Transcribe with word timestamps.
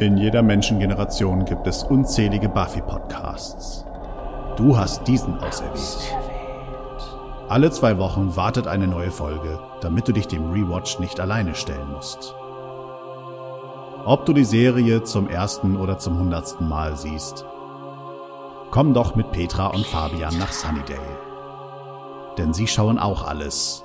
In 0.00 0.16
jeder 0.16 0.40
Menschengeneration 0.42 1.44
gibt 1.44 1.66
es 1.66 1.82
unzählige 1.82 2.48
Buffy-Podcasts. 2.48 3.84
Du 4.56 4.74
hast 4.74 5.06
diesen 5.06 5.38
auserwählt. 5.38 6.16
Alle 7.50 7.70
zwei 7.70 7.98
Wochen 7.98 8.34
wartet 8.34 8.66
eine 8.66 8.86
neue 8.86 9.10
Folge, 9.10 9.60
damit 9.82 10.08
du 10.08 10.12
dich 10.12 10.26
dem 10.26 10.52
Rewatch 10.52 11.00
nicht 11.00 11.20
alleine 11.20 11.54
stellen 11.54 11.92
musst. 11.92 12.34
Ob 14.06 14.24
du 14.24 14.32
die 14.32 14.46
Serie 14.46 15.02
zum 15.02 15.28
ersten 15.28 15.76
oder 15.76 15.98
zum 15.98 16.18
hundertsten 16.18 16.66
Mal 16.66 16.96
siehst, 16.96 17.44
komm 18.70 18.94
doch 18.94 19.16
mit 19.16 19.32
Petra 19.32 19.66
und 19.66 19.84
Fabian 19.84 20.38
nach 20.38 20.52
Sunnydale. 20.52 21.18
Denn 22.38 22.54
sie 22.54 22.68
schauen 22.68 22.98
auch 22.98 23.28
alles. 23.28 23.84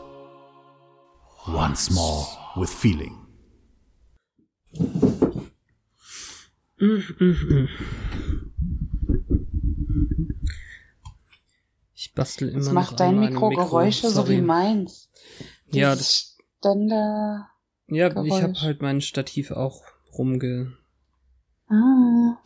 Once 1.53 1.91
more 1.91 2.25
with 2.55 2.73
feeling. 2.73 3.24
Ich 11.93 12.13
bastel 12.13 12.49
immer 12.49 12.57
Das 12.59 12.67
noch 12.67 12.73
macht 12.73 12.99
dein 12.99 13.15
meinem 13.15 13.33
Mikro 13.33 13.49
Geräusche, 13.49 14.09
so 14.09 14.15
Sorry. 14.15 14.37
wie 14.37 14.41
meins. 14.41 15.09
Ja, 15.71 15.95
das, 15.95 16.37
Ständer. 16.59 17.47
ja, 17.87 18.07
ich 18.07 18.13
habe 18.15 18.27
Geräusch. 18.27 18.61
halt 18.61 18.81
mein 18.81 19.01
Stativ 19.01 19.51
auch 19.51 19.83
rumgedingst. 20.17 20.75
Ah. 21.69 22.37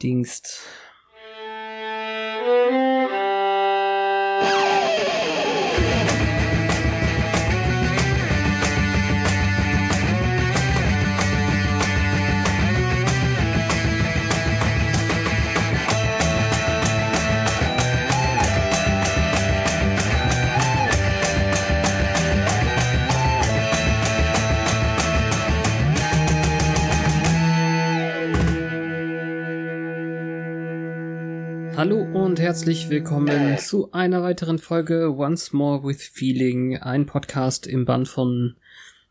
Hallo 31.80 32.02
und 32.02 32.41
herzlich 32.41 32.89
willkommen 32.89 33.58
zu 33.58 33.94
einer 33.94 34.22
weiteren 34.22 34.59
Folge 34.59 35.16
Once 35.16 35.53
More 35.53 35.81
with 35.81 36.03
Feeling, 36.03 36.75
ein 36.75 37.05
Podcast 37.05 37.67
im 37.67 37.86
Band 37.86 38.09
von 38.09 38.58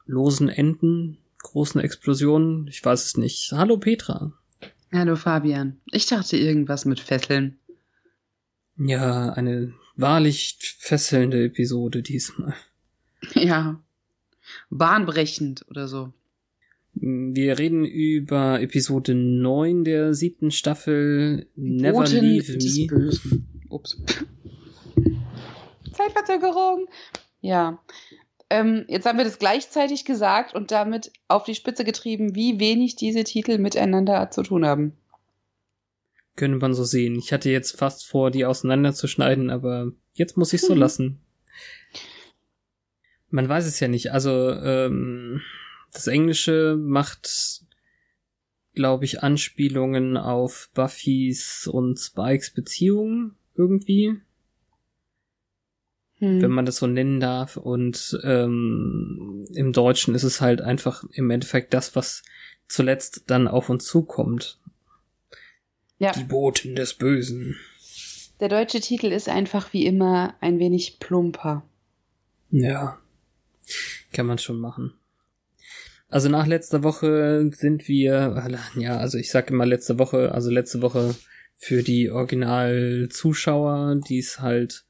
losen 0.04 0.50
Enden, 0.50 1.16
großen 1.38 1.80
Explosionen, 1.80 2.68
ich 2.68 2.84
weiß 2.84 3.06
es 3.06 3.16
nicht. 3.16 3.52
Hallo 3.52 3.78
Petra. 3.78 4.34
Hallo 4.92 5.16
Fabian. 5.16 5.80
Ich 5.92 6.04
dachte 6.04 6.36
irgendwas 6.36 6.84
mit 6.84 7.00
Fesseln. 7.00 7.58
Ja, 8.76 9.30
eine 9.30 9.72
wahrlich 9.96 10.58
fesselnde 10.78 11.46
Episode 11.46 12.02
diesmal. 12.02 12.54
Ja. 13.32 13.80
Bahnbrechend 14.68 15.64
oder 15.70 15.88
so. 15.88 16.12
Wir 17.00 17.58
reden 17.58 17.84
über 17.84 18.60
Episode 18.60 19.14
9 19.14 19.84
der 19.84 20.14
siebten 20.14 20.50
Staffel 20.50 21.46
Never 21.54 21.98
Boten 22.00 22.24
Leave 22.24 22.56
des 22.58 22.76
Me. 22.78 22.86
Bösen. 22.86 23.48
Ups. 23.68 24.00
Zeitverzögerung. 25.92 26.88
Ja. 27.40 27.78
Ähm, 28.50 28.84
jetzt 28.88 29.06
haben 29.06 29.18
wir 29.18 29.24
das 29.24 29.38
gleichzeitig 29.38 30.04
gesagt 30.04 30.54
und 30.54 30.70
damit 30.70 31.12
auf 31.28 31.44
die 31.44 31.54
Spitze 31.54 31.84
getrieben, 31.84 32.34
wie 32.34 32.58
wenig 32.58 32.96
diese 32.96 33.24
Titel 33.24 33.58
miteinander 33.58 34.30
zu 34.30 34.42
tun 34.42 34.64
haben. 34.66 34.94
Könnte 36.34 36.58
man 36.58 36.72
so 36.72 36.84
sehen. 36.84 37.16
Ich 37.16 37.32
hatte 37.32 37.50
jetzt 37.50 37.78
fast 37.78 38.06
vor, 38.06 38.30
die 38.30 38.44
auseinanderzuschneiden, 38.46 39.50
aber 39.50 39.92
jetzt 40.14 40.36
muss 40.36 40.52
ich 40.52 40.62
so 40.62 40.74
Mhm. 40.74 40.80
lassen. 40.80 41.20
Man 43.30 43.48
weiß 43.48 43.66
es 43.66 43.78
ja 43.80 43.88
nicht. 43.88 44.12
Also 44.12 44.50
ähm, 44.52 45.42
das 45.92 46.06
Englische 46.06 46.76
macht, 46.78 47.62
glaube 48.74 49.04
ich, 49.04 49.22
Anspielungen 49.22 50.16
auf 50.16 50.70
Buffys 50.74 51.66
und 51.66 51.98
Spikes 51.98 52.50
Beziehung 52.52 53.32
irgendwie, 53.54 54.20
Hm. 56.20 56.42
wenn 56.42 56.50
man 56.50 56.66
das 56.66 56.76
so 56.76 56.86
nennen 56.86 57.20
darf. 57.20 57.56
Und 57.56 58.18
ähm, 58.24 59.46
im 59.54 59.72
Deutschen 59.72 60.14
ist 60.14 60.24
es 60.24 60.40
halt 60.40 60.60
einfach 60.60 61.04
im 61.12 61.30
Endeffekt 61.30 61.72
das, 61.74 61.94
was 61.96 62.22
zuletzt 62.66 63.24
dann 63.28 63.46
auf 63.48 63.68
uns 63.70 63.84
zukommt. 63.84 64.58
ja, 65.98 66.12
Die 66.12 66.24
Boten 66.24 66.74
des 66.76 66.94
Bösen. 66.94 67.56
der 68.40 68.48
deutsche 68.48 68.80
Titel 68.80 69.06
ist 69.12 69.28
einfach 69.28 69.72
wie 69.72 69.86
immer 69.86 70.34
ein 70.40 70.58
wenig 70.58 70.98
plumper. 71.00 71.64
Ja, 72.50 72.98
kann 74.12 74.26
man 74.26 74.38
schon 74.38 74.58
machen. 74.58 74.94
Also 76.08 76.30
nach 76.30 76.46
letzter 76.46 76.82
Woche 76.82 77.50
sind 77.52 77.86
wir, 77.86 78.42
ja, 78.76 78.96
also 78.96 79.18
ich 79.18 79.30
sag 79.30 79.50
immer 79.50 79.66
letzte 79.66 79.98
Woche, 79.98 80.32
also 80.32 80.50
letzte 80.50 80.80
Woche 80.80 81.14
für 81.54 81.82
die 81.82 82.10
Original-Zuschauer, 82.10 84.00
die 84.08 84.18
es 84.18 84.40
halt 84.40 84.86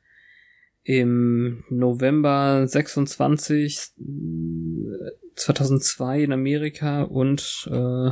im 0.84 1.64
November 1.70 2.66
26 2.68 3.78
äh, 3.78 5.10
2002 5.34 6.22
in 6.22 6.32
Amerika 6.32 7.02
und 7.02 7.68
äh, 7.70 8.10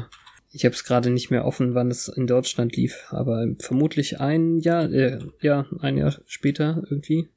ich 0.50 0.64
habe 0.64 0.74
es 0.74 0.84
gerade 0.84 1.10
nicht 1.10 1.30
mehr 1.30 1.44
offen, 1.44 1.74
wann 1.74 1.90
es 1.90 2.08
in 2.08 2.26
Deutschland 2.26 2.74
lief, 2.76 3.06
aber 3.10 3.46
vermutlich 3.60 4.20
ein 4.20 4.58
Jahr, 4.58 4.90
äh, 4.90 5.20
ja, 5.40 5.66
ein 5.80 5.96
Jahr 5.96 6.16
später 6.26 6.82
irgendwie. 6.90 7.28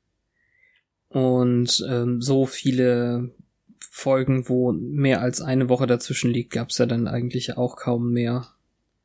Und 1.09 1.85
ähm, 1.89 2.21
so 2.21 2.45
viele 2.45 3.31
Folgen, 3.79 4.49
wo 4.49 4.71
mehr 4.71 5.21
als 5.21 5.41
eine 5.41 5.69
Woche 5.69 5.87
dazwischen 5.87 6.31
liegt, 6.31 6.51
gab's 6.51 6.77
ja 6.77 6.85
dann 6.85 7.07
eigentlich 7.07 7.57
auch 7.57 7.75
kaum 7.75 8.11
mehr. 8.11 8.47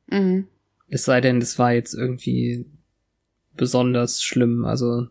Mhm. 0.07 0.47
Es 0.87 1.03
sei 1.03 1.21
denn, 1.21 1.41
es 1.41 1.57
war 1.57 1.73
jetzt 1.73 1.93
irgendwie 1.93 2.65
besonders 3.55 4.21
schlimm. 4.21 4.65
Also, 4.65 5.07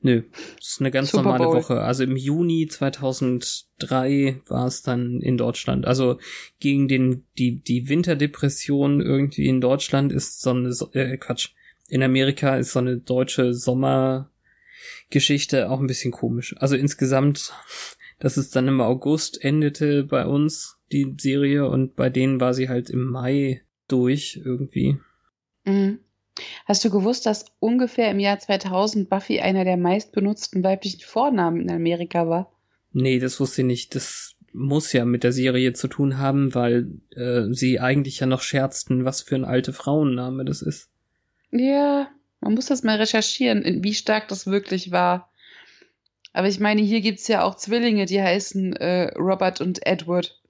nö, 0.00 0.22
es 0.60 0.68
ist 0.68 0.80
eine 0.80 0.90
ganz 0.90 1.10
Super 1.10 1.24
normale 1.24 1.44
Bowl. 1.44 1.56
Woche. 1.56 1.80
Also 1.80 2.04
im 2.04 2.16
Juni 2.16 2.68
2003 2.68 4.40
war 4.46 4.66
es 4.66 4.82
dann 4.82 5.20
in 5.20 5.36
Deutschland. 5.36 5.86
Also 5.86 6.18
gegen 6.60 6.88
den 6.88 7.24
die 7.36 7.60
die 7.60 7.88
Winterdepression 7.88 9.00
irgendwie 9.00 9.46
in 9.46 9.60
Deutschland 9.60 10.12
ist 10.12 10.40
so 10.40 10.50
eine 10.50 10.74
äh, 10.92 11.16
Quatsch. 11.16 11.50
In 11.88 12.02
Amerika 12.02 12.56
ist 12.56 12.72
so 12.72 12.80
eine 12.80 12.98
deutsche 12.98 13.54
Sommergeschichte 13.54 15.70
auch 15.70 15.80
ein 15.80 15.86
bisschen 15.86 16.12
komisch. 16.12 16.54
Also 16.58 16.76
insgesamt, 16.76 17.52
dass 18.18 18.36
es 18.36 18.50
dann 18.50 18.68
im 18.68 18.80
August 18.80 19.42
endete 19.42 20.04
bei 20.04 20.26
uns 20.26 20.76
die 20.92 21.14
Serie 21.18 21.68
und 21.68 21.96
bei 21.96 22.10
denen 22.10 22.40
war 22.40 22.54
sie 22.54 22.68
halt 22.68 22.90
im 22.90 23.04
Mai 23.10 23.62
durch 23.88 24.40
irgendwie. 24.44 24.98
Mhm. 25.64 25.98
Hast 26.66 26.84
du 26.84 26.90
gewusst, 26.90 27.26
dass 27.26 27.46
ungefähr 27.58 28.10
im 28.10 28.20
Jahr 28.20 28.38
2000 28.38 29.10
Buffy 29.10 29.40
einer 29.40 29.64
der 29.64 29.76
meistbenutzten 29.76 30.62
weiblichen 30.62 31.00
Vornamen 31.00 31.60
in 31.62 31.70
Amerika 31.70 32.28
war? 32.28 32.52
Nee, 32.92 33.18
das 33.18 33.40
wusste 33.40 33.62
ich 33.62 33.66
nicht. 33.66 33.94
Das 33.94 34.34
muss 34.52 34.92
ja 34.92 35.04
mit 35.04 35.24
der 35.24 35.32
Serie 35.32 35.72
zu 35.72 35.88
tun 35.88 36.18
haben, 36.18 36.54
weil 36.54 36.88
äh, 37.14 37.52
sie 37.52 37.80
eigentlich 37.80 38.20
ja 38.20 38.26
noch 38.26 38.40
scherzten, 38.42 39.04
was 39.04 39.20
für 39.22 39.34
ein 39.34 39.44
alte 39.44 39.72
Frauenname 39.72 40.44
das 40.44 40.62
ist. 40.62 40.88
Ja, 41.50 42.08
man 42.40 42.54
muss 42.54 42.66
das 42.66 42.82
mal 42.82 42.96
recherchieren, 42.96 43.62
in- 43.62 43.82
wie 43.84 43.94
stark 43.94 44.28
das 44.28 44.46
wirklich 44.46 44.90
war. 44.90 45.30
Aber 46.38 46.46
ich 46.46 46.60
meine, 46.60 46.80
hier 46.82 47.00
gibt's 47.00 47.26
ja 47.26 47.42
auch 47.42 47.56
Zwillinge, 47.56 48.06
die 48.06 48.22
heißen 48.22 48.76
äh, 48.76 49.12
Robert 49.18 49.60
und 49.60 49.84
Edward. 49.84 50.40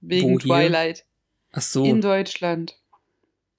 Wegen 0.00 0.28
Wo 0.28 0.38
hier? 0.38 0.68
Twilight. 0.68 1.04
Ach 1.50 1.60
so, 1.60 1.84
In 1.84 2.00
Deutschland. 2.00 2.78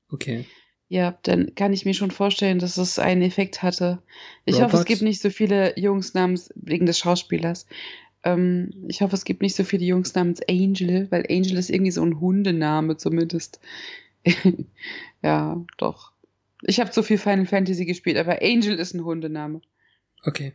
okay. 0.10 0.46
Ja, 0.88 1.20
dann 1.24 1.54
kann 1.54 1.74
ich 1.74 1.84
mir 1.84 1.94
schon 1.94 2.12
vorstellen, 2.12 2.60
dass 2.60 2.78
es 2.78 2.98
einen 2.98 3.24
Effekt 3.24 3.62
hatte. 3.62 4.02
Ich 4.46 4.56
hoffe, 4.56 4.68
es 4.68 4.74
Robert? 4.74 4.88
gibt 4.88 5.02
nicht 5.02 5.22
so 5.22 5.30
viele 5.30 5.78
Jungs 5.78 6.14
namens, 6.14 6.50
wegen 6.56 6.86
des 6.86 6.98
Schauspielers. 6.98 7.68
Ähm, 8.24 8.86
ich 8.88 9.02
hoffe, 9.02 9.18
es 9.18 9.26
gibt 9.26 9.42
nicht 9.42 9.58
so 9.58 9.66
viele 9.66 9.84
Jungs 9.84 10.16
namens 10.16 10.40
Angel, 10.48 11.12
weil 11.12 11.26
Angel 11.30 11.58
ist 11.58 11.70
irgendwie 11.70 11.92
so 11.92 12.04
ein 12.04 12.22
Hundename 12.22 12.96
zumindest. 12.96 13.60
ja, 15.22 15.62
doch. 15.76 16.14
Ich 16.62 16.80
habe 16.80 16.92
zu 16.92 17.04
viel 17.04 17.18
Final 17.18 17.48
Fantasy 17.48 17.84
gespielt, 17.84 18.16
aber 18.16 18.42
Angel 18.42 18.80
ist 18.80 18.94
ein 18.94 19.04
Hundename. 19.04 19.60
Okay. 20.24 20.54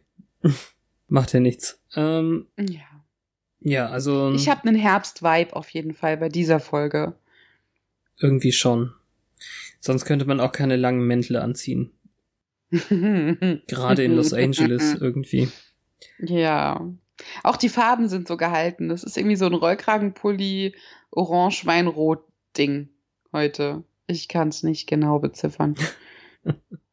Macht 1.08 1.32
ja 1.32 1.40
nichts. 1.40 1.80
Ähm, 1.96 2.46
Ja. 2.58 2.82
ja, 3.60 3.88
also 3.88 4.32
Ich 4.32 4.48
habe 4.48 4.66
einen 4.68 4.76
Herbst-Vibe 4.76 5.54
auf 5.54 5.68
jeden 5.70 5.94
Fall 5.94 6.16
bei 6.16 6.28
dieser 6.28 6.60
Folge. 6.60 7.14
irgendwie 8.18 8.52
schon. 8.52 8.92
Sonst 9.80 10.04
könnte 10.06 10.24
man 10.24 10.40
auch 10.40 10.52
keine 10.52 10.76
langen 10.76 11.06
Mäntel 11.06 11.36
anziehen. 11.36 11.90
Gerade 12.70 14.04
in 14.04 14.16
Los 14.16 14.32
Angeles 14.32 14.94
irgendwie. 15.00 15.48
Ja. 16.18 16.88
Auch 17.42 17.56
die 17.56 17.68
Farben 17.68 18.08
sind 18.08 18.26
so 18.26 18.36
gehalten. 18.36 18.88
Das 18.88 19.04
ist 19.04 19.16
irgendwie 19.16 19.36
so 19.36 19.46
ein 19.46 19.54
Rollkragenpulli, 19.54 20.74
orange-weinrot-Ding 21.10 22.88
heute. 23.32 23.84
Ich 24.06 24.28
kann 24.28 24.48
es 24.48 24.62
nicht 24.62 24.86
genau 24.88 25.18
beziffern. 25.18 25.76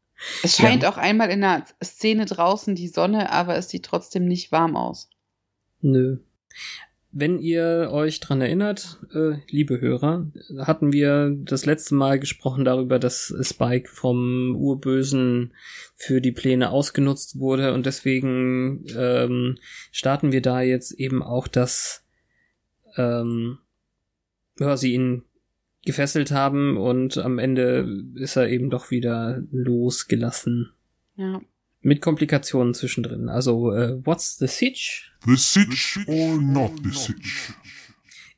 es 0.44 0.57
scheint 0.57 0.83
ja. 0.83 0.91
auch 0.91 0.97
einmal 0.97 1.29
in 1.29 1.41
der 1.41 1.65
Szene 1.83 2.25
draußen 2.25 2.75
die 2.75 2.88
Sonne, 2.88 3.31
aber 3.31 3.56
es 3.56 3.69
sieht 3.69 3.85
trotzdem 3.85 4.25
nicht 4.25 4.51
warm 4.51 4.75
aus. 4.75 5.09
Nö. 5.81 6.18
Wenn 7.13 7.39
ihr 7.39 7.89
euch 7.91 8.21
dran 8.21 8.39
erinnert, 8.39 9.00
äh, 9.13 9.33
liebe 9.50 9.81
Hörer, 9.81 10.27
hatten 10.59 10.94
wir 10.94 11.35
das 11.38 11.65
letzte 11.65 11.94
Mal 11.94 12.19
gesprochen 12.19 12.63
darüber, 12.63 13.00
dass 13.00 13.33
Spike 13.41 13.89
vom 13.89 14.56
Urbösen 14.56 15.53
für 15.97 16.21
die 16.21 16.31
Pläne 16.31 16.69
ausgenutzt 16.69 17.38
wurde 17.38 17.73
und 17.73 17.85
deswegen 17.85 18.85
ähm, 18.95 19.57
starten 19.91 20.31
wir 20.31 20.41
da 20.41 20.62
jetzt 20.62 20.94
eben 20.94 21.21
auch, 21.21 21.50
dass 21.50 22.06
ähm, 22.95 23.57
ja, 24.57 24.77
sie 24.77 24.94
ihn 24.94 25.23
gefesselt 25.86 26.31
haben 26.31 26.78
und 26.78 27.18
am 27.18 27.39
Ende 27.39 27.88
ist 28.16 28.36
er 28.36 28.50
eben 28.50 28.69
doch 28.69 28.92
wieder 28.92 29.44
losgelassen. 29.51 30.72
Ja. 31.16 31.42
Mit 31.81 32.01
Komplikationen 32.01 32.74
zwischendrin. 32.74 33.30
Also, 33.30 33.74
äh, 33.74 34.06
what's 34.06 34.38
the 34.38 34.48
sitch? 34.48 35.12
The 35.25 35.36
sitch 35.36 36.00
or 36.07 36.39
not 36.39 36.74
the 36.83 36.92
sitch? 36.92 37.54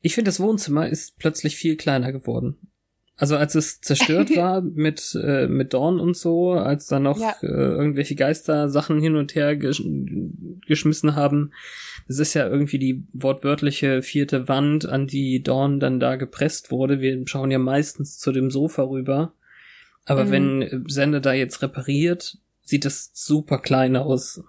Ich 0.00 0.14
finde, 0.14 0.30
das 0.30 0.40
Wohnzimmer 0.40 0.88
ist 0.88 1.18
plötzlich 1.18 1.56
viel 1.56 1.76
kleiner 1.76 2.12
geworden. 2.12 2.56
Also 3.16 3.36
als 3.36 3.54
es 3.54 3.80
zerstört 3.80 4.30
war 4.36 4.60
mit 4.60 5.16
äh, 5.22 5.46
mit 5.46 5.72
Dawn 5.72 6.00
und 6.00 6.16
so, 6.16 6.52
als 6.52 6.86
da 6.86 6.98
noch 6.98 7.20
ja. 7.20 7.34
äh, 7.42 7.46
irgendwelche 7.46 8.16
Geister 8.16 8.68
Sachen 8.68 9.00
hin 9.00 9.16
und 9.16 9.34
her 9.34 9.56
gesch 9.56 9.82
geschmissen 10.66 11.14
haben, 11.14 11.52
das 12.08 12.18
ist 12.18 12.34
ja 12.34 12.48
irgendwie 12.48 12.78
die 12.78 13.04
wortwörtliche 13.12 14.02
vierte 14.02 14.48
Wand, 14.48 14.86
an 14.86 15.06
die 15.06 15.42
Dawn 15.42 15.80
dann 15.80 16.00
da 16.00 16.16
gepresst 16.16 16.70
wurde. 16.70 17.00
Wir 17.00 17.26
schauen 17.26 17.50
ja 17.50 17.58
meistens 17.58 18.18
zu 18.18 18.32
dem 18.32 18.50
Sofa 18.50 18.82
rüber. 18.82 19.32
Aber 20.04 20.26
mhm. 20.26 20.30
wenn 20.30 20.84
Sender 20.88 21.20
da 21.20 21.32
jetzt 21.32 21.62
repariert, 21.62 22.38
sieht 22.62 22.84
das 22.84 23.10
super 23.14 23.58
klein 23.58 23.96
aus. 23.96 24.42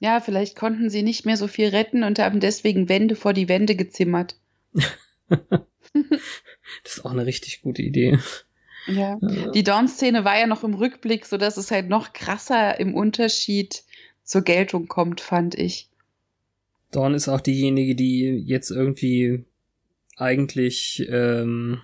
Ja, 0.00 0.20
vielleicht 0.20 0.56
konnten 0.56 0.90
sie 0.90 1.02
nicht 1.02 1.26
mehr 1.26 1.36
so 1.36 1.46
viel 1.46 1.68
retten 1.68 2.02
und 2.04 2.18
haben 2.18 2.40
deswegen 2.40 2.88
Wände 2.88 3.16
vor 3.16 3.32
die 3.34 3.48
Wände 3.48 3.76
gezimmert. 3.76 4.36
das 6.84 6.98
ist 6.98 7.04
auch 7.04 7.10
eine 7.12 7.26
richtig 7.26 7.62
gute 7.62 7.82
Idee. 7.82 8.18
Ja, 8.86 9.18
die 9.54 9.62
Dawn-Szene 9.62 10.24
war 10.24 10.38
ja 10.38 10.46
noch 10.46 10.64
im 10.64 10.74
Rückblick, 10.74 11.26
so 11.26 11.36
dass 11.36 11.56
es 11.56 11.70
halt 11.70 11.88
noch 11.88 12.12
krasser 12.12 12.80
im 12.80 12.94
Unterschied 12.94 13.84
zur 14.24 14.42
Geltung 14.42 14.88
kommt, 14.88 15.20
fand 15.20 15.54
ich. 15.54 15.90
Dawn 16.90 17.14
ist 17.14 17.28
auch 17.28 17.40
diejenige, 17.40 17.94
die 17.94 18.42
jetzt 18.46 18.70
irgendwie 18.70 19.44
eigentlich 20.16 21.06
ähm, 21.08 21.80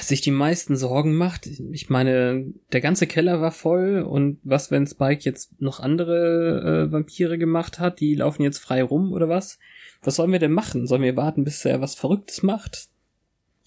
sich 0.00 0.20
die 0.20 0.30
meisten 0.30 0.76
Sorgen 0.76 1.14
macht. 1.14 1.46
Ich 1.46 1.88
meine, 1.88 2.52
der 2.72 2.80
ganze 2.80 3.06
Keller 3.06 3.40
war 3.40 3.52
voll 3.52 4.02
und 4.02 4.38
was, 4.42 4.70
wenn 4.70 4.86
Spike 4.86 5.22
jetzt 5.24 5.60
noch 5.60 5.80
andere 5.80 6.88
äh, 6.88 6.92
Vampire 6.92 7.38
gemacht 7.38 7.78
hat, 7.78 8.00
die 8.00 8.14
laufen 8.14 8.42
jetzt 8.42 8.58
frei 8.58 8.82
rum 8.82 9.12
oder 9.12 9.28
was? 9.28 9.58
Was 10.02 10.16
sollen 10.16 10.32
wir 10.32 10.38
denn 10.38 10.52
machen? 10.52 10.86
Sollen 10.86 11.02
wir 11.02 11.16
warten, 11.16 11.44
bis 11.44 11.64
er 11.64 11.80
was 11.80 11.94
Verrücktes 11.94 12.42
macht? 12.42 12.88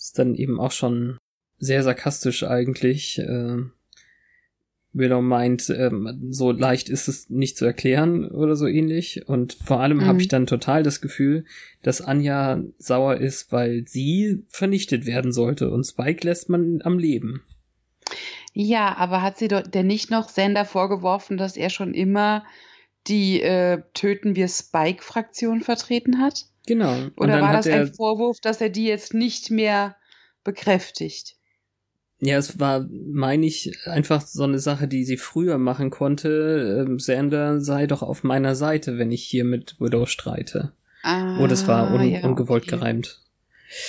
Ist 0.03 0.19
dann 0.19 0.35
eben 0.35 0.59
auch 0.59 0.73
schon 0.73 1.17
sehr 1.59 1.81
sarkastisch 1.81 2.43
eigentlich. 2.43 3.19
Äh, 3.19 3.59
Willow 4.91 5.21
meint, 5.21 5.69
ähm, 5.69 6.27
so 6.29 6.51
leicht 6.51 6.89
ist 6.89 7.07
es 7.07 7.29
nicht 7.29 7.55
zu 7.55 7.63
erklären 7.63 8.27
oder 8.27 8.57
so 8.57 8.67
ähnlich. 8.67 9.29
Und 9.29 9.53
vor 9.53 9.79
allem 9.79 9.99
mhm. 9.99 10.05
habe 10.05 10.19
ich 10.19 10.27
dann 10.27 10.45
total 10.45 10.83
das 10.83 10.99
Gefühl, 10.99 11.45
dass 11.83 12.01
Anja 12.01 12.61
sauer 12.77 13.15
ist, 13.15 13.53
weil 13.53 13.87
sie 13.87 14.43
vernichtet 14.49 15.05
werden 15.05 15.31
sollte 15.31 15.71
und 15.71 15.85
Spike 15.85 16.27
lässt 16.27 16.49
man 16.49 16.81
am 16.83 16.99
Leben. 16.99 17.41
Ja, 18.51 18.97
aber 18.97 19.21
hat 19.21 19.37
sie 19.37 19.47
denn 19.47 19.87
nicht 19.87 20.11
noch 20.11 20.27
Sander 20.27 20.65
vorgeworfen, 20.65 21.37
dass 21.37 21.55
er 21.55 21.69
schon 21.69 21.93
immer 21.93 22.43
die 23.07 23.41
äh, 23.41 23.81
Töten 23.93 24.35
wir 24.35 24.49
Spike-Fraktion 24.49 25.61
vertreten 25.61 26.19
hat? 26.19 26.47
Genau. 26.65 26.95
Oder 27.17 27.41
war 27.41 27.53
das 27.53 27.67
ein 27.67 27.93
Vorwurf, 27.93 28.39
dass 28.39 28.61
er 28.61 28.69
die 28.69 28.85
jetzt 28.85 29.13
nicht 29.13 29.51
mehr 29.51 29.95
bekräftigt? 30.43 31.35
Ja, 32.19 32.37
es 32.37 32.57
war, 32.57 32.87
meine 32.89 33.45
ich, 33.45 33.77
einfach 33.85 34.21
so 34.21 34.43
eine 34.43 34.59
Sache, 34.59 34.87
die 34.87 35.03
sie 35.03 35.17
früher 35.17 35.57
machen 35.57 35.89
konnte. 35.89 36.85
Ähm, 36.87 36.97
Sander 36.99 37.59
sei 37.59 37.85
doch 37.85 38.01
auf 38.01 38.23
meiner 38.23 38.55
Seite, 38.55 38.97
wenn 38.97 39.11
ich 39.11 39.23
hier 39.23 39.43
mit 39.43 39.75
Widow 39.81 40.05
streite. 40.05 40.71
Ah, 41.01 41.37
oh, 41.41 41.47
das 41.47 41.67
war 41.67 41.93
un 41.93 42.09
ja, 42.09 42.23
ungewollt 42.23 42.63
okay. 42.63 42.77
gereimt. 42.77 43.19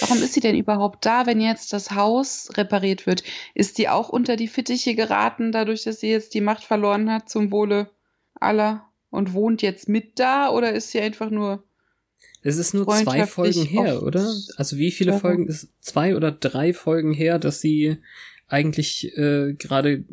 Warum 0.00 0.20
ist 0.20 0.32
sie 0.32 0.40
denn 0.40 0.56
überhaupt 0.56 1.06
da, 1.06 1.26
wenn 1.26 1.40
jetzt 1.40 1.72
das 1.72 1.92
Haus 1.92 2.50
repariert 2.56 3.06
wird? 3.06 3.22
Ist 3.54 3.76
sie 3.76 3.88
auch 3.88 4.08
unter 4.08 4.34
die 4.34 4.48
Fittiche 4.48 4.96
geraten, 4.96 5.52
dadurch, 5.52 5.84
dass 5.84 6.00
sie 6.00 6.10
jetzt 6.10 6.34
die 6.34 6.40
Macht 6.40 6.64
verloren 6.64 7.12
hat 7.12 7.28
zum 7.28 7.52
Wohle 7.52 7.88
aller 8.34 8.88
und 9.10 9.32
wohnt 9.32 9.62
jetzt 9.62 9.88
mit 9.88 10.18
da? 10.18 10.50
Oder 10.50 10.72
ist 10.72 10.90
sie 10.90 11.00
einfach 11.00 11.30
nur 11.30 11.62
es 12.46 12.58
ist 12.58 12.74
nur 12.74 12.86
zwei 12.86 13.26
Folgen 13.26 13.64
her, 13.64 14.02
oder? 14.02 14.30
Also 14.56 14.76
wie 14.76 14.90
viele 14.90 15.18
Folgen 15.18 15.48
ist 15.48 15.70
zwei 15.80 16.14
oder 16.14 16.30
drei 16.30 16.74
Folgen 16.74 17.14
her, 17.14 17.38
dass 17.38 17.62
sie 17.62 17.96
eigentlich 18.48 19.16
äh, 19.16 19.54
gerade 19.54 20.04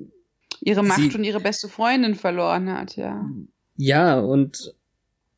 ihre 0.62 0.82
Macht 0.82 1.14
und 1.14 1.26
ihre 1.26 1.42
beste 1.42 1.68
Freundin 1.68 2.16
verloren 2.16 2.72
hat, 2.72 2.96
ja. 2.96 3.30
Ja, 3.76 4.18
und 4.18 4.74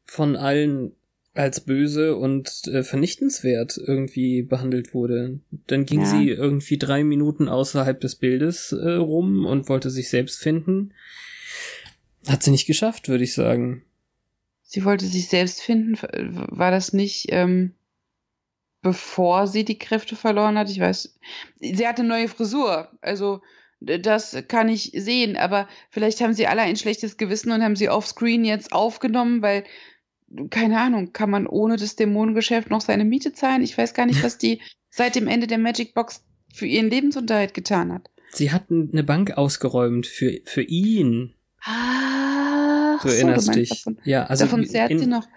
von 0.06 0.36
allen 0.36 0.92
als 1.34 1.62
böse 1.62 2.16
und 2.16 2.68
äh, 2.68 2.84
vernichtenswert 2.84 3.80
irgendwie 3.84 4.44
behandelt 4.44 4.94
wurde. 4.94 5.40
Dann 5.66 5.86
ging 5.88 6.02
ja. 6.02 6.06
sie 6.06 6.30
irgendwie 6.30 6.78
drei 6.78 7.04
Minuten 7.04 7.50
außerhalb 7.50 8.00
des 8.00 8.18
Bildes 8.18 8.72
äh, 8.72 8.92
rum 8.92 9.48
und 9.48 9.68
wollte 9.68 9.90
sich 9.90 10.10
selbst 10.10 10.40
finden. 10.40 10.94
Hat 12.28 12.44
sie 12.44 12.52
nicht 12.52 12.68
geschafft, 12.68 13.10
würde 13.10 13.24
ich 13.24 13.34
sagen 13.34 13.84
sie 14.74 14.86
wollte 14.86 15.06
sich 15.06 15.28
selbst 15.28 15.62
finden. 15.62 15.96
War 16.50 16.72
das 16.72 16.94
nicht, 16.94 17.28
ähm, 17.30 17.76
bevor 18.82 19.46
sie 19.46 19.64
die 19.64 19.78
Kräfte 19.78 20.16
verloren 20.16 20.58
hat? 20.58 20.70
Ich 20.70 20.80
weiß. 20.80 21.20
Sie 21.60 21.88
hatte 21.88 22.02
eine 22.02 22.10
neue 22.10 22.28
Frisur. 22.28 22.90
Also, 23.02 23.42
das 23.80 24.36
kann 24.48 24.70
ich 24.70 24.92
sehen. 24.96 25.38
Aber 25.38 25.68
vielleicht 25.92 26.22
haben 26.22 26.34
sie 26.34 26.48
alle 26.48 26.64
ein 26.64 26.76
schlechtes 26.76 27.18
Gewissen 27.18 27.52
und 27.52 27.62
haben 27.62 27.76
sie 27.76 27.90
offscreen 27.90 28.46
jetzt 28.46 28.74
aufgenommen, 28.74 29.44
weil, 29.44 29.64
keine 30.50 30.80
Ahnung, 30.80 31.14
kann 31.14 31.30
man 31.30 31.46
ohne 31.46 31.76
das 31.76 31.96
Dämonengeschäft 31.96 32.72
noch 32.72 32.82
seine 32.82 33.06
Miete 33.06 33.32
zahlen? 33.32 33.62
Ich 33.62 33.78
weiß 33.78 33.94
gar 33.94 34.08
nicht, 34.08 34.24
was 34.24 34.40
die 34.40 34.60
seit 34.90 35.14
dem 35.14 35.28
Ende 35.28 35.46
der 35.46 35.60
Magic 35.60 35.94
Box 35.94 36.26
für 36.52 36.66
ihren 36.66 36.90
Lebensunterhalt 36.90 37.54
getan 37.54 37.94
hat. 37.94 38.10
Sie 38.32 38.52
hatten 38.52 38.90
eine 38.92 39.04
Bank 39.04 39.38
ausgeräumt 39.38 40.08
für, 40.08 40.40
für 40.46 40.64
ihn. 40.64 41.36
Ah 41.62 42.53
du 43.02 43.10
so, 43.10 43.16
erinnerst 43.16 43.48
du 43.48 43.52
dich. 43.54 43.70
Davon, 43.70 43.98
ja, 44.04 44.26
also 44.26 44.46
davon 44.46 44.66
zehrt 44.66 44.92
in, 44.92 45.00
sie 45.00 45.08
noch. 45.08 45.28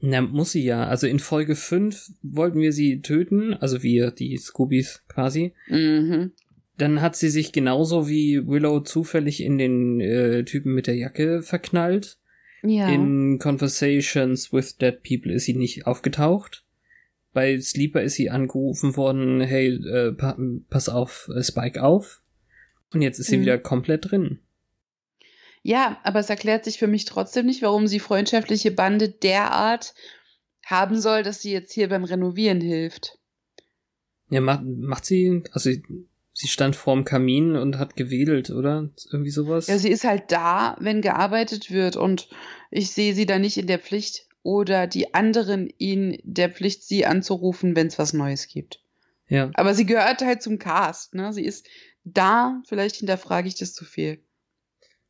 Na, 0.00 0.20
muss 0.20 0.52
sie 0.52 0.64
ja. 0.64 0.86
Also 0.86 1.06
in 1.06 1.20
Folge 1.20 1.54
5 1.54 2.10
wollten 2.22 2.60
wir 2.60 2.72
sie 2.72 3.02
töten, 3.02 3.54
also 3.54 3.82
wir, 3.82 4.10
die 4.10 4.36
Scoobies 4.36 5.04
quasi. 5.08 5.54
Mhm. 5.68 6.32
Dann 6.76 7.00
hat 7.00 7.14
sie 7.14 7.28
sich 7.28 7.52
genauso 7.52 8.08
wie 8.08 8.46
Willow 8.46 8.80
zufällig 8.80 9.42
in 9.42 9.58
den 9.58 10.00
äh, 10.00 10.44
Typen 10.44 10.74
mit 10.74 10.86
der 10.86 10.96
Jacke 10.96 11.42
verknallt. 11.42 12.18
Ja. 12.62 12.88
In 12.88 13.38
Conversations 13.38 14.52
with 14.52 14.76
Dead 14.76 15.02
People 15.02 15.32
ist 15.32 15.44
sie 15.44 15.54
nicht 15.54 15.86
aufgetaucht. 15.86 16.64
Bei 17.32 17.58
Sleeper 17.60 18.02
ist 18.02 18.14
sie 18.14 18.30
angerufen 18.30 18.96
worden, 18.96 19.40
hey, 19.40 19.68
äh, 19.68 20.12
pa 20.12 20.36
pass 20.68 20.88
auf, 20.88 21.30
äh, 21.34 21.42
Spike 21.42 21.82
auf. 21.82 22.22
Und 22.92 23.02
jetzt 23.02 23.18
ist 23.18 23.28
sie 23.28 23.38
mhm. 23.38 23.42
wieder 23.42 23.58
komplett 23.58 24.10
drin. 24.10 24.40
Ja, 25.62 26.00
aber 26.02 26.18
es 26.20 26.30
erklärt 26.30 26.64
sich 26.64 26.78
für 26.78 26.88
mich 26.88 27.04
trotzdem 27.04 27.46
nicht, 27.46 27.62
warum 27.62 27.86
sie 27.86 28.00
freundschaftliche 28.00 28.72
Bande 28.72 29.08
derart 29.08 29.94
haben 30.64 31.00
soll, 31.00 31.22
dass 31.22 31.40
sie 31.40 31.52
jetzt 31.52 31.72
hier 31.72 31.88
beim 31.88 32.04
Renovieren 32.04 32.60
hilft. 32.60 33.18
Ja, 34.30 34.40
macht, 34.40 34.62
macht 34.64 35.04
sie, 35.04 35.42
also 35.52 35.70
sie 36.32 36.48
stand 36.48 36.74
vorm 36.74 37.04
Kamin 37.04 37.56
und 37.56 37.78
hat 37.78 37.96
gewedelt, 37.96 38.50
oder? 38.50 38.90
Irgendwie 39.12 39.30
sowas? 39.30 39.68
Ja, 39.68 39.78
sie 39.78 39.90
ist 39.90 40.04
halt 40.04 40.32
da, 40.32 40.76
wenn 40.80 41.00
gearbeitet 41.00 41.70
wird 41.70 41.96
und 41.96 42.28
ich 42.70 42.90
sehe 42.90 43.14
sie 43.14 43.26
da 43.26 43.38
nicht 43.38 43.56
in 43.56 43.66
der 43.66 43.78
Pflicht 43.78 44.26
oder 44.42 44.86
die 44.86 45.14
anderen 45.14 45.68
in 45.78 46.18
der 46.24 46.50
Pflicht, 46.50 46.82
sie 46.82 47.06
anzurufen, 47.06 47.76
wenn 47.76 47.86
es 47.86 47.98
was 47.98 48.12
Neues 48.12 48.48
gibt. 48.48 48.80
Ja. 49.28 49.50
Aber 49.54 49.74
sie 49.74 49.86
gehört 49.86 50.22
halt 50.22 50.42
zum 50.42 50.58
Cast, 50.58 51.14
ne? 51.14 51.32
Sie 51.32 51.44
ist 51.44 51.66
da, 52.04 52.60
vielleicht 52.66 52.96
hinterfrage 52.96 53.46
ich 53.46 53.54
das 53.54 53.74
zu 53.74 53.84
viel. 53.84 54.24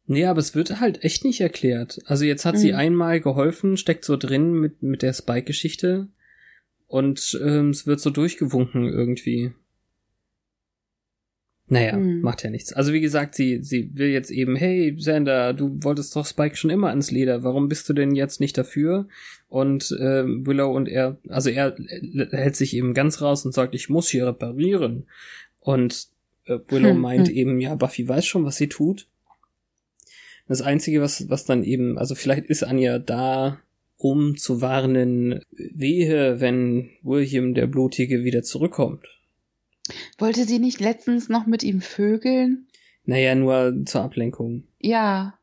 Nee, 0.07 0.25
aber 0.27 0.41
es 0.41 0.55
wird 0.55 0.81
halt 0.81 1.05
echt 1.05 1.25
nicht 1.25 1.41
erklärt. 1.41 2.01
Also 2.07 2.25
jetzt 2.25 2.45
hat 2.45 2.55
mhm. 2.57 2.59
sie 2.59 2.75
einmal 2.75 3.21
geholfen, 3.21 3.77
steckt 3.77 4.05
so 4.05 4.17
drin 4.17 4.53
mit, 4.53 4.83
mit 4.83 5.03
der 5.03 5.13
Spike-Geschichte 5.13 6.09
und 6.87 7.41
ähm, 7.43 7.71
es 7.71 7.87
wird 7.87 8.01
so 8.01 8.11
durchgewunken 8.11 8.89
irgendwie. 8.89 9.53
Naja, 11.69 11.93
Hm. 11.93 12.21
macht 12.21 12.43
ja 12.43 12.51
nichts. 12.51 12.75
Also 12.75 12.93
wie 12.93 13.01
gesagt, 13.01 13.35
sie, 13.35 13.63
sie 13.63 13.91
will 13.95 14.09
jetzt 14.09 14.31
eben, 14.31 14.57
hey, 14.57 14.95
Xander, 14.95 15.55
du 15.55 15.79
wolltest 15.83 16.15
doch 16.15 16.27
Spike 16.27 16.57
schon 16.57 16.69
immer 16.69 16.93
ins 16.93 17.11
Leder, 17.11 17.45
warum 17.45 17.69
bist 17.69 17.89
du 17.89 17.95
denn 17.95 18.15
jetzt 18.15 18.41
nicht 18.41 18.59
dafür? 18.59 19.09
Und 19.49 19.97
ähm, 19.99 20.47
Willow 20.47 20.71
und 20.71 20.87
er, 20.87 21.17
also 21.29 21.49
er 21.49 21.79
äh, 21.79 22.27
hält 22.31 22.57
sich 22.57 22.77
eben 22.77 22.93
ganz 22.93 23.23
raus 23.23 23.47
und 23.47 23.55
sagt, 23.55 23.75
ich 23.75 23.89
muss 23.89 24.11
hier 24.11 24.27
reparieren. 24.27 25.07
Und 25.61 26.09
äh, 26.45 26.59
Willow 26.69 26.91
Hm, 26.91 27.01
meint 27.01 27.29
hm. 27.29 27.35
eben, 27.35 27.61
ja, 27.61 27.75
Buffy 27.75 28.07
weiß 28.07 28.27
schon, 28.27 28.45
was 28.45 28.57
sie 28.57 28.69
tut. 28.69 29.07
Das 30.49 30.63
Einzige, 30.63 31.01
was, 31.01 31.29
was 31.31 31.45
dann 31.45 31.63
eben, 31.63 31.99
also 31.99 32.15
vielleicht 32.15 32.47
ist 32.47 32.63
Anja 32.63 32.99
da, 32.99 33.61
um 33.97 34.37
zu 34.37 34.61
warnen, 34.61 35.41
wehe, 35.51 36.41
wenn 36.41 36.91
William 37.03 37.55
der 37.55 37.67
Blutige 37.67 38.25
wieder 38.25 38.43
zurückkommt. 38.43 39.07
Wollte 40.19 40.45
sie 40.45 40.59
nicht 40.59 40.81
letztens 40.81 41.29
noch 41.29 41.47
mit 41.47 41.63
ihm 41.63 41.81
vögeln? 41.81 42.67
Naja, 43.05 43.35
nur 43.35 43.85
zur 43.85 44.03
Ablenkung. 44.03 44.65
Ja. 44.79 45.39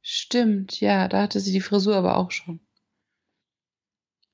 Stimmt, 0.00 0.80
ja, 0.80 1.08
da 1.08 1.22
hatte 1.22 1.40
sie 1.40 1.52
die 1.52 1.60
Frisur 1.60 1.96
aber 1.96 2.16
auch 2.16 2.30
schon. 2.30 2.60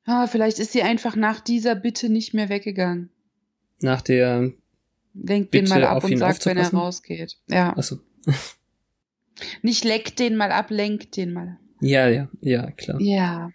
Ah, 0.05 0.27
vielleicht 0.27 0.59
ist 0.59 0.73
sie 0.73 0.83
einfach 0.83 1.17
nach 1.17 1.41
dieser 1.41 1.75
Bitte 1.75 2.11
nicht 2.11 2.35
mehr 2.35 2.49
weggegangen. 2.49 3.11
Nach 3.81 4.03
der, 4.03 4.53
Lenkt 5.15 5.55
den 5.55 5.65
Bitte 5.65 5.69
mal 5.69 5.85
ab 5.85 6.05
und 6.05 6.19
sagt, 6.19 6.45
wenn 6.47 6.59
er 6.59 6.73
rausgeht. 6.73 7.39
Ja. 7.49 7.77
achso, 7.77 7.99
Nicht 9.63 9.85
leckt 9.85 10.19
den 10.19 10.37
mal 10.37 10.53
ab, 10.53 10.71
lenkt 10.71 11.17
den 11.17 11.33
mal. 11.33 11.59
ja, 11.81 12.09
ja, 12.09 12.29
ja, 12.41 12.71
klar. 12.71 13.01
Ja. 13.01 13.51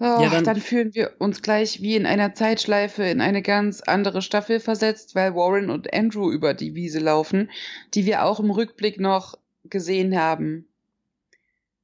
Oh, 0.00 0.04
Ja, 0.20 0.28
dann- 0.28 0.44
dann, 0.44 0.60
fühlen 0.60 0.94
wir 0.94 1.12
uns 1.18 1.40
gleich 1.40 1.80
wie 1.80 1.94
in 1.96 2.04
einer 2.04 2.34
Zeitschleife 2.34 3.04
in 3.04 3.20
eine 3.20 3.42
ganz 3.42 3.80
andere 3.80 4.22
Staffel 4.22 4.58
versetzt, 4.60 5.14
weil 5.14 5.34
Warren 5.34 5.70
und 5.70 5.94
Andrew 5.94 6.30
über 6.30 6.52
die 6.52 6.74
Wiese 6.74 6.98
laufen, 6.98 7.50
die 7.94 8.04
wir 8.04 8.24
auch 8.24 8.40
im 8.40 8.50
Rückblick 8.50 8.98
noch 9.00 9.38
gesehen 9.64 10.18
haben. 10.18 10.66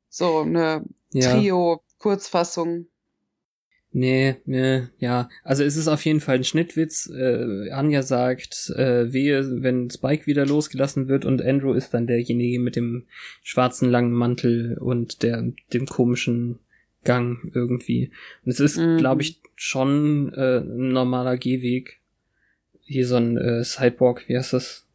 So 0.09 0.41
eine 0.41 0.85
Ja. 1.13 1.33
Trio-Kurzfassung. 1.33 2.87
Nee, 3.93 4.37
nee, 4.47 4.83
ja. 5.01 5.29
Also 5.43 5.65
es 5.65 5.77
ist 5.77 5.89
auf 5.89 6.05
jeden 6.05 6.21
Fall 6.21 6.37
ein 6.37 6.45
Schnittwitz. 6.45 7.11
Äh, 7.13 7.71
Anja 7.71 8.03
sagt, 8.03 8.71
äh, 8.77 9.13
wehe, 9.13 9.63
wenn 9.63 9.91
Spike 9.91 10.27
wieder 10.27 10.47
losgelassen 10.47 11.09
wird 11.09 11.25
und 11.25 11.43
Andrew 11.43 11.73
ist 11.73 11.93
dann 11.93 12.07
derjenige 12.07 12.61
mit 12.61 12.77
dem 12.77 13.07
schwarzen 13.43 13.91
langen 13.91 14.13
Mantel 14.13 14.79
und 14.79 15.25
der 15.25 15.53
dem 15.73 15.87
komischen 15.87 16.61
Gang 17.03 17.51
irgendwie. 17.53 18.13
Und 18.45 18.53
es 18.53 18.61
ist, 18.61 18.77
Mhm. 18.79 18.99
glaube 18.99 19.23
ich, 19.23 19.41
schon 19.57 20.33
äh, 20.35 20.59
ein 20.59 20.93
normaler 20.93 21.37
Gehweg. 21.37 21.99
Hier 22.83 23.07
so 23.07 23.17
ein 23.17 23.37
äh, 23.39 23.65
Sidewalk, 23.65 24.29
wie 24.29 24.37
heißt 24.37 24.53
das? 24.53 24.87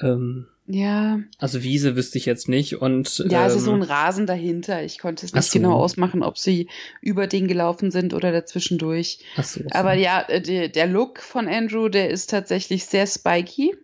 Ähm, 0.00 0.46
Ja, 0.70 1.20
also 1.38 1.62
Wiese 1.62 1.96
wüsste 1.96 2.18
ich 2.18 2.26
jetzt 2.26 2.46
nicht 2.46 2.76
und 2.76 3.24
ja, 3.30 3.46
es 3.46 3.54
ist 3.54 3.60
ähm, 3.60 3.64
so 3.64 3.72
ein 3.72 3.82
Rasen 3.82 4.26
dahinter. 4.26 4.84
Ich 4.84 4.98
konnte 4.98 5.24
es 5.24 5.32
nicht 5.32 5.50
so. 5.50 5.58
genau 5.58 5.72
ausmachen, 5.72 6.22
ob 6.22 6.36
sie 6.36 6.68
über 7.00 7.26
den 7.26 7.48
gelaufen 7.48 7.90
sind 7.90 8.12
oder 8.12 8.32
dazwischendurch. 8.32 9.20
ach 9.38 9.44
so, 9.44 9.60
so. 9.60 9.68
Aber 9.70 9.94
ja, 9.94 10.20
äh, 10.28 10.42
der, 10.42 10.68
der 10.68 10.86
Look 10.86 11.20
von 11.20 11.48
Andrew, 11.48 11.88
der 11.88 12.10
ist 12.10 12.28
tatsächlich 12.28 12.84
sehr 12.84 13.06
spiky. 13.06 13.74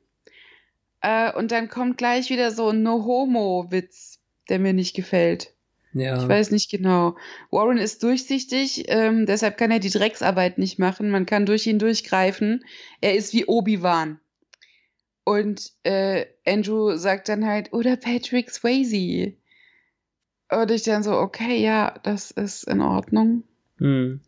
Äh, 1.00 1.32
und 1.32 1.52
dann 1.52 1.70
kommt 1.70 1.96
gleich 1.96 2.28
wieder 2.28 2.50
so 2.50 2.68
ein 2.68 2.82
No-Homo-Witz, 2.82 4.18
der 4.50 4.58
mir 4.58 4.74
nicht 4.74 4.94
gefällt. 4.94 5.54
ja. 5.94 6.20
Ich 6.20 6.28
weiß 6.28 6.50
nicht 6.50 6.70
genau. 6.70 7.16
Warren 7.50 7.78
ist 7.78 8.02
durchsichtig, 8.02 8.84
ähm, 8.88 9.24
deshalb 9.24 9.56
kann 9.56 9.70
er 9.70 9.78
die 9.78 9.90
Drecksarbeit 9.90 10.58
nicht 10.58 10.78
machen. 10.78 11.08
Man 11.08 11.24
kann 11.24 11.46
durch 11.46 11.66
ihn 11.66 11.78
durchgreifen. 11.78 12.62
Er 13.00 13.14
ist 13.14 13.32
wie 13.32 13.46
Obi-Wan. 13.46 14.20
Und 15.24 15.72
äh, 15.84 16.26
Andrew 16.46 16.96
sagt 16.96 17.28
dann 17.28 17.46
halt, 17.46 17.72
oder 17.72 17.96
Patrick 17.96 18.50
Swayze. 18.50 19.32
Und 20.50 20.70
ich 20.70 20.82
dann 20.82 21.02
so, 21.02 21.12
okay, 21.12 21.62
ja, 21.62 21.98
das 22.02 22.30
ist 22.30 22.64
in 22.64 22.80
Ordnung. 22.82 23.44
Hm. 23.78 24.20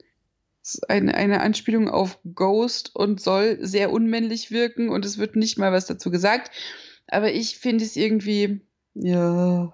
Das 0.62 0.75
ist 0.75 0.91
eine, 0.91 1.15
eine 1.15 1.43
Anspielung 1.43 1.88
auf 1.88 2.19
Ghost 2.35 2.97
und 2.97 3.21
soll 3.21 3.59
sehr 3.61 3.93
unmännlich 3.93 4.50
wirken 4.50 4.88
und 4.88 5.05
es 5.05 5.19
wird 5.19 5.37
nicht 5.37 5.59
mal 5.59 5.71
was 5.71 5.87
dazu 5.87 6.11
gesagt. 6.11 6.50
Aber 7.07 7.33
ich 7.33 7.59
finde 7.59 7.85
es 7.85 7.95
irgendwie, 7.95 8.62
ja. 8.95 9.73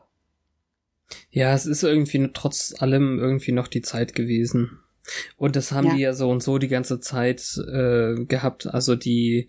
Ja, 1.30 1.54
es 1.54 1.64
ist 1.64 1.82
irgendwie 1.82 2.28
trotz 2.34 2.74
allem 2.78 3.18
irgendwie 3.18 3.52
noch 3.52 3.68
die 3.68 3.80
Zeit 3.80 4.14
gewesen. 4.14 4.81
Und 5.36 5.56
das 5.56 5.72
haben 5.72 5.88
Ja. 5.88 5.94
die 5.94 6.00
ja 6.00 6.14
so 6.14 6.30
und 6.30 6.42
so 6.42 6.58
die 6.58 6.68
ganze 6.68 7.00
Zeit 7.00 7.56
äh, 7.58 8.24
gehabt. 8.24 8.66
Also 8.66 8.94
die, 8.94 9.48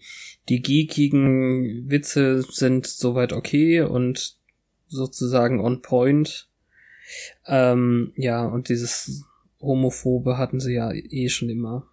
die 0.49 0.61
geekigen 0.61 1.89
Witze 1.89 2.41
sind 2.41 2.87
soweit 2.87 3.33
okay 3.33 3.81
und 3.81 4.37
sozusagen 4.87 5.59
on 5.59 5.81
point. 5.81 6.49
Ähm, 7.45 8.13
ja, 8.15 8.45
und 8.45 8.69
dieses 8.69 9.25
Homophobe 9.61 10.37
hatten 10.37 10.59
sie 10.59 10.73
ja 10.73 10.91
eh 10.91 11.29
schon 11.29 11.49
immer. 11.49 11.87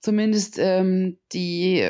Zumindest 0.00 0.56
ähm, 0.58 1.18
die 1.32 1.88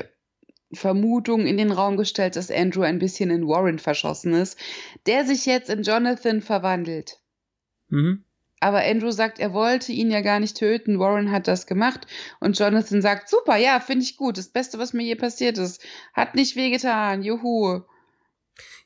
Vermutung 0.73 1.47
in 1.47 1.57
den 1.57 1.73
Raum 1.73 1.97
gestellt, 1.97 2.37
dass 2.37 2.51
Andrew 2.51 2.83
ein 2.83 2.99
bisschen 2.99 3.31
in 3.31 3.47
Warren 3.47 3.79
verschossen 3.79 4.35
ist, 4.35 4.59
der 5.07 5.25
sich 5.25 5.47
jetzt 5.47 5.71
in 5.71 5.83
Jonathan 5.83 6.41
verwandelt. 6.41 7.21
Mhm. 7.89 8.25
Aber 8.63 8.85
Andrew 8.85 9.11
sagt, 9.11 9.41
er 9.41 9.53
wollte 9.53 9.91
ihn 9.91 10.11
ja 10.11 10.21
gar 10.21 10.39
nicht 10.39 10.57
töten. 10.57 11.01
Warren 11.01 11.33
hat 11.33 11.49
das 11.49 11.67
gemacht. 11.67 12.07
Und 12.39 12.59
Jonathan 12.59 13.03
sagt, 13.03 13.29
super, 13.29 13.57
ja, 13.57 13.81
finde 13.81 14.05
ich 14.05 14.17
gut. 14.17 14.39
Das 14.39 14.49
Beste, 14.49 14.79
was 14.79 14.93
mir 14.93 15.03
je 15.03 15.17
passiert 15.17 15.59
ist. 15.59 15.83
Hat 16.15 16.37
nicht 16.37 16.55
wehgetan. 16.55 17.23
Juhu. 17.23 17.81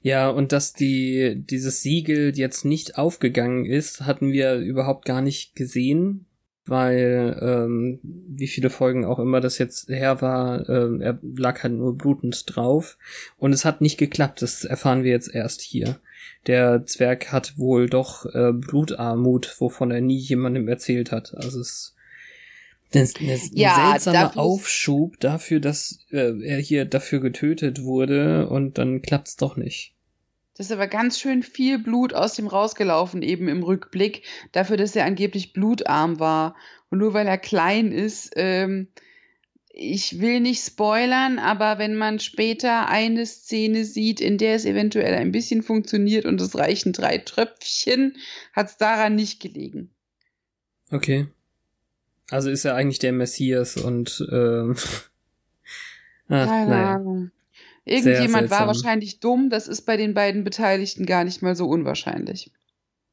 Ja, 0.01 0.31
und 0.31 0.53
dass 0.53 0.73
die, 0.73 1.35
dieses 1.37 1.83
Siegel 1.83 2.33
jetzt 2.39 2.65
nicht 2.65 2.97
aufgegangen 2.97 3.67
ist, 3.67 4.03
hatten 4.03 4.33
wir 4.33 4.57
überhaupt 4.57 5.05
gar 5.05 5.21
nicht 5.21 5.55
gesehen, 5.57 6.25
weil, 6.65 7.39
ähm, 7.43 8.01
wie 8.03 8.47
viele 8.47 8.71
Folgen 8.71 9.05
auch 9.05 9.19
immer 9.19 9.41
das 9.41 9.59
jetzt 9.59 9.89
her 9.89 10.23
war, 10.23 10.69
ähm, 10.69 11.01
er 11.01 11.19
lag 11.37 11.63
halt 11.63 11.75
nur 11.75 11.99
blutend 11.99 12.45
drauf 12.47 12.99
und 13.37 13.53
es 13.53 13.65
hat 13.65 13.81
nicht 13.81 13.99
geklappt, 13.99 14.43
das 14.43 14.65
erfahren 14.65 15.03
wir 15.03 15.11
jetzt 15.11 15.35
erst 15.35 15.61
hier. 15.61 15.99
Der 16.47 16.87
Zwerg 16.87 17.33
hat 17.33 17.59
wohl 17.59 17.89
doch 17.89 18.27
äh, 18.27 18.53
Blutarmut, 18.53 19.57
wovon 19.59 19.91
er 19.91 20.01
nie 20.01 20.19
jemandem 20.19 20.69
erzählt 20.69 21.13
hat. 21.13 21.35
Also 21.37 21.61
es 21.61 21.95
das 22.93 23.11
ist 23.15 23.21
ein 23.21 23.57
Ja, 23.59 23.91
seltsamer 23.91 24.19
dafür- 24.29 24.41
Aufschub 24.43 25.19
dafür, 25.19 25.59
dass 25.61 25.99
äh, 26.13 26.41
er 26.43 26.59
hier 26.59 26.85
dafür 26.85 27.21
getötet 27.21 27.83
wurde 27.83 28.49
und 28.49 28.79
dann 28.79 29.03
klappt's 29.03 29.37
doch 29.37 29.57
nicht. 29.57 29.93
Das 30.57 30.67
ist 30.67 30.73
aber 30.73 30.87
ganz 30.87 31.19
schön 31.21 31.43
viel 31.43 31.79
Blut 31.79 32.15
aus 32.15 32.39
ihm 32.39 32.47
rausgelaufen, 32.47 33.23
eben 33.23 33.49
im 33.49 33.63
Rückblick, 33.63 34.23
dafür, 34.53 34.77
dass 34.79 34.97
er 34.97 35.05
angeblich 35.05 35.53
blutarm 35.53 36.19
war. 36.19 36.55
Und 36.89 36.99
nur 36.99 37.13
weil 37.13 37.27
er 37.27 37.37
klein 37.39 37.93
ist, 37.93 38.31
ähm, 38.37 38.89
ich 39.79 40.21
will 40.21 40.41
nicht 40.41 40.65
spoilern, 40.65 41.39
aber 41.39 41.79
wenn 41.79 41.97
man 41.97 42.19
später 42.19 42.89
eine 42.89 43.27
Szene 43.27 43.85
sieht, 43.85 44.23
in 44.23 44.39
der 44.39 44.55
es 44.55 44.65
eventuell 44.65 45.15
ein 45.15 45.33
bisschen 45.33 45.63
funktioniert 45.63 46.25
und 46.25 46.41
es 46.41 46.57
reichen 46.57 46.95
drei 46.95 47.19
Tröpfchen, 47.19 48.17
hat 48.55 48.71
es 48.71 48.77
daran 48.79 49.15
nicht 49.15 49.39
gelegen. 49.39 49.91
Okay. 50.91 51.27
Also 52.31 52.49
ist 52.49 52.65
er 52.65 52.75
eigentlich 52.75 53.01
der 53.01 53.13
Messias 53.13 53.77
und 53.77 54.27
ähm, 54.33 54.77
ach, 56.29 56.47
Keine 56.47 56.71
naja. 56.71 56.95
Ahnung. 56.95 57.31
Irgendjemand 57.85 58.51
war 58.51 58.67
wahrscheinlich 58.67 59.21
dumm, 59.21 59.51
das 59.51 59.69
ist 59.69 59.83
bei 59.83 59.97
den 59.97 60.15
beiden 60.15 60.43
Beteiligten 60.43 61.05
gar 61.05 61.23
nicht 61.23 61.43
mal 61.43 61.55
so 61.55 61.69
unwahrscheinlich. 61.69 62.51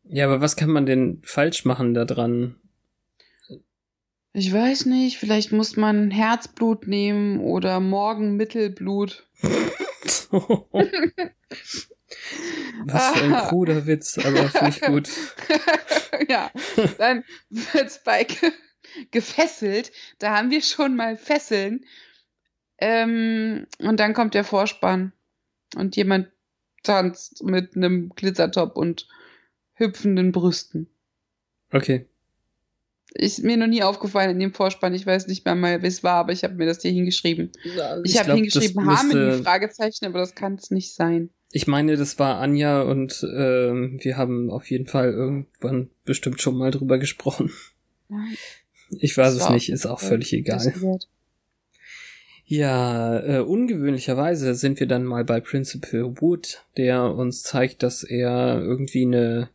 Ja, 0.03 0.25
aber 0.25 0.39
was 0.39 0.55
kann 0.55 0.69
man 0.69 0.85
denn 0.85 1.21
falsch 1.23 1.65
machen 1.65 1.93
da 1.93 2.05
dran? 2.05 2.55
Ich 4.35 4.51
weiß 4.51 4.87
nicht, 4.87 5.19
vielleicht 5.19 5.51
muss 5.51 5.77
man 5.77 6.09
Herzblut 6.09 6.87
nehmen 6.87 7.39
oder 7.39 7.79
Morgenmittelblut. 7.79 9.27
was 12.85 13.11
für 13.11 13.23
ein 13.23 13.47
kruder 13.47 13.85
Witz, 13.85 14.17
aber 14.17 14.49
finde 14.49 14.69
ich 14.69 14.81
gut. 14.81 15.09
ja, 16.27 16.51
dann 16.97 17.23
wird 17.49 17.91
Spike 17.91 18.51
gefesselt. 19.11 19.91
Da 20.17 20.35
haben 20.35 20.49
wir 20.49 20.63
schon 20.63 20.95
mal 20.95 21.15
Fesseln. 21.15 21.85
Ähm, 22.79 23.67
und 23.77 23.99
dann 23.99 24.13
kommt 24.15 24.33
der 24.33 24.43
Vorspann. 24.43 25.13
Und 25.75 25.95
jemand 25.95 26.31
tanzt 26.81 27.43
mit 27.43 27.75
einem 27.75 28.09
Glitzertop 28.15 28.75
und 28.77 29.07
hüpfenden 29.73 30.31
Brüsten. 30.31 30.89
Okay. 31.71 32.07
Ist 33.15 33.43
mir 33.43 33.57
noch 33.57 33.67
nie 33.67 33.83
aufgefallen 33.83 34.31
in 34.31 34.39
dem 34.39 34.53
Vorspann. 34.53 34.93
Ich 34.95 35.05
weiß 35.05 35.27
nicht 35.27 35.45
mehr 35.45 35.53
mal, 35.53 35.83
wie 35.83 35.87
es 35.87 36.03
war, 36.03 36.15
aber 36.15 36.31
ich 36.31 36.43
habe 36.43 36.55
mir 36.55 36.65
das 36.65 36.81
hier 36.81 36.91
hingeschrieben. 36.91 37.51
Ich, 38.03 38.17
habe 38.17 38.25
glaub, 38.25 38.35
hingeschrieben 38.37 38.85
Harmony, 38.85 39.43
Fragezeichen, 39.43 40.05
aber 40.05 40.19
das 40.19 40.33
kann 40.33 40.55
es 40.55 40.71
nicht 40.71 40.95
sein. 40.95 41.29
Ich 41.51 41.67
meine, 41.67 41.95
das 41.95 42.17
war 42.17 42.39
Anja 42.39 42.81
und 42.81 43.23
ähm, 43.37 43.99
wir 44.01 44.17
haben 44.17 44.49
auf 44.49 44.71
jeden 44.71 44.87
Fall 44.87 45.11
irgendwann 45.11 45.91
bestimmt 46.03 46.41
schon 46.41 46.57
mal 46.57 46.71
drüber 46.71 46.97
gesprochen. 46.97 47.51
Nein, 48.09 48.35
Ich 48.97 49.15
weiß 49.15 49.35
Das 49.35 49.45
es 49.45 49.49
nicht, 49.51 49.69
ist 49.69 49.85
auch 49.85 49.99
völlig 49.99 50.33
egal. 50.33 50.73
Ja, 52.45 53.19
äh, 53.19 53.39
ungewöhnlicherweise 53.39 54.55
sind 54.55 54.79
wir 54.79 54.87
dann 54.87 55.05
mal 55.05 55.23
bei 55.23 55.39
Principal 55.39 56.19
Wood, 56.19 56.63
der 56.77 57.13
uns 57.13 57.43
zeigt, 57.43 57.83
dass 57.83 58.03
er 58.03 58.59
irgendwie 58.59 59.05
eine 59.05 59.49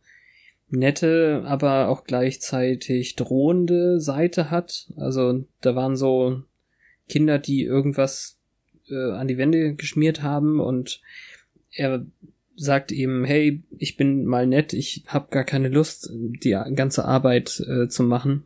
nette, 0.71 1.43
aber 1.45 1.89
auch 1.89 2.03
gleichzeitig 2.03 3.15
drohende 3.15 3.99
Seite 3.99 4.51
hat. 4.51 4.91
Also 4.97 5.45
da 5.61 5.75
waren 5.75 5.95
so 5.95 6.43
Kinder, 7.07 7.39
die 7.39 7.63
irgendwas 7.63 8.37
äh, 8.89 9.11
an 9.11 9.27
die 9.27 9.37
Wände 9.37 9.75
geschmiert 9.75 10.21
haben 10.21 10.59
und 10.59 11.01
er 11.71 12.05
sagt 12.55 12.91
ihm, 12.91 13.23
hey, 13.23 13.63
ich 13.77 13.95
bin 13.95 14.25
mal 14.25 14.45
nett, 14.45 14.73
ich 14.73 15.03
habe 15.07 15.27
gar 15.31 15.45
keine 15.45 15.69
Lust, 15.69 16.09
die 16.11 16.57
ganze 16.75 17.05
Arbeit 17.05 17.61
äh, 17.61 17.87
zu 17.87 18.03
machen. 18.03 18.43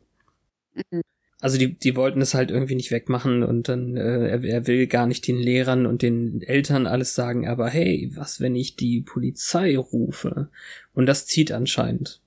Mhm. 0.92 1.03
Also 1.44 1.58
die, 1.58 1.78
die 1.78 1.98
wollten 1.98 2.22
es 2.22 2.34
halt 2.34 2.52
irgendwie 2.52 2.76
nicht 2.76 2.90
wegmachen 2.90 3.44
und 3.44 3.68
dann, 3.68 3.98
äh, 3.98 4.30
er, 4.30 4.44
er 4.46 4.66
will 4.66 4.88
gar 4.88 5.08
nicht 5.08 5.28
den 5.28 5.36
Lehrern 5.36 5.86
und 5.86 6.02
den 6.02 6.42
Eltern 6.42 6.88
alles 6.88 7.16
sagen, 7.16 7.50
aber 7.50 7.68
hey, 7.68 8.10
was, 8.16 8.40
wenn 8.40 8.56
ich 8.56 8.78
die 8.78 9.02
Polizei 9.02 9.78
rufe? 9.78 10.48
Und 10.94 11.06
das 11.06 11.26
zieht 11.26 11.52
anscheinend. 11.52 12.22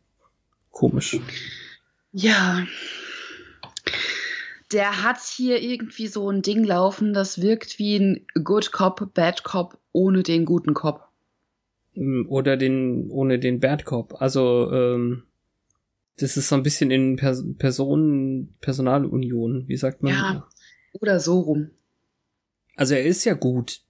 Komisch. 0.71 1.19
Ja. 2.13 2.67
Der 4.71 5.03
hat 5.03 5.21
hier 5.23 5.63
irgendwie 5.63 6.09
so 6.09 6.31
ein 6.31 6.43
Ding 6.43 6.63
laufen, 6.63 7.15
das 7.15 7.41
wirkt 7.41 7.79
wie 7.79 7.97
ein 7.97 8.27
Good 8.45 8.71
Cop, 8.71 9.15
Bad 9.15 9.45
Cop 9.45 9.79
ohne 9.93 10.25
den 10.25 10.45
guten 10.45 10.75
Cop. 10.75 11.09
Oder 12.29 12.59
den, 12.59 13.11
ohne 13.11 13.39
den 13.39 13.61
Bad 13.61 13.87
Cop. 13.87 14.21
Also, 14.21 14.71
ähm, 14.71 15.23
das 16.19 16.37
ist 16.37 16.49
so 16.49 16.55
ein 16.55 16.63
bisschen 16.63 16.91
in 16.91 17.17
Pers 17.17 17.45
Personen, 17.59 18.55
Personalunion, 18.61 19.65
wie 19.69 19.77
sagt 19.77 20.03
man? 20.03 20.13
Ja, 20.13 20.49
oder 20.93 21.21
so 21.21 21.41
rum. 21.41 21.71
Also 22.75 22.95
er 22.95 23.05
ist 23.05 23.25
ja 23.25 23.35
gut, 23.35 23.81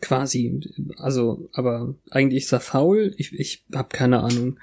quasi. 0.00 0.60
Also, 0.96 1.48
aber 1.52 1.94
eigentlich 2.10 2.44
ist 2.44 2.52
er 2.52 2.60
faul. 2.60 3.14
Ich, 3.16 3.32
ich 3.38 3.64
habe 3.74 3.88
keine 3.90 4.20
Ahnung. 4.20 4.58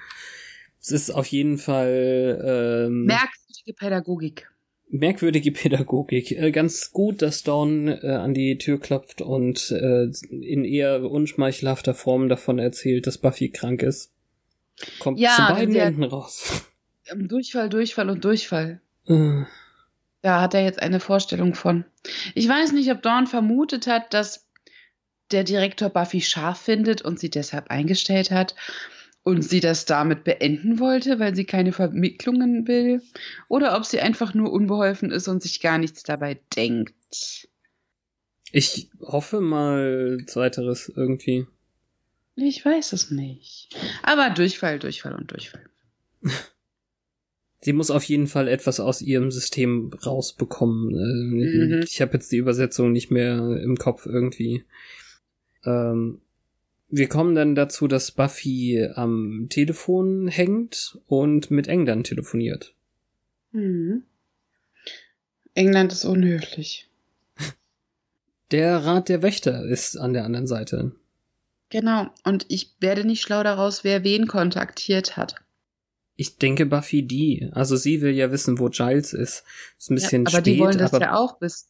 Es 0.80 0.92
ist 0.92 1.12
auf 1.12 1.28
jeden 1.28 1.58
Fall 1.58 2.86
ähm, 2.88 3.06
merkwürdige 3.06 3.74
Pädagogik. 3.76 4.52
Merkwürdige 4.90 5.52
Pädagogik. 5.52 6.32
Äh, 6.32 6.52
ganz 6.52 6.92
gut, 6.92 7.22
dass 7.22 7.44
Dawn 7.44 7.88
äh, 7.90 8.08
an 8.08 8.34
die 8.34 8.58
Tür 8.58 8.80
klopft 8.80 9.22
und 9.22 9.72
äh, 9.72 10.10
in 10.30 10.64
eher 10.64 11.04
unschmeichelhafter 11.04 11.94
Form 11.94 12.30
davon 12.30 12.58
erzählt, 12.58 13.06
dass 13.06 13.18
Buffy 13.18 13.50
krank 13.50 13.84
ist. 13.84 14.14
Kommt 15.00 15.20
ja, 15.20 15.36
zu 15.36 15.54
beiden 15.54 15.76
Enden 15.76 16.04
raus. 16.04 16.64
Durchfall, 17.16 17.70
Durchfall 17.70 18.10
und 18.10 18.24
Durchfall. 18.24 18.82
Äh. 19.06 19.44
Da 20.22 20.42
hat 20.42 20.54
er 20.54 20.64
jetzt 20.64 20.82
eine 20.82 21.00
Vorstellung 21.00 21.54
von. 21.56 21.86
Ich 22.36 22.48
weiß 22.48 22.72
nicht, 22.74 22.92
ob 22.92 23.02
Dawn 23.02 23.28
vermutet 23.28 23.88
hat, 23.88 24.14
dass 24.14 24.48
der 25.32 25.44
Direktor 25.44 25.90
Buffy 25.90 26.22
scharf 26.22 26.60
findet 26.60 27.02
und 27.02 27.20
sie 27.20 27.30
deshalb 27.30 27.70
eingestellt 27.70 28.32
hat 28.32 28.56
und 29.24 29.42
sie 29.42 29.60
das 29.60 29.86
damit 29.86 30.24
beenden 30.24 30.80
wollte, 30.80 31.20
weil 31.20 31.36
sie 31.36 31.46
keine 31.46 31.74
Vermittlungen 31.74 32.68
will, 32.68 33.02
oder 33.50 33.76
ob 33.76 33.86
sie 33.86 34.00
einfach 34.00 34.34
nur 34.34 34.52
unbeholfen 34.52 35.12
ist 35.12 35.28
und 35.28 35.44
sich 35.44 35.60
gar 35.60 35.78
nichts 35.78 36.04
dabei 36.04 36.40
denkt. 36.56 37.50
Ich 38.54 38.90
hoffe 39.02 39.42
mal 39.42 40.20
zweiteres 40.28 40.92
irgendwie. 40.96 41.46
Ich 42.36 42.64
weiß 42.64 42.94
es 42.94 43.12
nicht. 43.12 43.76
Aber 44.04 44.30
Durchfall, 44.30 44.80
Durchfall 44.80 45.16
und 45.16 45.32
Durchfall. 45.32 45.70
Sie 47.60 47.74
muss 47.74 47.90
auf 47.90 48.04
jeden 48.04 48.28
Fall 48.28 48.48
etwas 48.48 48.80
aus 48.80 49.02
ihrem 49.02 49.32
System 49.32 49.92
rausbekommen. 50.06 50.92
Äh, 50.92 51.76
mhm. 51.76 51.84
Ich 51.84 52.02
habe 52.02 52.14
jetzt 52.14 52.32
die 52.32 52.38
Übersetzung 52.38 52.92
nicht 52.92 53.10
mehr 53.10 53.60
im 53.62 53.78
Kopf 53.78 54.06
irgendwie. 54.06 54.64
Ähm, 55.66 56.22
wir 56.90 57.10
kommen 57.10 57.36
dann 57.36 57.56
dazu, 57.56 57.88
dass 57.88 58.12
Buffy 58.12 58.88
am 58.94 59.48
Telefon 59.50 60.28
hängt 60.28 61.00
und 61.08 61.52
mit 61.52 61.68
England 61.68 62.08
telefoniert. 62.08 62.74
Mhm. 63.52 64.04
England 65.54 65.92
ist 65.92 66.06
unhöflich. 66.06 66.88
Der 68.52 68.86
Rat 68.86 69.10
der 69.10 69.22
Wächter 69.24 69.66
ist 69.66 69.98
an 69.98 70.14
der 70.14 70.24
anderen 70.24 70.48
Seite. 70.48 70.94
Genau, 71.70 72.08
und 72.24 72.46
ich 72.48 72.76
werde 72.80 73.04
nicht 73.04 73.22
schlau 73.22 73.44
daraus, 73.44 73.84
wer 73.84 74.06
wen 74.06 74.28
kontaktiert 74.28 75.18
hat. 75.18 75.36
Ich 76.18 76.38
denke 76.38 76.66
Buffy 76.66 77.04
die. 77.04 77.50
Also 77.54 77.78
sie 77.78 78.02
will 78.02 78.14
ja 78.14 78.32
wissen, 78.32 78.60
wo 78.60 78.68
Giles 78.68 79.14
ist. 79.14 79.46
Ist 79.78 79.90
ein 79.90 79.96
bisschen 79.96 80.24
ja, 80.24 80.28
aber 80.28 80.32
spät. 80.32 80.36
Aber 80.36 80.42
die 80.42 80.60
wollen 80.60 80.78
das 80.78 80.92
ja 80.92 81.16
auch 81.16 81.40
wissen. 81.40 81.68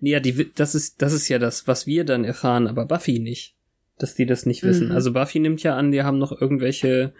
Ja, 0.00 0.20
die, 0.20 0.50
das 0.54 0.74
ist, 0.74 1.02
das 1.02 1.12
ist 1.12 1.28
ja 1.28 1.38
das, 1.38 1.66
was 1.66 1.86
wir 1.86 2.04
dann 2.04 2.24
erfahren, 2.24 2.66
aber 2.66 2.86
Buffy 2.86 3.18
nicht 3.18 3.54
dass 4.02 4.14
die 4.14 4.26
das 4.26 4.46
nicht 4.46 4.62
wissen. 4.62 4.88
Mhm. 4.88 4.92
Also 4.92 5.12
Buffy 5.12 5.38
nimmt 5.38 5.62
ja 5.62 5.76
an, 5.76 5.92
die 5.92 6.02
haben 6.02 6.18
noch 6.18 6.38
irgendwelche 6.38 7.12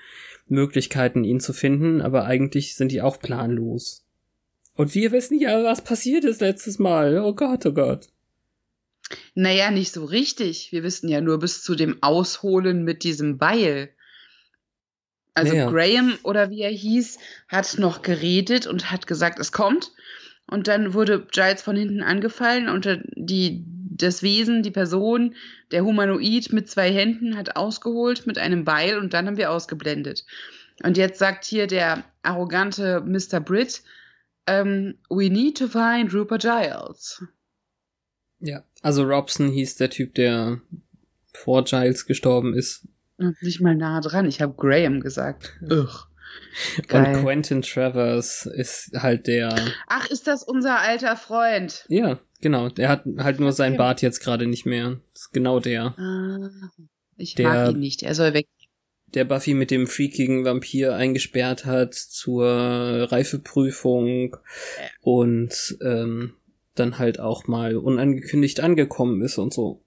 Möglichkeiten, 0.48 1.24
ihn 1.24 1.40
zu 1.40 1.52
finden, 1.52 2.00
aber 2.00 2.24
eigentlich 2.24 2.74
sind 2.74 2.92
die 2.92 3.02
auch 3.02 3.18
planlos. 3.20 4.04
Und 4.74 4.94
wir 4.94 5.12
wissen 5.12 5.38
ja, 5.38 5.62
was 5.64 5.82
passiert 5.82 6.24
ist 6.24 6.40
letztes 6.40 6.78
Mal. 6.78 7.18
Oh 7.18 7.34
Gott, 7.34 7.64
oh 7.66 7.72
Gott. 7.72 8.08
Naja, 9.34 9.70
nicht 9.70 9.92
so 9.92 10.04
richtig. 10.04 10.72
Wir 10.72 10.82
wissen 10.82 11.08
ja 11.08 11.20
nur 11.20 11.38
bis 11.38 11.62
zu 11.62 11.74
dem 11.74 12.02
Ausholen 12.02 12.82
mit 12.82 13.04
diesem 13.04 13.38
Beil. 13.38 13.90
Also 15.34 15.52
naja. 15.52 15.70
Graham 15.70 16.18
oder 16.24 16.50
wie 16.50 16.60
er 16.60 16.70
hieß, 16.70 17.18
hat 17.48 17.78
noch 17.78 18.02
geredet 18.02 18.66
und 18.66 18.90
hat 18.90 19.06
gesagt, 19.06 19.38
es 19.38 19.52
kommt. 19.52 19.92
Und 20.46 20.68
dann 20.68 20.92
wurde 20.92 21.26
Giles 21.30 21.62
von 21.62 21.76
hinten 21.76 22.02
angefallen 22.02 22.68
und 22.68 22.86
die, 23.14 23.64
das 23.66 24.22
Wesen, 24.22 24.62
die 24.62 24.70
Person, 24.70 25.34
der 25.70 25.84
Humanoid 25.84 26.52
mit 26.52 26.68
zwei 26.68 26.92
Händen 26.92 27.36
hat 27.36 27.56
ausgeholt 27.56 28.26
mit 28.26 28.36
einem 28.38 28.64
Beil 28.64 28.98
und 28.98 29.14
dann 29.14 29.26
haben 29.26 29.36
wir 29.36 29.50
ausgeblendet. 29.50 30.26
Und 30.82 30.96
jetzt 30.96 31.18
sagt 31.18 31.44
hier 31.44 31.66
der 31.66 32.04
arrogante 32.22 33.00
Mr. 33.00 33.40
Britt, 33.40 33.82
um, 34.48 34.54
ähm, 34.54 34.98
we 35.08 35.30
need 35.30 35.56
to 35.56 35.68
find 35.68 36.12
Rupert 36.12 36.42
Giles. 36.42 37.22
Ja, 38.40 38.64
also 38.82 39.04
Robson 39.04 39.48
hieß 39.48 39.76
der 39.76 39.90
Typ, 39.90 40.16
der 40.16 40.60
vor 41.32 41.62
Giles 41.62 42.06
gestorben 42.06 42.54
ist. 42.54 42.88
Nicht 43.40 43.60
mal 43.60 43.74
nah 43.74 44.00
dran, 44.00 44.26
ich 44.26 44.40
habe 44.40 44.54
Graham 44.56 45.00
gesagt. 45.00 45.52
Ugh. 45.62 46.06
Geil. 46.88 47.14
Und 47.16 47.22
Quentin 47.22 47.62
Travers 47.62 48.46
ist 48.46 48.92
halt 48.94 49.26
der. 49.26 49.54
Ach, 49.86 50.08
ist 50.08 50.26
das 50.26 50.42
unser 50.42 50.80
alter 50.80 51.16
Freund? 51.16 51.84
Ja, 51.88 52.20
genau. 52.40 52.68
Der 52.68 52.88
hat 52.88 53.04
halt 53.18 53.40
nur 53.40 53.52
sein 53.52 53.76
Bart 53.76 54.02
jetzt 54.02 54.20
gerade 54.20 54.46
nicht 54.46 54.66
mehr. 54.66 55.00
Das 55.12 55.22
ist 55.22 55.32
genau 55.32 55.60
der. 55.60 55.94
Ah, 55.98 56.50
ich 57.16 57.34
der, 57.34 57.48
mag 57.48 57.70
ihn 57.72 57.80
nicht. 57.80 58.02
Er 58.02 58.14
soll 58.14 58.34
weg. 58.34 58.46
Der 59.08 59.24
Buffy 59.24 59.52
mit 59.54 59.70
dem 59.70 59.86
freakigen 59.86 60.44
Vampir 60.44 60.94
eingesperrt 60.94 61.66
hat 61.66 61.94
zur 61.94 62.46
Reifeprüfung 62.46 64.36
und 65.02 65.76
ähm, 65.82 66.34
dann 66.74 66.98
halt 66.98 67.20
auch 67.20 67.46
mal 67.46 67.76
unangekündigt 67.76 68.60
angekommen 68.60 69.20
ist 69.20 69.36
und 69.36 69.52
so. 69.52 69.82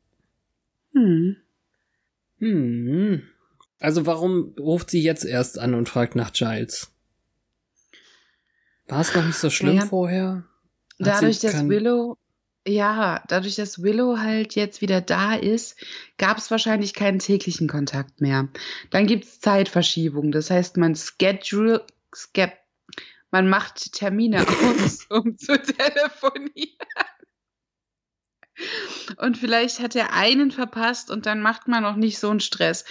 Hm. 0.94 1.38
Hm. 2.40 3.24
Also 3.80 4.06
warum 4.06 4.56
ruft 4.60 4.90
sie 4.90 5.02
jetzt 5.02 5.26
erst 5.26 5.60
an 5.60 5.74
und 5.74 5.90
fragt 5.90 6.16
nach 6.16 6.34
Giles? 6.34 6.92
War 8.88 9.02
es 9.02 9.16
noch 9.16 9.26
nicht 9.26 9.38
so 9.38 9.50
schlimm 9.50 9.76
naja, 9.76 9.88
vorher? 9.88 10.46
Hat 11.00 11.08
dadurch, 11.08 11.40
dass 11.40 11.68
Willow, 11.68 12.18
ja, 12.68 13.24
dadurch, 13.28 13.56
dass 13.56 13.82
Willow 13.82 14.18
halt 14.18 14.56
jetzt 14.56 14.82
wieder 14.82 15.02
da 15.02 15.36
ist, 15.36 15.76
gab 16.18 16.38
es 16.38 16.52
wahrscheinlich 16.52 16.94
keinen 16.94 17.20
täglichen 17.20 17.68
Kontakt 17.68 18.22
mehr. 18.22 18.48
Dann 18.92 19.08
gibt 19.08 19.26
es 19.26 19.40
Zeitverschiebung. 19.40 20.32
Das 20.32 20.50
heißt, 20.50 20.78
man 20.78 20.96
schedule, 20.96 21.86
man 23.32 23.50
macht 23.50 23.94
Termine 23.94 24.46
aus, 24.48 25.06
um 25.10 25.38
zu 25.38 25.62
telefonieren. 25.62 26.78
Und 29.18 29.38
vielleicht 29.38 29.80
hat 29.80 29.96
er 29.96 30.14
einen 30.14 30.52
verpasst 30.52 31.12
und 31.12 31.26
dann 31.26 31.42
macht 31.42 31.68
man 31.68 31.84
noch 31.84 31.96
nicht 31.96 32.20
so 32.20 32.30
einen 32.30 32.40
Stress. 32.40 32.86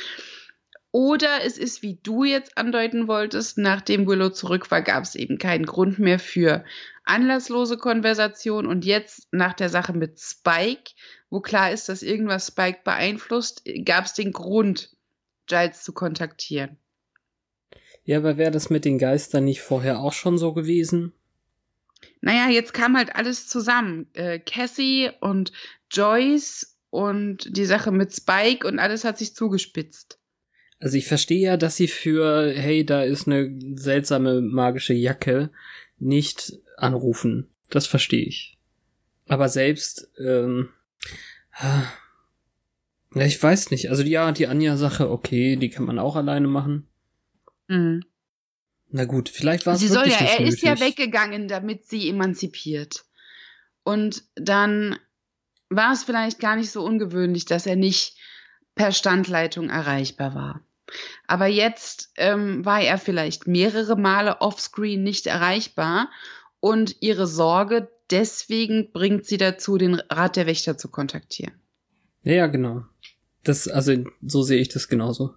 Oder 0.90 1.44
es 1.44 1.58
ist, 1.58 1.82
wie 1.82 1.98
du 2.00 2.22
jetzt 2.22 2.56
andeuten 2.56 3.08
wolltest, 3.08 3.58
nachdem 3.58 4.06
Willow 4.06 4.30
zurück 4.30 4.70
war, 4.70 4.80
gab 4.80 5.02
es 5.02 5.16
eben 5.16 5.38
keinen 5.38 5.66
Grund 5.66 5.98
mehr 5.98 6.20
für 6.20 6.64
anlasslose 7.04 7.78
Konversation. 7.78 8.66
Und 8.66 8.84
jetzt 8.84 9.26
nach 9.32 9.54
der 9.54 9.70
Sache 9.70 9.92
mit 9.92 10.20
Spike, 10.20 10.92
wo 11.30 11.40
klar 11.40 11.72
ist, 11.72 11.88
dass 11.88 12.02
irgendwas 12.04 12.46
Spike 12.46 12.82
beeinflusst, 12.84 13.64
gab 13.84 14.04
es 14.04 14.12
den 14.12 14.32
Grund, 14.32 14.96
Giles 15.46 15.82
zu 15.82 15.92
kontaktieren. 15.92 16.78
Ja, 18.04 18.18
aber 18.18 18.36
wäre 18.36 18.52
das 18.52 18.70
mit 18.70 18.84
den 18.84 18.98
Geistern 18.98 19.46
nicht 19.46 19.62
vorher 19.62 19.98
auch 19.98 20.12
schon 20.12 20.38
so 20.38 20.52
gewesen? 20.52 21.12
Naja, 22.24 22.48
jetzt 22.48 22.72
kam 22.72 22.96
halt 22.96 23.14
alles 23.16 23.48
zusammen. 23.48 24.06
Äh, 24.14 24.38
Cassie 24.38 25.10
und 25.20 25.52
Joyce 25.90 26.78
und 26.88 27.54
die 27.54 27.66
Sache 27.66 27.92
mit 27.92 28.14
Spike 28.14 28.66
und 28.66 28.78
alles 28.78 29.04
hat 29.04 29.18
sich 29.18 29.34
zugespitzt. 29.34 30.18
Also 30.80 30.96
ich 30.96 31.06
verstehe 31.06 31.40
ja, 31.40 31.56
dass 31.58 31.76
sie 31.76 31.86
für, 31.86 32.50
hey, 32.50 32.86
da 32.86 33.02
ist 33.02 33.28
eine 33.28 33.54
seltsame 33.74 34.40
magische 34.40 34.94
Jacke, 34.94 35.50
nicht 35.98 36.54
anrufen. 36.78 37.50
Das 37.68 37.86
verstehe 37.86 38.24
ich. 38.24 38.56
Aber 39.28 39.50
selbst, 39.50 40.10
ähm, 40.18 40.70
ja, 43.14 43.22
ich 43.22 43.42
weiß 43.42 43.70
nicht. 43.70 43.90
Also 43.90 44.02
ja, 44.02 44.32
die 44.32 44.46
Anja-Sache, 44.46 45.10
okay, 45.10 45.56
die 45.56 45.68
kann 45.68 45.84
man 45.84 45.98
auch 45.98 46.16
alleine 46.16 46.48
machen. 46.48 46.88
Mhm. 47.68 48.02
Na 48.96 49.06
gut, 49.06 49.28
vielleicht 49.28 49.66
war 49.66 49.74
es 49.74 49.80
Sie 49.80 49.88
soll 49.88 50.04
wirklich 50.04 50.20
ja, 50.20 50.36
er 50.38 50.46
ist 50.46 50.62
ja 50.62 50.70
nötig. 50.74 50.86
weggegangen, 50.86 51.48
damit 51.48 51.84
sie 51.84 52.08
emanzipiert. 52.08 53.04
Und 53.82 54.22
dann 54.36 54.96
war 55.68 55.92
es 55.92 56.04
vielleicht 56.04 56.38
gar 56.38 56.54
nicht 56.54 56.70
so 56.70 56.84
ungewöhnlich, 56.84 57.44
dass 57.44 57.66
er 57.66 57.74
nicht 57.74 58.16
per 58.76 58.92
Standleitung 58.92 59.68
erreichbar 59.68 60.36
war. 60.36 60.60
Aber 61.26 61.48
jetzt 61.48 62.12
ähm, 62.18 62.64
war 62.64 62.82
er 62.82 62.98
vielleicht 62.98 63.48
mehrere 63.48 63.96
Male 63.96 64.40
offscreen 64.40 65.02
nicht 65.02 65.26
erreichbar 65.26 66.08
und 66.60 66.94
ihre 67.00 67.26
Sorge 67.26 67.90
deswegen 68.12 68.92
bringt 68.92 69.26
sie 69.26 69.38
dazu, 69.38 69.76
den 69.76 69.94
Rat 70.08 70.36
der 70.36 70.46
Wächter 70.46 70.78
zu 70.78 70.88
kontaktieren. 70.88 71.54
Ja, 72.22 72.34
ja, 72.34 72.46
genau. 72.46 72.84
Das, 73.42 73.66
also, 73.66 74.04
so 74.22 74.44
sehe 74.44 74.60
ich 74.60 74.68
das 74.68 74.86
genauso. 74.86 75.34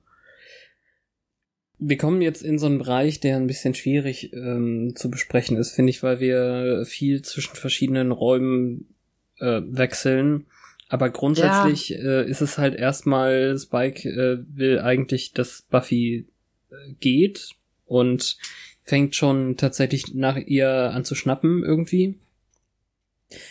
Wir 1.79 1.97
kommen 1.97 2.21
jetzt 2.21 2.41
in 2.41 2.57
so 2.57 2.65
einen 2.65 2.79
Bereich, 2.79 3.19
der 3.19 3.37
ein 3.37 3.47
bisschen 3.47 3.75
schwierig 3.75 4.33
ähm, 4.33 4.95
zu 4.95 5.11
besprechen 5.11 5.57
ist, 5.57 5.71
finde 5.71 5.91
ich, 5.91 6.01
weil 6.01 6.19
wir 6.19 6.85
viel 6.85 7.21
zwischen 7.21 7.55
verschiedenen 7.55 8.11
Räumen 8.11 8.93
äh, 9.39 9.61
wechseln. 9.63 10.45
Aber 10.89 11.09
grundsätzlich 11.09 11.93
äh, 11.93 12.27
ist 12.27 12.41
es 12.41 12.57
halt 12.57 12.75
erstmal, 12.75 13.57
Spike 13.57 14.09
äh, 14.09 14.39
will 14.55 14.79
eigentlich, 14.79 15.33
dass 15.33 15.63
Buffy 15.69 16.27
äh, 16.71 16.93
geht 16.99 17.51
und 17.85 18.37
fängt 18.83 19.15
schon 19.15 19.57
tatsächlich 19.57 20.13
nach 20.13 20.37
ihr 20.37 20.69
an 20.69 21.03
zu 21.03 21.13
schnappen 21.13 21.63
irgendwie. 21.63 22.15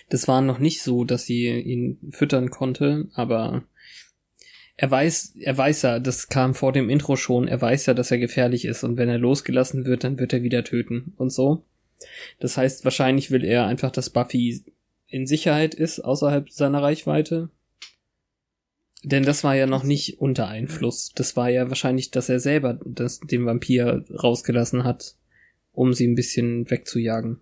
Das 0.09 0.27
war 0.27 0.41
noch 0.41 0.59
nicht 0.59 0.83
so, 0.83 1.05
dass 1.05 1.27
sie 1.27 1.49
ihn 1.49 1.99
füttern 2.11 2.49
konnte, 2.49 3.09
aber 3.13 3.65
er 4.77 4.91
weiß, 4.91 5.35
er 5.41 5.57
weiß 5.57 5.83
ja, 5.83 5.99
das 5.99 6.29
kam 6.29 6.55
vor 6.55 6.73
dem 6.73 6.91
Intro 6.91 7.17
schon, 7.17 7.49
er 7.49 7.61
weiß 7.61 7.87
ja, 7.87 7.95
dass 7.95 8.11
er 8.11 8.19
gefährlich 8.19 8.65
ist 8.65 8.85
und 8.85 8.97
wenn 8.97 9.09
er 9.09 9.19
losgelassen 9.19 9.87
wird, 9.87 10.05
dann 10.05 10.19
wird 10.19 10.33
er 10.33 10.43
wieder 10.43 10.65
töten 10.65 11.15
und 11.17 11.31
so. 11.31 11.65
Das 12.41 12.57
heißt, 12.59 12.85
wahrscheinlich 12.85 13.31
will 13.31 13.45
er 13.45 13.67
einfach, 13.67 13.91
dass 13.91 14.11
Buffy 14.11 14.65
in 15.09 15.27
Sicherheit 15.27 15.75
ist, 15.75 16.01
außerhalb 16.01 16.51
seiner 16.51 16.83
Reichweite. 16.83 17.49
Denn 19.03 19.23
das 19.23 19.45
war 19.45 19.55
ja 19.55 19.67
noch 19.67 19.85
nicht 19.85 20.21
unter 20.21 20.49
Einfluss. 20.49 21.13
Das 21.15 21.37
war 21.37 21.49
ja 21.49 21.69
wahrscheinlich, 21.69 22.11
dass 22.11 22.29
er 22.29 22.41
selber 22.41 22.79
das, 22.85 23.21
den 23.21 23.47
Vampir 23.47 24.05
rausgelassen 24.11 24.85
hat, 24.85 25.15
um 25.73 25.95
sie 25.95 26.07
ein 26.07 26.17
bisschen 26.17 26.69
wegzujagen. 26.71 27.39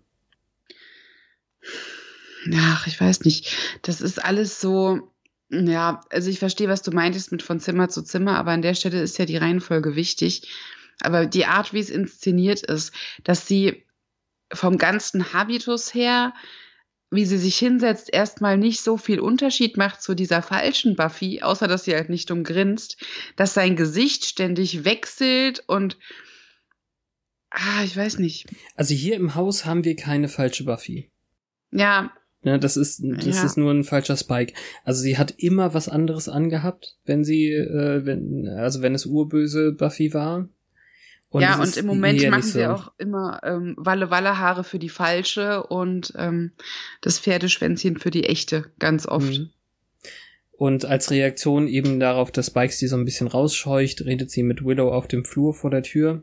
Ach, 2.55 2.87
ich 2.87 3.01
weiß 3.01 3.25
nicht. 3.25 3.57
Das 3.83 4.01
ist 4.01 4.23
alles 4.23 4.61
so, 4.61 5.11
ja, 5.51 6.01
also 6.11 6.31
ich 6.31 6.39
verstehe, 6.39 6.69
was 6.69 6.83
du 6.83 6.91
meintest 6.91 7.33
mit 7.33 7.43
von 7.43 7.61
Zimmer 7.61 7.89
zu 7.89 8.03
Zimmer, 8.03 8.39
aber 8.39 8.53
an 8.53 8.63
der 8.63 8.75
Stelle 8.75 9.01
ist 9.01 9.19
ja 9.19 9.27
die 9.27 9.37
Reihenfolge 9.37 9.97
wichtig. 9.97 10.49
Aber 11.01 11.27
die 11.27 11.47
Art, 11.47 11.73
wie 11.73 11.81
es 11.81 11.91
inszeniert 11.91 12.63
ist, 12.63 12.93
dass 13.25 13.47
sie 13.47 13.85
vom 14.53 14.79
ganzen 14.79 15.33
Habitus 15.33 15.93
her, 15.95 16.33
wie 17.11 17.25
sie 17.25 17.39
sich 17.39 17.57
hinsetzt, 17.59 18.13
erstmal 18.13 18.57
nicht 18.57 18.81
so 18.81 18.97
viel 18.97 19.21
Unterschied 19.21 19.77
macht 19.77 20.03
zu 20.03 20.15
dieser 20.15 20.43
falschen 20.43 20.97
Buffy, 20.97 21.43
außer 21.43 21.69
dass 21.69 21.85
sie 21.85 21.95
halt 21.95 22.09
nicht 22.09 22.31
umgrinst, 22.31 22.97
dass 23.37 23.55
sein 23.55 23.77
Gesicht 23.77 24.25
ständig 24.25 24.85
wechselt 24.85 25.63
und 25.67 25.99
ah, 27.51 27.85
ich 27.85 27.97
weiß 27.97 28.19
nicht. 28.19 28.47
Also 28.75 28.95
hier 28.95 29.17
im 29.17 29.35
Haus 29.35 29.65
haben 29.65 29.85
wir 29.85 29.97
keine 29.97 30.29
falsche 30.29 30.65
Buffy. 30.65 31.11
Ja, 31.71 32.13
Ne, 32.45 32.59
das 32.59 32.77
ist, 32.77 33.03
das 33.03 33.39
Ja. 33.39 33.45
ist 33.45 33.57
nur 33.57 33.73
ein 33.73 33.85
falscher 33.85 34.17
Spike. 34.19 34.53
Also 34.85 35.01
sie 35.01 35.17
hat 35.17 35.33
immer 35.39 35.73
was 35.73 35.89
anderes 35.89 36.29
angehabt, 36.29 36.97
wenn 37.07 37.25
sie, 37.25 37.49
äh, 37.51 38.05
wenn, 38.05 38.47
also 38.49 38.83
wenn 38.83 38.95
es 38.95 39.07
urböse 39.07 39.73
Buffy 39.73 40.13
war. 40.13 40.49
ja, 41.33 41.61
es 41.63 41.71
und 41.71 41.77
im 41.79 41.87
Moment 41.87 42.23
machen 42.31 42.43
sie 42.43 42.61
so. 42.61 42.67
auch 42.67 42.93
immer 42.99 43.41
ähm, 43.45 43.75
Walle-Walle-Haare 43.79 44.63
für 44.63 44.79
die 44.79 44.91
falsche 44.91 45.63
und 45.65 46.13
ähm, 46.17 46.53
das 47.01 47.19
Pferdeschwänzchen 47.19 47.97
für 47.99 48.11
die 48.11 48.25
echte, 48.25 48.67
ganz 48.79 49.07
oft. 49.07 49.39
Mhm. 49.39 49.51
Und 50.57 50.85
als 50.85 51.11
Reaktion 51.11 51.67
eben 51.67 51.99
darauf, 51.99 52.31
dass 52.31 52.47
Spike 52.47 52.73
sie 52.73 52.87
so 52.87 52.97
ein 52.97 53.05
bisschen 53.05 53.27
rausscheucht, 53.27 54.05
redet 54.05 54.31
sie 54.31 54.43
mit 54.45 54.65
Willow 54.65 54.93
auf 54.93 55.09
dem 55.09 55.25
Flur 55.25 55.53
vor 55.55 55.71
der 55.71 55.83
Tür. 55.83 56.23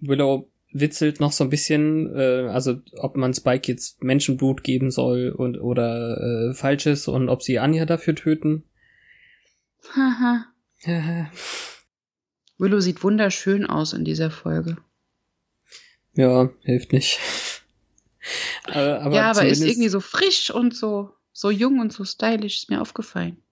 Willow 0.00 0.50
witzelt 0.80 1.20
noch 1.20 1.32
so 1.32 1.44
ein 1.44 1.50
bisschen, 1.50 2.14
äh, 2.14 2.48
also 2.48 2.80
ob 2.98 3.16
man 3.16 3.34
Spike 3.34 3.70
jetzt 3.70 4.02
Menschenblut 4.02 4.62
geben 4.62 4.90
soll 4.90 5.30
und 5.30 5.58
oder 5.58 6.50
äh, 6.50 6.54
falsches 6.54 7.08
und 7.08 7.28
ob 7.28 7.42
sie 7.42 7.58
Anja 7.58 7.86
dafür 7.86 8.14
töten. 8.14 8.64
Haha. 9.94 10.46
Willow 12.58 12.80
sieht 12.80 13.02
wunderschön 13.02 13.66
aus 13.66 13.92
in 13.92 14.04
dieser 14.04 14.30
Folge. 14.30 14.76
ja, 16.14 16.50
hilft 16.62 16.92
nicht. 16.92 17.18
aber, 18.64 19.00
aber 19.02 19.14
ja, 19.14 19.30
aber 19.30 19.46
ist 19.46 19.62
irgendwie 19.62 19.88
so 19.88 20.00
frisch 20.00 20.50
und 20.50 20.74
so, 20.74 21.10
so 21.32 21.50
jung 21.50 21.80
und 21.80 21.92
so 21.92 22.04
stylisch, 22.04 22.58
ist 22.58 22.70
mir 22.70 22.80
aufgefallen. 22.80 23.42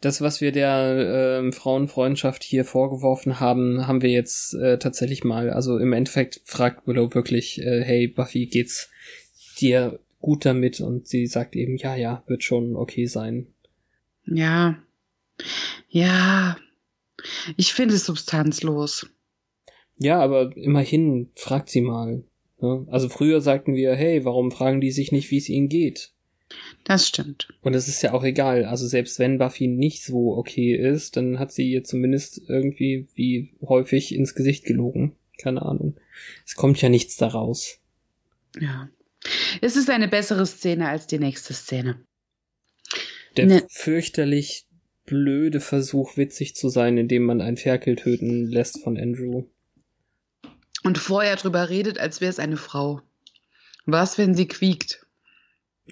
Das, 0.00 0.20
was 0.20 0.40
wir 0.40 0.50
der 0.50 1.40
ähm, 1.40 1.52
Frauenfreundschaft 1.52 2.42
hier 2.42 2.64
vorgeworfen 2.64 3.38
haben, 3.38 3.86
haben 3.86 4.02
wir 4.02 4.10
jetzt 4.10 4.54
äh, 4.54 4.78
tatsächlich 4.78 5.24
mal. 5.24 5.50
Also 5.50 5.78
im 5.78 5.92
Endeffekt 5.92 6.40
fragt 6.44 6.86
Willow 6.86 7.14
wirklich, 7.14 7.60
äh, 7.60 7.82
hey 7.84 8.08
Buffy, 8.08 8.46
geht's 8.46 8.90
dir 9.60 10.00
gut 10.20 10.46
damit? 10.46 10.80
Und 10.80 11.06
sie 11.06 11.26
sagt 11.26 11.54
eben, 11.54 11.76
ja, 11.76 11.96
ja, 11.96 12.22
wird 12.26 12.44
schon 12.44 12.76
okay 12.76 13.06
sein. 13.06 13.48
Ja. 14.24 14.82
Ja. 15.88 16.56
Ich 17.56 17.74
finde 17.74 17.94
es 17.94 18.06
substanzlos. 18.06 19.06
Ja, 19.98 20.20
aber 20.20 20.56
immerhin 20.56 21.30
fragt 21.34 21.68
sie 21.68 21.82
mal. 21.82 22.24
Ne? 22.60 22.86
Also 22.90 23.10
früher 23.10 23.42
sagten 23.42 23.74
wir, 23.74 23.94
hey, 23.94 24.24
warum 24.24 24.50
fragen 24.50 24.80
die 24.80 24.92
sich 24.92 25.12
nicht, 25.12 25.30
wie 25.30 25.38
es 25.38 25.50
ihnen 25.50 25.68
geht? 25.68 26.12
Das 26.84 27.06
stimmt. 27.06 27.48
Und 27.62 27.74
es 27.74 27.88
ist 27.88 28.02
ja 28.02 28.12
auch 28.12 28.24
egal. 28.24 28.64
Also 28.64 28.86
selbst 28.86 29.18
wenn 29.18 29.38
Buffy 29.38 29.68
nicht 29.68 30.02
so 30.02 30.36
okay 30.36 30.74
ist, 30.74 31.16
dann 31.16 31.38
hat 31.38 31.52
sie 31.52 31.70
ihr 31.70 31.84
zumindest 31.84 32.40
irgendwie 32.48 33.08
wie 33.14 33.54
häufig 33.62 34.14
ins 34.14 34.34
Gesicht 34.34 34.64
gelogen. 34.64 35.16
Keine 35.38 35.62
Ahnung. 35.62 35.96
Es 36.44 36.54
kommt 36.54 36.80
ja 36.82 36.88
nichts 36.88 37.16
daraus. 37.16 37.78
Ja. 38.58 38.88
Es 39.60 39.76
ist 39.76 39.90
eine 39.90 40.08
bessere 40.08 40.46
Szene 40.46 40.88
als 40.88 41.06
die 41.06 41.18
nächste 41.18 41.54
Szene. 41.54 42.00
Der 43.36 43.46
Ne. 43.46 43.66
fürchterlich 43.70 44.66
blöde 45.06 45.60
Versuch, 45.60 46.16
witzig 46.16 46.54
zu 46.56 46.68
sein, 46.68 46.96
indem 46.98 47.24
man 47.24 47.40
einen 47.40 47.56
Ferkel 47.56 47.96
töten 47.96 48.46
lässt 48.46 48.82
von 48.82 48.98
Andrew. 48.98 49.44
Und 50.82 50.98
vorher 50.98 51.36
drüber 51.36 51.68
redet, 51.68 51.98
als 51.98 52.20
wäre 52.20 52.30
es 52.30 52.38
eine 52.38 52.56
Frau. 52.56 53.02
Was, 53.86 54.18
wenn 54.18 54.34
sie 54.34 54.46
quiekt? 54.46 55.06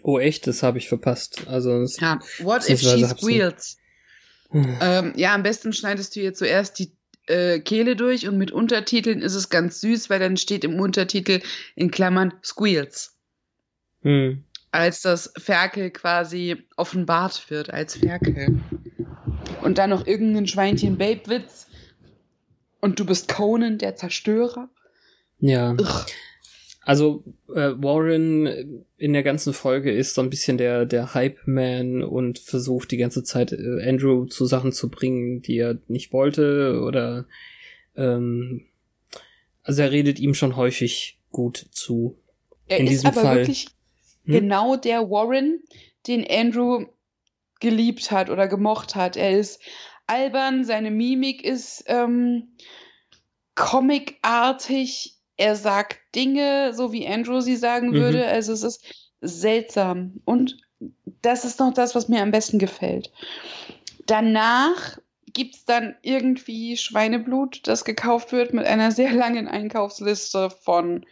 Oh 0.03 0.19
echt, 0.19 0.47
das 0.47 0.63
habe 0.63 0.79
ich 0.79 0.89
verpasst. 0.89 1.47
Also 1.49 1.83
es, 1.83 1.99
Ja. 2.01 2.19
What 2.41 2.69
if 2.69 2.81
she 2.81 3.05
squeals? 3.05 3.79
Ähm, 4.53 5.13
ja, 5.17 5.35
am 5.35 5.43
besten 5.43 5.73
schneidest 5.73 6.17
du 6.17 6.21
ihr 6.21 6.33
zuerst 6.33 6.79
die 6.79 6.93
äh, 7.27 7.61
Kehle 7.61 7.97
durch 7.97 8.27
und 8.27 8.39
mit 8.39 8.51
Untertiteln 8.51 9.21
ist 9.21 9.35
es 9.35 9.51
ganz 9.51 9.81
süß, 9.81 10.09
weil 10.09 10.19
dann 10.21 10.37
steht 10.37 10.65
im 10.65 10.81
Untertitel 10.81 11.41
in 11.75 11.91
Klammern 11.91 12.33
Squeals. 12.43 13.15
hm. 14.03 14.45
Als 14.71 15.01
das 15.01 15.33
Ferkel 15.39 15.91
quasi 15.91 16.57
offenbart 16.77 17.51
wird 17.51 17.71
als 17.71 17.97
Ferkel. 17.97 18.61
Und 19.63 19.79
dann 19.79 19.89
noch 19.89 20.07
irgendein 20.07 20.47
Schweinchen-Babe-Witz. 20.47 21.67
Und 22.81 23.01
du 23.01 23.07
bist 23.07 23.29
Conan, 23.29 23.79
der 23.79 23.97
Zerstörer. 23.97 24.69
Ja. 25.41 25.73
Ugh. 25.73 26.05
Also 26.89 27.23
äh, 27.55 27.73
Warren 27.77 28.87
in 28.97 29.13
der 29.13 29.23
ganzen 29.23 29.53
Folge 29.53 29.93
ist 29.93 30.15
so 30.15 30.23
ein 30.23 30.31
bisschen 30.31 30.57
der 30.57 30.87
der 30.87 31.13
Hype-Man 31.13 32.03
und 32.03 32.39
versucht 32.39 32.91
die 32.93 32.97
ganze 32.97 33.23
Zeit 33.25 33.53
äh, 33.53 33.87
Andrew 33.87 34.25
zu 34.25 34.47
Sachen 34.47 34.73
zu 34.73 34.89
bringen, 34.89 35.43
die 35.43 35.59
er 35.59 35.77
nicht 35.89 36.15
wollte 36.15 36.81
oder 36.81 37.27
ähm, 37.95 38.65
also 39.63 39.83
er 39.83 39.91
redet 39.91 40.19
ihm 40.19 40.33
schon 40.33 40.57
häufig 40.57 41.19
gut 41.31 41.67
zu. 41.73 42.17
Er 42.69 42.79
In 42.79 42.87
ist 42.87 42.91
diesem 42.93 43.11
aber 43.11 43.21
Fall. 43.21 43.37
wirklich 43.37 43.67
Hm? 44.25 44.33
genau 44.33 44.77
der 44.77 45.11
Warren, 45.11 45.61
den 46.07 46.27
Andrew 46.27 46.87
geliebt 47.61 48.11
hat 48.11 48.31
oder 48.31 48.49
gemocht 48.49 48.95
hat. 48.95 49.19
Er 49.19 49.39
ist 49.39 49.61
albern, 50.07 50.65
seine 50.65 50.91
Mimik 50.91 51.45
ist 51.45 51.85
ähm, 51.87 52.49
comicartig. 53.55 55.18
Er 55.39 55.57
sagt 55.57 55.99
Dinge, 56.15 56.73
so 56.75 56.93
wie 56.93 57.07
Andrew 57.07 57.41
sie 57.41 57.57
sagen 57.57 57.91
Mhm. 57.91 57.95
würde. 57.95 58.27
Also 58.27 58.53
es 58.53 58.63
ist 58.63 58.85
seltsam. 59.21 60.21
Und 60.25 60.59
das 61.23 61.45
ist 61.45 61.59
noch 61.59 61.73
das, 61.73 61.95
was 61.95 62.09
mir 62.09 62.21
am 62.23 62.31
besten 62.31 62.59
gefällt. 62.59 63.11
Danach 64.07 64.99
gibt 65.33 65.55
es 65.55 65.65
dann 65.65 65.95
irgendwie 66.03 66.77
Schweineblut, 66.77 67.67
das 67.67 67.85
gekauft 67.85 68.33
wird 68.33 68.53
mit 68.55 68.67
einer 68.67 68.91
sehr 68.93 69.13
langen 69.13 69.49
Einkaufsliste 69.49 70.51
von 70.51 71.05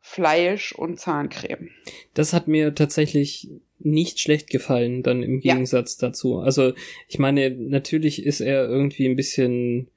Fleisch 0.00 0.72
und 0.72 0.98
Zahncreme. 0.98 1.68
Das 2.14 2.32
hat 2.32 2.48
mir 2.48 2.74
tatsächlich 2.74 3.50
nicht 3.78 4.20
schlecht 4.20 4.48
gefallen, 4.50 5.02
dann 5.02 5.22
im 5.22 5.40
Ja. 5.40 5.54
Gegensatz 5.54 5.96
dazu. 5.98 6.38
Also, 6.38 6.72
ich 7.08 7.18
meine, 7.18 7.50
natürlich 7.50 8.24
ist 8.24 8.40
er 8.40 8.66
irgendwie 8.68 9.06
ein 9.06 9.16
bisschen 9.16 9.90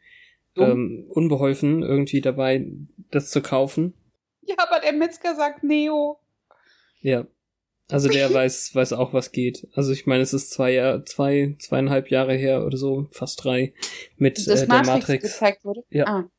Ähm, 0.57 1.05
unbeholfen 1.09 1.81
irgendwie 1.81 2.21
dabei, 2.21 2.67
das 3.09 3.29
zu 3.29 3.41
kaufen. 3.41 3.93
Ja, 4.41 4.55
aber 4.57 4.81
der 4.81 4.93
Metzger 4.93 5.35
sagt 5.35 5.63
Neo. 5.63 6.19
Ja. 6.99 7.25
Also 7.89 8.09
der 8.09 8.33
weiß, 8.33 8.73
weiß 8.73 8.93
auch, 8.93 9.13
was 9.13 9.31
geht. 9.31 9.67
Also 9.73 9.91
ich 9.91 10.05
meine, 10.05 10.23
es 10.23 10.33
ist 10.33 10.51
zwei 10.51 10.71
Jahr, 10.73 11.05
zwei, 11.05 11.55
zweieinhalb 11.59 12.09
Jahre 12.09 12.33
her 12.33 12.65
oder 12.65 12.77
so, 12.77 13.07
fast 13.11 13.43
drei, 13.43 13.73
mit 14.17 14.39
äh, 14.39 14.55
der 14.55 14.67
Matrix, 14.67 14.87
Matrix. 14.87 15.23
gezeigt 15.23 15.65
wurde. 15.65 15.83
Ja. 15.89 16.05
Ah. 16.07 16.29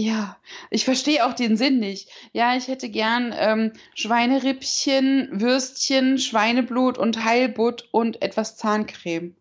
Ja, 0.00 0.36
ich 0.70 0.84
verstehe 0.84 1.26
auch 1.26 1.34
den 1.34 1.56
Sinn 1.56 1.80
nicht. 1.80 2.08
Ja, 2.32 2.56
ich 2.56 2.68
hätte 2.68 2.88
gern 2.88 3.34
ähm, 3.36 3.72
Schweinerippchen, 3.96 5.40
Würstchen, 5.40 6.18
Schweineblut 6.18 6.98
und 6.98 7.24
Heilbutt 7.24 7.88
und 7.90 8.22
etwas 8.22 8.56
Zahncreme. 8.56 9.34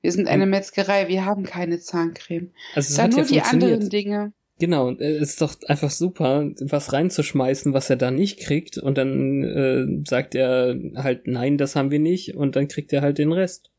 Wir 0.00 0.12
sind 0.12 0.28
eine 0.28 0.46
Metzgerei, 0.46 1.08
wir 1.08 1.24
haben 1.24 1.44
keine 1.44 1.80
Zahncreme. 1.80 2.52
Also 2.74 2.90
es 2.90 2.96
Dann 2.96 3.06
hat 3.06 3.12
nur 3.12 3.22
ja 3.22 3.30
die 3.32 3.42
anderen 3.42 3.88
Dinge. 3.90 4.32
Genau, 4.60 4.90
äh, 4.90 5.16
es 5.16 5.30
ist 5.30 5.40
doch 5.40 5.54
einfach 5.66 5.90
super, 5.90 6.50
was 6.60 6.92
reinzuschmeißen, 6.92 7.72
was 7.72 7.90
er 7.90 7.96
da 7.96 8.10
nicht 8.10 8.40
kriegt, 8.40 8.78
und 8.78 8.98
dann 8.98 9.44
äh, 9.44 10.08
sagt 10.08 10.34
er 10.34 10.76
halt, 10.96 11.26
nein, 11.26 11.58
das 11.58 11.76
haben 11.76 11.90
wir 11.90 12.00
nicht, 12.00 12.34
und 12.34 12.56
dann 12.56 12.68
kriegt 12.68 12.92
er 12.92 13.02
halt 13.02 13.18
den 13.18 13.32
Rest. 13.32 13.70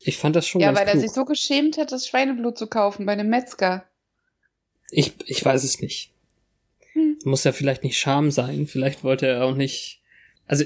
Ich 0.00 0.16
fand 0.16 0.36
das 0.36 0.46
schon 0.46 0.60
Ja, 0.60 0.74
weil 0.74 0.86
er 0.86 0.92
klug. 0.92 1.02
sich 1.02 1.12
so 1.12 1.24
geschämt 1.24 1.76
hat, 1.78 1.90
das 1.90 2.06
Schweineblut 2.06 2.56
zu 2.56 2.68
kaufen 2.68 3.06
bei 3.06 3.12
einem 3.12 3.28
Metzger. 3.28 3.84
Ich, 4.90 5.14
ich 5.26 5.44
weiß 5.44 5.64
es 5.64 5.80
nicht. 5.80 6.12
Hm. 6.92 7.18
Muss 7.24 7.44
ja 7.44 7.52
vielleicht 7.52 7.82
nicht 7.82 7.98
Scham 7.98 8.30
sein. 8.30 8.66
Vielleicht 8.66 9.02
wollte 9.04 9.26
er 9.26 9.44
auch 9.44 9.54
nicht. 9.54 10.00
Also 10.46 10.64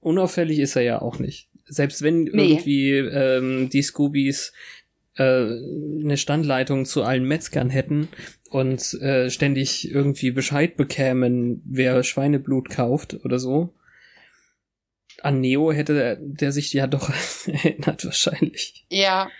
unauffällig 0.00 0.58
ist 0.58 0.76
er 0.76 0.82
ja 0.82 1.02
auch 1.02 1.18
nicht. 1.18 1.48
Selbst 1.66 2.02
wenn 2.02 2.24
Nee. 2.24 2.30
irgendwie 2.54 2.90
ähm, 2.96 3.68
die 3.70 3.82
Scoobies 3.82 4.52
äh, 5.16 5.22
eine 5.22 6.16
Standleitung 6.16 6.84
zu 6.84 7.02
allen 7.02 7.24
Metzgern 7.24 7.70
hätten 7.70 8.08
und 8.50 8.94
äh, 9.00 9.30
ständig 9.30 9.90
irgendwie 9.90 10.30
Bescheid 10.30 10.76
bekämen, 10.76 11.62
wer 11.64 12.02
Schweineblut 12.02 12.68
kauft 12.70 13.24
oder 13.24 13.38
so. 13.38 13.72
An 15.22 15.40
Neo 15.40 15.72
hätte 15.72 15.94
der, 15.94 16.16
der 16.16 16.52
sich 16.52 16.72
ja 16.72 16.86
doch 16.86 17.10
erinnert 17.46 18.04
wahrscheinlich. 18.04 18.84
Ja, 18.90 19.30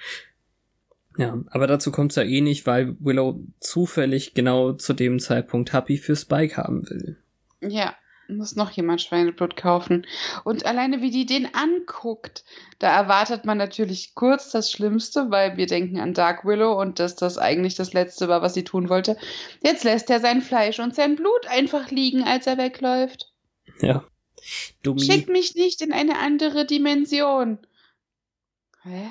Ja, 1.19 1.39
aber 1.49 1.67
dazu 1.67 1.93
kommt's 1.93 2.17
ja 2.17 2.23
eh 2.23 2.41
nicht, 2.41 2.67
weil 2.67 2.97
Willow 3.01 3.41
zufällig 3.61 4.35
genau 4.35 4.73
zu 4.73 4.95
dem 4.95 5.19
Zeitpunkt 5.21 5.73
Happy 5.73 5.97
für 5.99 6.17
Spike 6.17 6.57
haben 6.57 6.89
will. 6.89 7.19
ja. 7.61 7.95
Muss 8.29 8.57
noch 8.57 8.71
jemand 8.71 9.03
Schweineblut 9.03 9.57
kaufen. 9.57 10.07
Und 10.45 10.67
alleine 10.67 11.03
wie 11.03 11.11
die 11.11 11.27
den 11.27 11.55
anguckt, 11.55 12.45
da 12.79 12.95
erwartet 12.95 13.45
man 13.45 13.59
natürlich 13.59 14.15
kurz 14.15 14.51
das 14.51 14.71
Schlimmste, 14.71 15.31
weil 15.31 15.57
wir 15.57 15.67
denken 15.67 15.99
an 15.99 16.15
Dark 16.15 16.45
Willow 16.45 16.81
und 16.81 16.99
dass 16.99 17.17
das 17.17 17.39
eigentlich 17.39 17.75
das 17.75 17.93
Letzte 17.93 18.29
war, 18.29 18.43
was 18.43 18.55
sie 18.55 18.65
tun 18.65 18.89
wollte. 18.89 19.17
Jetzt 19.63 19.85
lässt 19.85 20.11
er 20.11 20.21
sein 20.21 20.41
Fleisch 20.41 20.81
und 20.81 20.95
sein 20.95 21.17
Blut 21.17 21.47
einfach 21.49 21.91
liegen, 21.91 22.25
als 22.25 22.47
er 22.47 22.59
wegläuft. 22.59 23.33
Ja. 23.81 24.05
Dominik, 24.83 25.11
Schick 25.11 25.29
mich 25.29 25.55
nicht 25.55 25.81
in 25.83 25.93
eine 25.93 26.19
andere 26.19 26.67
Dimension. 26.67 27.59
Hä? 28.83 29.11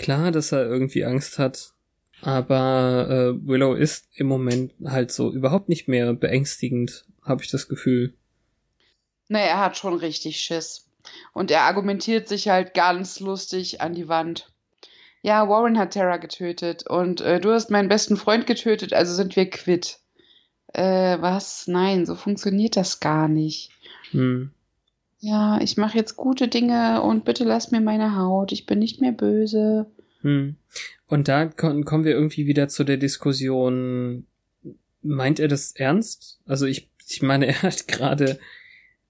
klar, 0.00 0.32
dass 0.32 0.50
er 0.50 0.66
irgendwie 0.66 1.04
Angst 1.04 1.38
hat, 1.38 1.74
aber 2.22 3.06
äh, 3.08 3.46
Willow 3.46 3.74
ist 3.74 4.08
im 4.14 4.26
Moment 4.26 4.72
halt 4.84 5.12
so 5.12 5.32
überhaupt 5.32 5.68
nicht 5.68 5.86
mehr 5.86 6.12
beängstigend, 6.14 7.04
habe 7.24 7.42
ich 7.42 7.50
das 7.50 7.68
Gefühl. 7.68 8.14
Naja, 9.28 9.46
er 9.46 9.58
hat 9.60 9.76
schon 9.76 9.94
richtig 9.94 10.40
Schiss. 10.40 10.86
Und 11.32 11.50
er 11.50 11.62
argumentiert 11.62 12.28
sich 12.28 12.48
halt 12.48 12.74
ganz 12.74 13.20
lustig 13.20 13.80
an 13.80 13.94
die 13.94 14.08
Wand. 14.08 14.52
Ja, 15.22 15.48
Warren 15.48 15.78
hat 15.78 15.94
Tara 15.94 16.16
getötet 16.16 16.86
und 16.86 17.20
äh, 17.20 17.40
du 17.40 17.52
hast 17.52 17.70
meinen 17.70 17.88
besten 17.88 18.16
Freund 18.16 18.46
getötet, 18.46 18.92
also 18.92 19.14
sind 19.14 19.36
wir 19.36 19.48
quitt. 19.50 19.98
Äh, 20.72 21.20
was? 21.20 21.66
Nein, 21.66 22.06
so 22.06 22.14
funktioniert 22.14 22.76
das 22.76 23.00
gar 23.00 23.28
nicht. 23.28 23.70
Hm. 24.12 24.50
Ja, 25.18 25.60
ich 25.60 25.76
mache 25.76 25.98
jetzt 25.98 26.16
gute 26.16 26.48
Dinge 26.48 27.02
und 27.02 27.24
bitte 27.24 27.44
lass 27.44 27.70
mir 27.70 27.80
meine 27.80 28.16
Haut. 28.16 28.52
Ich 28.52 28.64
bin 28.64 28.78
nicht 28.78 29.00
mehr 29.00 29.12
böse. 29.12 29.86
Hm. 30.22 30.56
Und 31.06 31.28
da 31.28 31.46
kommen 31.46 32.04
wir 32.04 32.12
irgendwie 32.12 32.46
wieder 32.46 32.68
zu 32.68 32.84
der 32.84 32.96
Diskussion, 32.96 34.26
meint 35.02 35.40
er 35.40 35.48
das 35.48 35.72
ernst? 35.72 36.40
Also 36.46 36.66
ich, 36.66 36.89
ich 37.10 37.22
meine, 37.22 37.46
er 37.48 37.62
hat 37.62 37.88
gerade 37.88 38.38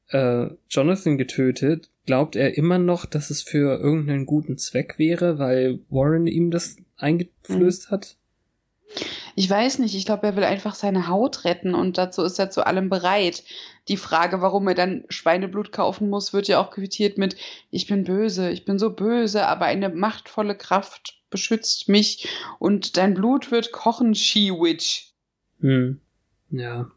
äh, 0.09 0.47
Jonathan 0.69 1.19
getötet. 1.19 1.91
Glaubt 2.07 2.35
er 2.35 2.57
immer 2.57 2.79
noch, 2.79 3.07
dass 3.07 3.31
es 3.31 3.43
für 3.43 3.79
irgendeinen 3.79 4.27
guten 4.27 4.59
Zweck 4.59 4.99
wäre, 4.99 5.39
weil 5.39 5.81
Warren 5.91 6.27
ihm 6.27 6.51
das 6.51 6.77
eingeflößt 6.97 7.91
hat? 7.91 8.17
Ich 9.37 9.49
weiß 9.49 9.79
nicht, 9.79 9.95
ich 9.95 10.05
glaube, 10.05 10.27
er 10.27 10.37
will 10.37 10.43
einfach 10.43 10.75
seine 10.75 11.07
Haut 11.07 11.45
retten 11.45 11.75
und 11.75 11.97
dazu 11.97 12.23
ist 12.23 12.39
er 12.41 12.51
zu 12.51 12.67
allem 12.67 12.89
bereit. 12.89 13.45
Die 13.87 13.97
Frage, 13.97 14.41
warum 14.41 14.67
er 14.67 14.75
dann 14.75 15.05
Schweineblut 15.09 15.71
kaufen 15.71 16.11
muss, 16.11 16.33
wird 16.33 16.49
ja 16.49 16.61
auch 16.61 16.73
quittiert 16.73 17.17
mit 17.17 17.37
Ich 17.71 17.87
bin 17.87 18.03
böse, 18.03 18.51
ich 18.51 18.65
bin 18.65 18.81
so 18.81 18.91
böse, 18.91 19.47
aber 19.47 19.67
eine 19.67 19.89
machtvolle 19.89 20.57
Kraft 20.57 21.21
beschützt 21.31 21.89
mich 21.89 22.29
und 22.59 22.97
dein 22.97 23.15
Blut 23.15 23.53
wird 23.53 23.71
kochen, 23.71 24.17
She-Witch. 24.17 25.13
Hm. 25.61 26.01
Ja. 26.51 26.91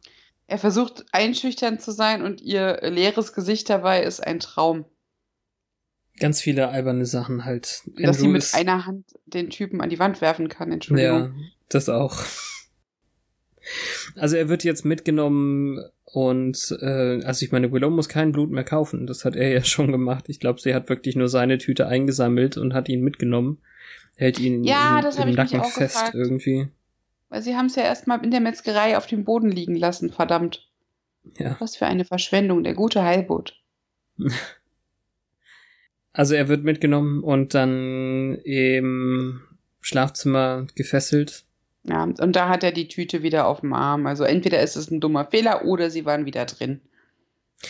Er 0.47 0.57
versucht 0.57 1.05
einschüchternd 1.11 1.81
zu 1.81 1.91
sein 1.91 2.21
und 2.23 2.41
ihr 2.41 2.79
leeres 2.83 3.33
Gesicht 3.33 3.69
dabei 3.69 4.03
ist 4.03 4.19
ein 4.25 4.39
Traum. 4.39 4.85
Ganz 6.19 6.41
viele 6.41 6.67
alberne 6.69 7.05
Sachen 7.05 7.43
halt. 7.45 7.81
Dass 7.85 8.17
sie 8.17 8.25
Andrew 8.25 8.27
mit 8.27 8.43
ist- 8.43 8.55
einer 8.55 8.85
Hand 8.85 9.05
den 9.25 9.49
Typen 9.49 9.81
an 9.81 9.89
die 9.89 9.99
Wand 9.99 10.21
werfen 10.21 10.47
kann, 10.49 10.71
Entschuldigung. 10.71 11.17
Ja, 11.19 11.31
das 11.69 11.89
auch. 11.89 12.17
Also 14.17 14.35
er 14.35 14.49
wird 14.49 14.63
jetzt 14.65 14.83
mitgenommen 14.83 15.79
und 16.03 16.77
äh, 16.81 17.23
also 17.23 17.45
ich 17.45 17.51
meine, 17.53 17.71
Willow 17.71 17.89
muss 17.89 18.09
kein 18.09 18.33
Blut 18.33 18.51
mehr 18.51 18.65
kaufen. 18.65 19.07
Das 19.07 19.23
hat 19.25 19.35
er 19.35 19.49
ja 19.49 19.63
schon 19.63 19.91
gemacht. 19.91 20.25
Ich 20.27 20.39
glaube, 20.39 20.59
sie 20.59 20.75
hat 20.75 20.89
wirklich 20.89 21.15
nur 21.15 21.29
seine 21.29 21.57
Tüte 21.57 21.87
eingesammelt 21.87 22.57
und 22.57 22.73
hat 22.73 22.89
ihn 22.89 23.01
mitgenommen. 23.01 23.59
Hält 24.15 24.39
ihn 24.39 24.63
Ja, 24.63 24.99
im, 24.99 25.29
im 25.29 25.35
Nacken 25.35 25.63
fest 25.63 25.95
gefragt. 25.95 26.13
irgendwie. 26.15 26.67
Weil 27.33 27.41
sie 27.41 27.55
haben 27.55 27.65
es 27.65 27.75
ja 27.75 27.81
erstmal 27.81 28.23
in 28.23 28.29
der 28.29 28.41
Metzgerei 28.41 28.95
auf 28.95 29.07
dem 29.07 29.23
Boden 29.23 29.49
liegen 29.49 29.75
lassen, 29.75 30.11
verdammt. 30.11 30.69
Ja. 31.39 31.55
Was 31.59 31.75
für 31.75 31.87
eine 31.87 32.05
Verschwendung, 32.05 32.63
der 32.63 32.75
gute 32.75 33.03
Heilbutt. 33.03 33.59
Also 36.15 36.35
er 36.35 36.47
wird 36.47 36.63
mitgenommen 36.63 37.23
und 37.23 37.55
dann 37.55 38.35
im 38.43 39.41
Schlafzimmer 39.81 40.67
gefesselt. 40.75 41.43
Ja, 41.85 42.03
und 42.03 42.35
da 42.35 42.49
hat 42.49 42.63
er 42.63 42.71
die 42.71 42.87
Tüte 42.87 43.23
wieder 43.23 43.47
auf 43.47 43.61
dem 43.61 43.73
Arm. 43.73 44.05
Also 44.05 44.23
entweder 44.23 44.61
ist 44.61 44.75
es 44.75 44.91
ein 44.91 44.99
dummer 44.99 45.25
Fehler 45.25 45.65
oder 45.65 45.89
sie 45.89 46.05
waren 46.05 46.27
wieder 46.27 46.45
drin. 46.45 46.81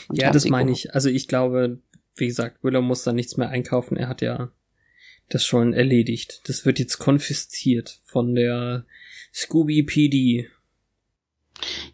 Und 0.09 0.17
ja, 0.17 0.29
das 0.29 0.49
meine 0.49 0.73
ich. 0.73 0.93
Also 0.93 1.07
ich 1.07 1.29
glaube, 1.29 1.79
wie 2.17 2.27
gesagt, 2.27 2.65
Willow 2.65 2.81
muss 2.81 3.05
da 3.05 3.13
nichts 3.13 3.37
mehr 3.37 3.47
einkaufen. 3.47 3.95
Er 3.95 4.09
hat 4.09 4.21
ja 4.21 4.51
das 5.29 5.45
schon 5.45 5.71
erledigt. 5.71 6.41
Das 6.49 6.65
wird 6.65 6.79
jetzt 6.79 6.97
konfisziert 6.97 8.01
von 8.03 8.35
der 8.35 8.85
Scooby 9.33 9.83
PD. 9.83 10.49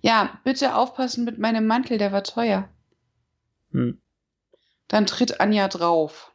Ja, 0.02 0.40
bitte 0.44 0.76
aufpassen 0.76 1.26
mit 1.26 1.38
meinem 1.38 1.66
Mantel, 1.68 1.98
der 1.98 2.12
war 2.12 2.24
teuer. 2.24 2.70
Hm. 3.72 4.00
Dann 4.88 5.06
tritt 5.06 5.40
Anja 5.40 5.68
drauf. 5.68 6.34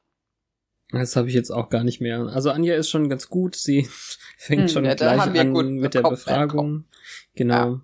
Das 0.90 1.16
habe 1.16 1.28
ich 1.28 1.34
jetzt 1.34 1.50
auch 1.50 1.70
gar 1.70 1.82
nicht 1.82 2.00
mehr. 2.00 2.20
Also 2.28 2.50
Anja 2.50 2.76
ist 2.76 2.90
schon 2.90 3.08
ganz 3.08 3.28
gut. 3.28 3.56
Sie 3.56 3.88
fängt 4.38 4.62
Hm, 4.62 4.68
schon 4.68 4.84
ja, 4.84 4.94
gleich 4.94 5.20
an 5.20 5.74
mit 5.74 5.94
der 5.94 6.02
Befragung. 6.02 6.84
Genau. 7.34 7.80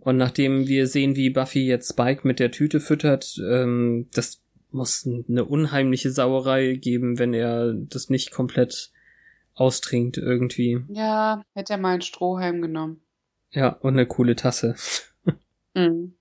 Und 0.00 0.16
nachdem 0.16 0.66
wir 0.66 0.86
sehen, 0.86 1.14
wie 1.16 1.30
Buffy 1.30 1.66
jetzt 1.66 1.90
Spike 1.90 2.26
mit 2.26 2.40
der 2.40 2.50
Tüte 2.50 2.80
füttert, 2.80 3.40
ähm, 3.48 4.08
das 4.12 4.42
muss 4.70 5.06
eine 5.06 5.44
unheimliche 5.44 6.10
Sauerei 6.10 6.74
geben, 6.74 7.18
wenn 7.18 7.34
er 7.34 7.74
das 7.74 8.08
nicht 8.08 8.30
komplett 8.30 8.90
austrinkt 9.54 10.16
irgendwie. 10.16 10.84
Ja, 10.88 11.42
hätte 11.54 11.74
er 11.74 11.78
mal 11.78 11.92
einen 11.92 12.02
Strohhalm 12.02 12.62
genommen. 12.62 13.02
Ja, 13.50 13.68
und 13.68 13.94
eine 13.94 14.06
coole 14.06 14.36
Tasse. 14.36 14.76
Mhm. 15.74 16.18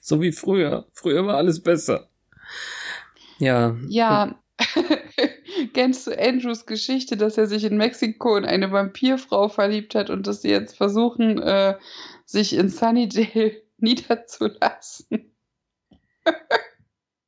So 0.00 0.20
wie 0.20 0.30
früher. 0.30 0.86
Früher 0.92 1.26
war 1.26 1.36
alles 1.36 1.60
besser. 1.60 2.08
Ja. 3.40 3.76
Ja, 3.88 4.40
kennst 5.74 6.06
du 6.06 6.18
Andrews 6.18 6.66
Geschichte, 6.66 7.16
dass 7.16 7.38
er 7.38 7.46
sich 7.46 7.64
in 7.64 7.76
Mexiko 7.76 8.36
in 8.36 8.44
eine 8.44 8.70
Vampirfrau 8.70 9.48
verliebt 9.48 9.94
hat 9.94 10.10
und 10.10 10.26
dass 10.26 10.42
sie 10.42 10.50
jetzt 10.50 10.76
versuchen, 10.76 11.40
äh, 11.42 11.76
sich 12.24 12.54
in 12.54 12.68
Sunnydale 12.68 13.62
niederzulassen? 13.78 15.34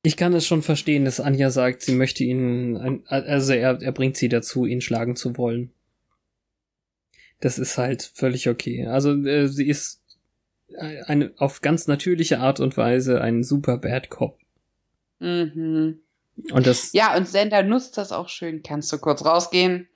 Ich 0.05 0.17
kann 0.19 0.35
es 0.35 0.47
schon 0.47 0.63
verstehen, 0.63 1.07
dass 1.07 1.19
Anja 1.19 1.51
sagt, 1.51 1.81
sie 1.83 1.95
möchte 1.95 2.25
ihn, 2.25 3.03
also 3.07 3.55
er, 3.55 3.81
er 3.81 3.93
bringt 3.93 4.17
sie 4.19 4.29
dazu, 4.29 4.67
ihn 4.67 4.83
schlagen 4.83 5.17
zu 5.17 5.39
wollen. 5.39 5.73
Das 7.41 7.59
ist 7.59 7.79
halt 7.79 8.03
völlig 8.15 8.49
okay. 8.49 8.87
Also 8.87 9.13
äh, 9.25 9.49
sie 9.49 9.67
ist 9.67 10.03
eine 10.79 11.33
auf 11.39 11.63
ganz 11.63 11.87
natürliche 11.87 12.39
Art 12.39 12.61
und 12.61 12.77
Weise 12.77 13.23
ein 13.23 13.43
super 13.45 13.79
Bad 13.79 14.11
Cop. 14.11 14.39
Mhm. 15.21 16.01
Und 16.51 16.67
das, 16.67 16.93
Ja, 16.93 17.17
und 17.17 17.27
Sender 17.27 17.63
nutzt 17.63 17.97
das 17.97 18.13
auch 18.13 18.29
schön. 18.29 18.63
Kannst 18.63 18.93
du 18.93 18.99
kurz 18.99 19.25
rausgehen? 19.25 19.89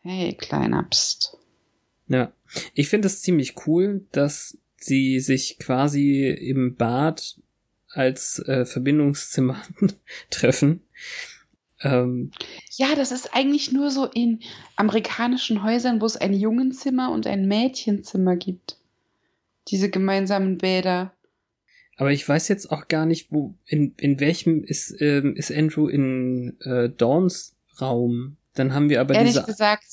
Hey, 0.00 0.34
kleiner 0.34 0.84
Psst. 0.84 1.36
ja. 2.08 2.32
Ich 2.74 2.88
finde 2.88 3.06
es 3.06 3.20
ziemlich 3.22 3.66
cool, 3.66 4.06
dass 4.12 4.56
sie 4.76 5.20
sich 5.20 5.58
quasi 5.58 6.26
im 6.28 6.76
Bad 6.76 7.36
als 7.92 8.38
äh, 8.40 8.64
Verbindungszimmer 8.64 9.60
treffen. 10.30 10.82
Ähm, 11.82 12.30
Ja, 12.76 12.94
das 12.94 13.10
ist 13.12 13.34
eigentlich 13.34 13.72
nur 13.72 13.90
so 13.90 14.04
in 14.06 14.40
amerikanischen 14.76 15.62
Häusern, 15.62 16.00
wo 16.00 16.06
es 16.06 16.16
ein 16.16 16.32
Jungenzimmer 16.34 17.10
und 17.10 17.26
ein 17.26 17.46
Mädchenzimmer 17.48 18.36
gibt. 18.36 18.76
Diese 19.68 19.88
gemeinsamen 19.90 20.58
Bäder. 20.58 21.12
aber 21.96 22.12
ich 22.12 22.28
weiß 22.28 22.48
jetzt 22.48 22.70
auch 22.70 22.88
gar 22.88 23.06
nicht, 23.06 23.30
wo, 23.30 23.54
in, 23.66 23.94
in 23.98 24.20
welchem 24.20 24.62
ist, 24.64 24.94
ähm, 25.00 25.36
ist 25.36 25.52
Andrew 25.52 25.88
in 25.88 26.58
äh, 26.60 26.88
Dawns 26.90 27.54
Raum. 27.80 28.36
Dann 28.54 28.74
haben 28.74 28.88
wir 28.90 29.00
aber 29.00 29.14
Ehrlich 29.14 29.34
diese. 29.34 29.44
gesagt, 29.44 29.84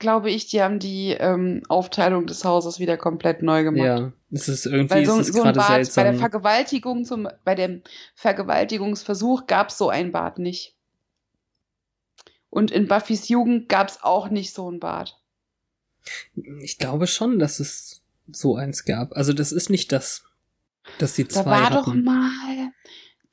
glaube 0.00 0.30
ich, 0.30 0.48
die 0.48 0.60
haben 0.60 0.80
die 0.80 1.10
ähm, 1.12 1.62
Aufteilung 1.68 2.26
des 2.26 2.44
Hauses 2.44 2.80
wieder 2.80 2.96
komplett 2.96 3.42
neu 3.42 3.62
gemacht. 3.62 3.84
Ja, 3.86 4.12
es 4.32 4.48
ist 4.48 4.66
irgendwie 4.66 4.94
Weil 4.96 5.06
so, 5.06 5.20
es 5.20 5.28
ist 5.28 5.36
so 5.36 5.42
ein 5.42 5.52
gerade 5.52 5.58
Bad 5.60 5.68
bei 5.68 5.76
der 5.76 5.84
seltsam. 5.84 6.16
Vergewaltigung 6.18 7.04
zum, 7.04 7.28
bei 7.44 7.54
dem 7.54 7.82
Vergewaltigungsversuch 8.16 9.46
gab 9.46 9.68
es 9.68 9.78
so 9.78 9.88
ein 9.88 10.10
Bad 10.10 10.38
nicht. 10.40 10.74
Und 12.48 12.72
in 12.72 12.88
Buffys 12.88 13.28
Jugend 13.28 13.68
gab 13.68 13.88
es 13.88 14.02
auch 14.02 14.28
nicht 14.28 14.52
so 14.52 14.68
ein 14.70 14.80
Bad. 14.80 15.16
Ich 16.62 16.78
glaube 16.78 17.06
schon, 17.06 17.38
dass 17.38 17.60
es 17.60 18.02
so 18.32 18.56
eins 18.56 18.84
gab. 18.84 19.14
Also 19.16 19.32
das 19.32 19.52
ist 19.52 19.70
nicht 19.70 19.92
das, 19.92 20.24
dass 20.98 21.14
die 21.14 21.24
Da 21.24 21.42
zwei 21.44 21.50
war 21.50 21.70
doch 21.70 21.86
hatten. 21.86 22.02
mal 22.02 22.72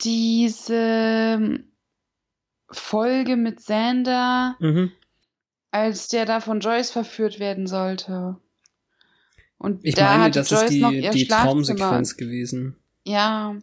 diese 0.02 0.76
ähm, 0.76 1.72
Folge 2.70 3.38
mit 3.38 3.58
Xander, 3.58 4.56
Mhm. 4.60 4.92
Als 5.84 6.08
der 6.10 6.26
da 6.26 6.40
von 6.40 6.60
Joyce 6.60 6.92
verführt 6.92 7.40
werden 7.40 7.68
sollte. 7.68 8.38
Und 9.58 9.84
Ich 9.84 9.96
da 9.96 10.06
meine, 10.06 10.24
hatte 10.24 10.40
das 10.40 10.50
Joyce 10.50 10.72
ist 10.72 10.80
noch 10.80 10.90
die, 10.92 11.00
ihr 11.00 11.12
die. 11.12 11.28
Traumsequenz 11.28 12.18
gewesen. 12.18 12.78
Ja, 13.04 13.56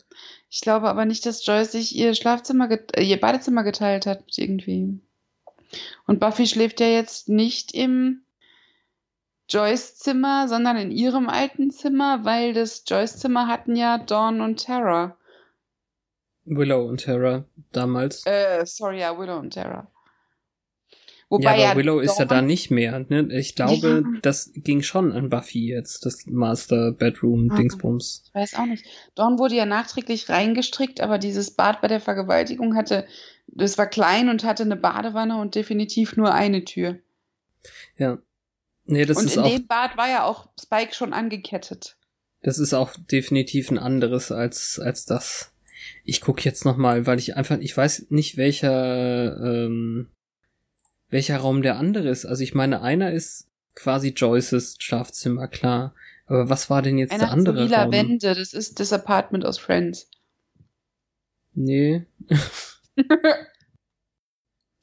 ich 0.48 0.60
glaube 0.60 0.88
aber 0.88 1.04
nicht, 1.04 1.26
dass 1.26 1.44
Joyce 1.44 1.72
sich 1.72 1.94
ihr 1.94 2.14
Schlafzimmer, 2.14 2.70
äh, 2.70 3.04
ihr 3.04 3.20
Badezimmer 3.20 3.62
geteilt 3.62 4.06
hat 4.06 4.24
irgendwie. 4.36 4.98
Und 6.06 6.20
Buffy 6.20 6.46
schläft 6.46 6.80
ja 6.80 6.86
jetzt 6.86 7.28
nicht 7.28 7.74
im 7.74 8.22
Joyce 9.48 9.96
Zimmer, 9.96 10.48
sondern 10.48 10.76
in 10.78 10.90
ihrem 10.90 11.28
alten 11.28 11.70
Zimmer, 11.70 12.24
weil 12.24 12.54
das 12.54 12.84
Joyce 12.86 13.18
Zimmer 13.18 13.46
hatten 13.46 13.76
ja 13.76 13.98
Dawn 13.98 14.40
und 14.40 14.64
Tara. 14.64 15.16
Willow 16.46 16.86
und 16.88 17.04
Tara 17.04 17.44
damals. 17.72 18.24
Äh, 18.26 18.64
sorry, 18.66 19.00
ja, 19.00 19.18
Willow 19.18 19.38
und 19.38 19.54
Tara. 19.54 19.90
Ja, 21.30 21.36
Wobei 21.38 21.66
aber 21.68 21.78
Willow 21.78 21.98
ist 22.00 22.18
ja 22.18 22.24
da 22.26 22.42
nicht 22.42 22.70
mehr. 22.70 23.04
Ne? 23.08 23.28
Ich 23.32 23.54
glaube, 23.54 24.02
Ja. 24.04 24.18
das 24.22 24.52
ging 24.54 24.82
schon 24.82 25.10
an 25.12 25.30
Buffy 25.30 25.68
jetzt, 25.68 26.04
das 26.06 26.26
Master 26.26 26.92
Bedroom 26.92 27.50
Ah. 27.50 27.56
Dingsbums. 27.56 28.24
Ich 28.28 28.34
weiß 28.34 28.54
auch 28.54 28.66
nicht. 28.66 28.84
Dawn 29.14 29.38
wurde 29.38 29.54
ja 29.56 29.66
nachträglich 29.66 30.28
reingestrickt, 30.28 31.00
aber 31.00 31.18
dieses 31.18 31.50
Bad 31.52 31.80
bei 31.80 31.88
der 31.88 32.00
Vergewaltigung 32.00 32.76
hatte, 32.76 33.06
das 33.46 33.78
war 33.78 33.86
klein 33.86 34.28
und 34.28 34.44
hatte 34.44 34.62
eine 34.64 34.76
Badewanne 34.76 35.40
und 35.40 35.54
definitiv 35.54 36.16
nur 36.16 36.32
eine 36.32 36.64
Tür. 36.64 36.98
Ja. 37.96 38.18
Nee, 38.86 39.06
das 39.06 39.16
und 39.16 39.26
ist 39.26 39.36
in 39.36 39.42
auch, 39.42 39.50
dem 39.50 39.66
Bad 39.66 39.96
war 39.96 40.08
ja 40.08 40.24
auch 40.24 40.48
Spike 40.60 40.94
schon 40.94 41.12
angekettet. 41.14 41.96
das 42.42 42.58
ist 42.58 42.74
auch 42.74 42.92
definitiv 43.10 43.70
ein 43.70 43.78
anderes 43.78 44.30
als, 44.30 44.78
als 44.78 45.06
das. 45.06 45.52
Ich 46.04 46.20
guck 46.20 46.44
jetzt 46.44 46.66
noch 46.66 46.76
mal, 46.76 47.06
weil 47.06 47.18
ich 47.18 47.34
einfach, 47.36 47.58
ich 47.58 47.74
weiß 47.74 48.06
nicht, 48.10 48.36
welcher, 48.36 49.36
ähm, 49.42 50.08
welcher 51.14 51.38
Raum 51.38 51.62
der 51.62 51.78
andere 51.78 52.08
ist. 52.08 52.26
Also 52.26 52.42
ich 52.42 52.54
meine, 52.54 52.82
einer 52.82 53.12
ist 53.12 53.46
quasi 53.76 54.08
Joyces 54.08 54.74
Schlafzimmer, 54.80 55.46
klar. 55.46 55.94
Aber 56.26 56.50
was 56.50 56.70
war 56.70 56.82
denn 56.82 56.98
jetzt 56.98 57.12
Einer 57.12 57.20
der 57.20 57.30
hat 57.30 57.34
so 57.34 57.38
andere 57.38 57.62
lila 57.62 57.82
Raum? 57.84 57.92
Wände, 57.92 58.34
das 58.34 58.52
ist 58.52 58.80
das 58.80 58.92
Apartment 58.92 59.46
aus 59.46 59.58
Friends. 59.58 60.10
Nee. 61.52 62.04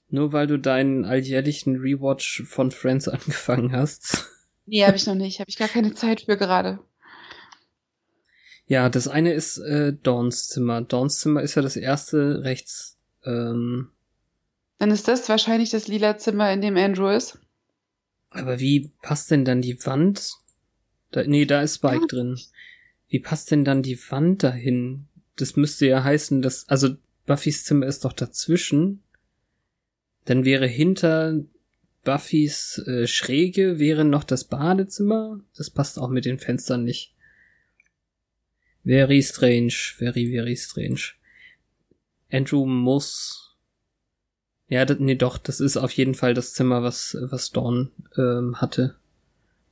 Nur 0.07 0.31
weil 0.31 0.47
du 0.47 0.57
deinen 0.57 1.03
alljährlichen 1.03 1.75
Rewatch 1.75 2.43
von 2.43 2.71
Friends 2.71 3.07
angefangen 3.09 3.73
hast. 3.73 4.25
nee, 4.65 4.85
habe 4.85 4.95
ich 4.95 5.05
noch 5.05 5.15
nicht, 5.15 5.41
habe 5.41 5.49
ich 5.49 5.57
gar 5.57 5.67
keine 5.67 5.93
Zeit 5.95 6.21
für 6.21 6.37
gerade. 6.37 6.79
Ja, 8.67 8.87
das 8.87 9.09
eine 9.09 9.33
ist 9.33 9.57
äh, 9.57 9.91
Dawns 10.01 10.47
Zimmer. 10.47 10.81
Dawns 10.81 11.19
Zimmer 11.19 11.41
ist 11.41 11.55
ja 11.55 11.61
das 11.61 11.75
erste 11.75 12.45
rechts. 12.45 12.97
Ähm, 13.25 13.89
Dann 14.81 14.89
ist 14.89 15.07
das 15.07 15.29
wahrscheinlich 15.29 15.69
das 15.69 15.87
lila 15.87 16.17
Zimmer, 16.17 16.51
in 16.51 16.59
dem 16.61 16.75
Andrew 16.75 17.07
ist. 17.07 17.37
aber 18.31 18.59
wie 18.59 18.89
passt 19.03 19.29
denn 19.29 19.45
dann 19.45 19.61
die 19.61 19.77
Wand? 19.85 20.31
Da, 21.11 21.21
nee, 21.23 21.45
da 21.45 21.61
ist 21.61 21.75
Spike 21.75 22.01
Ja. 22.01 22.07
drin. 22.07 22.39
Wie 23.07 23.19
passt 23.19 23.51
denn 23.51 23.63
dann 23.63 23.83
die 23.83 23.99
Wand 24.09 24.41
dahin? 24.41 25.05
Das 25.35 25.55
müsste 25.55 25.85
ja 25.85 26.03
heißen, 26.03 26.41
dass. 26.41 26.67
Also 26.67 26.95
Buffys 27.27 27.63
Zimmer 27.63 27.85
ist 27.85 28.05
doch 28.05 28.13
dazwischen. 28.13 29.03
Dann 30.25 30.45
wäre 30.45 30.65
hinter 30.65 31.35
Buffys 32.03 32.79
äh, 32.87 33.05
Schräge 33.05 33.77
wäre 33.77 34.03
noch 34.03 34.23
das 34.23 34.45
Badezimmer. 34.45 35.41
Das 35.55 35.69
passt 35.69 35.99
auch 35.99 36.09
mit 36.09 36.25
den 36.25 36.39
Fenstern 36.39 36.85
nicht. 36.85 37.13
Very 38.83 39.21
strange, 39.21 39.73
very, 39.97 40.31
very 40.31 40.57
strange. 40.57 41.01
Andrew 42.31 42.65
muss. 42.65 43.40
Ja, 44.71 44.86
nee, 44.86 45.15
doch, 45.15 45.38
das 45.38 45.60
ist 45.60 45.75
auf 45.75 45.91
jeden 45.91 46.15
Fall 46.15 46.34
das 46.34 46.53
Zimmer, 46.53 46.81
was, 46.81 47.17
was 47.19 47.51
Dawn 47.51 47.91
ähm, 48.17 48.55
hatte. 48.62 48.95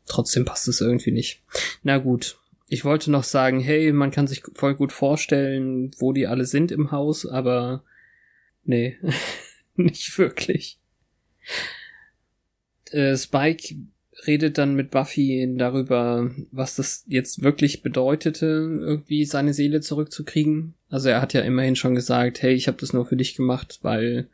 Trotzdem 0.05 0.43
passt 0.43 0.67
es 0.67 0.81
irgendwie 0.81 1.13
nicht. 1.13 1.41
Na 1.83 1.99
gut. 1.99 2.37
Ich 2.67 2.83
wollte 2.83 3.09
noch 3.09 3.23
sagen, 3.23 3.61
hey, 3.61 3.93
man 3.93 4.11
kann 4.11 4.27
sich 4.27 4.43
voll 4.55 4.75
gut 4.75 4.91
vorstellen, 4.91 5.91
wo 5.99 6.11
die 6.11 6.27
alle 6.27 6.43
sind 6.43 6.73
im 6.73 6.91
Haus, 6.91 7.25
aber 7.25 7.85
nee, 8.65 8.97
nicht 9.77 10.17
wirklich. 10.17 10.79
Äh, 12.91 13.15
Spike 13.15 13.75
redet 14.27 14.57
dann 14.57 14.75
mit 14.75 14.91
Buffy 14.91 15.55
darüber, 15.57 16.29
was 16.51 16.75
das 16.75 17.05
jetzt 17.07 17.41
wirklich 17.41 17.83
bedeutete, 17.83 18.45
irgendwie 18.81 19.23
seine 19.23 19.53
Seele 19.53 19.79
zurückzukriegen. 19.79 20.73
Also 20.89 21.07
er 21.07 21.21
hat 21.21 21.31
ja 21.31 21.39
immerhin 21.39 21.77
schon 21.77 21.95
gesagt, 21.95 22.41
hey, 22.41 22.53
ich 22.53 22.67
habe 22.67 22.77
das 22.81 22.91
nur 22.91 23.05
für 23.05 23.15
dich 23.15 23.35
gemacht, 23.35 23.79
weil 23.81 24.27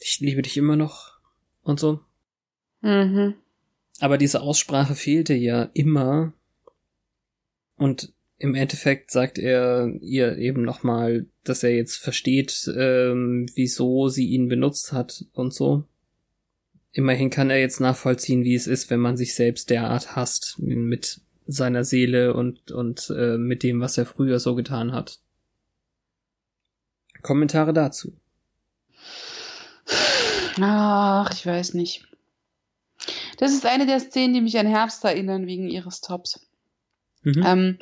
ich 0.00 0.20
liebe 0.20 0.42
dich 0.42 0.56
immer 0.56 0.76
noch 0.76 1.18
und 1.62 1.78
so. 1.78 2.00
Mhm. 2.80 3.34
Aber 4.00 4.18
diese 4.18 4.40
Aussprache 4.40 4.94
fehlte 4.94 5.34
ja 5.34 5.70
immer. 5.74 6.32
Und 7.76 8.12
im 8.38 8.54
Endeffekt 8.54 9.10
sagt 9.10 9.38
er 9.38 9.92
ihr 10.00 10.38
eben 10.38 10.62
nochmal, 10.62 11.26
dass 11.44 11.62
er 11.62 11.74
jetzt 11.76 11.96
versteht, 11.96 12.70
ähm, 12.74 13.46
wieso 13.54 14.08
sie 14.08 14.28
ihn 14.28 14.48
benutzt 14.48 14.92
hat 14.92 15.26
und 15.32 15.52
so. 15.52 15.84
Immerhin 16.92 17.30
kann 17.30 17.50
er 17.50 17.60
jetzt 17.60 17.80
nachvollziehen, 17.80 18.42
wie 18.42 18.54
es 18.54 18.66
ist, 18.66 18.90
wenn 18.90 18.98
man 18.98 19.16
sich 19.16 19.34
selbst 19.34 19.70
derart 19.70 20.16
hasst 20.16 20.58
mit 20.58 21.20
seiner 21.46 21.84
Seele 21.84 22.34
und, 22.34 22.72
und 22.72 23.12
äh, 23.14 23.36
mit 23.36 23.62
dem, 23.62 23.80
was 23.80 23.98
er 23.98 24.06
früher 24.06 24.40
so 24.40 24.54
getan 24.54 24.92
hat. 24.92 25.20
Kommentare 27.22 27.72
dazu. 27.72 28.16
Ach, 30.60 31.30
ich 31.32 31.46
weiß 31.46 31.74
nicht. 31.74 32.06
Das 33.38 33.52
ist 33.52 33.66
eine 33.66 33.86
der 33.86 34.00
Szenen, 34.00 34.34
die 34.34 34.40
mich 34.40 34.58
an 34.58 34.66
Herbst 34.66 35.04
erinnern, 35.04 35.46
wegen 35.46 35.68
ihres 35.68 36.00
Tops. 36.00 36.46
Mhm. 37.22 37.42
Ähm, 37.46 37.78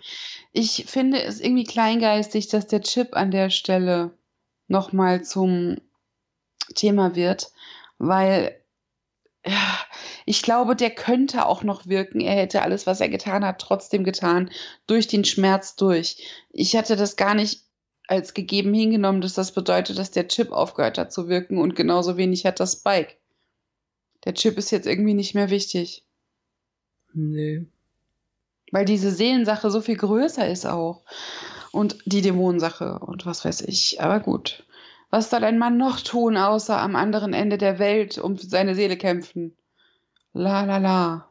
ich 0.53 0.85
finde 0.87 1.23
es 1.23 1.41
irgendwie 1.41 1.65
kleingeistig, 1.65 2.49
dass 2.49 2.67
der 2.67 2.83
Chip 2.83 3.17
an 3.17 3.31
der 3.31 3.51
Stelle 3.51 4.17
nochmal 4.67 5.25
zum 5.25 5.77
Thema 6.75 7.15
wird, 7.15 7.53
weil 7.99 8.61
ja, 9.47 9.79
ich 10.27 10.43
glaube, 10.43 10.77
der 10.77 10.91
könnte 10.91 11.47
auch 11.47 11.63
noch 11.63 11.87
wirken. 11.87 12.21
Er 12.21 12.35
hätte 12.35 12.63
alles, 12.63 12.87
was 12.87 13.01
er 13.01 13.09
getan 13.09 13.45
hat, 13.45 13.61
trotzdem 13.61 14.05
getan, 14.05 14.51
durch 14.87 15.07
den 15.07 15.25
Schmerz 15.25 15.77
durch. 15.77 16.19
Ich 16.51 16.77
hatte 16.77 16.97
das 16.97 17.17
gar 17.17 17.35
nicht 17.35 17.68
als 18.09 18.35
gegeben 18.35 18.75
hingenommen, 18.75 19.21
dass 19.21 19.35
das 19.35 19.53
bedeutet, 19.53 19.99
dass 19.99 20.11
der 20.11 20.29
Chip 20.29 20.51
aufgehört 20.51 20.99
hat 20.99 21.13
zu 21.13 21.29
wirken 21.29 21.59
und 21.59 21.77
genauso 21.77 22.17
wenig 22.17 22.45
hat 22.47 22.59
das 22.59 22.73
Spike. 22.73 23.15
Der 24.25 24.35
Chip 24.35 24.59
ist 24.59 24.71
jetzt 24.71 24.87
irgendwie 24.87 25.15
nicht 25.15 25.35
mehr 25.35 25.51
wichtig. 25.51 26.05
nee. 27.13 27.67
Weil 28.71 28.85
diese 28.85 29.11
Seelensache 29.11 29.71
so 29.71 29.81
viel 29.81 29.97
größer 29.97 30.47
ist 30.47 30.67
auch. 30.67 31.03
Und 31.73 31.99
die 32.05 32.21
Dämonensache 32.21 32.99
und 32.99 33.25
was 33.25 33.45
weiß 33.45 33.63
ich. 33.63 34.03
Aber 34.03 34.21
gut. 34.21 34.67
Was 35.11 35.31
soll 35.31 35.45
ein 35.45 35.59
Mann 35.59 35.79
noch 35.79 36.01
tun, 36.01 36.37
außer 36.37 36.79
am 36.79 36.95
anderen 36.95 37.33
Ende 37.33 37.57
der 37.57 37.79
Welt 37.79 38.19
um 38.19 38.37
seine 38.37 38.75
Seele 38.75 38.99
kämpfen? 38.99 39.57
La 40.35 40.65
la 40.65 40.77
la. 40.77 41.28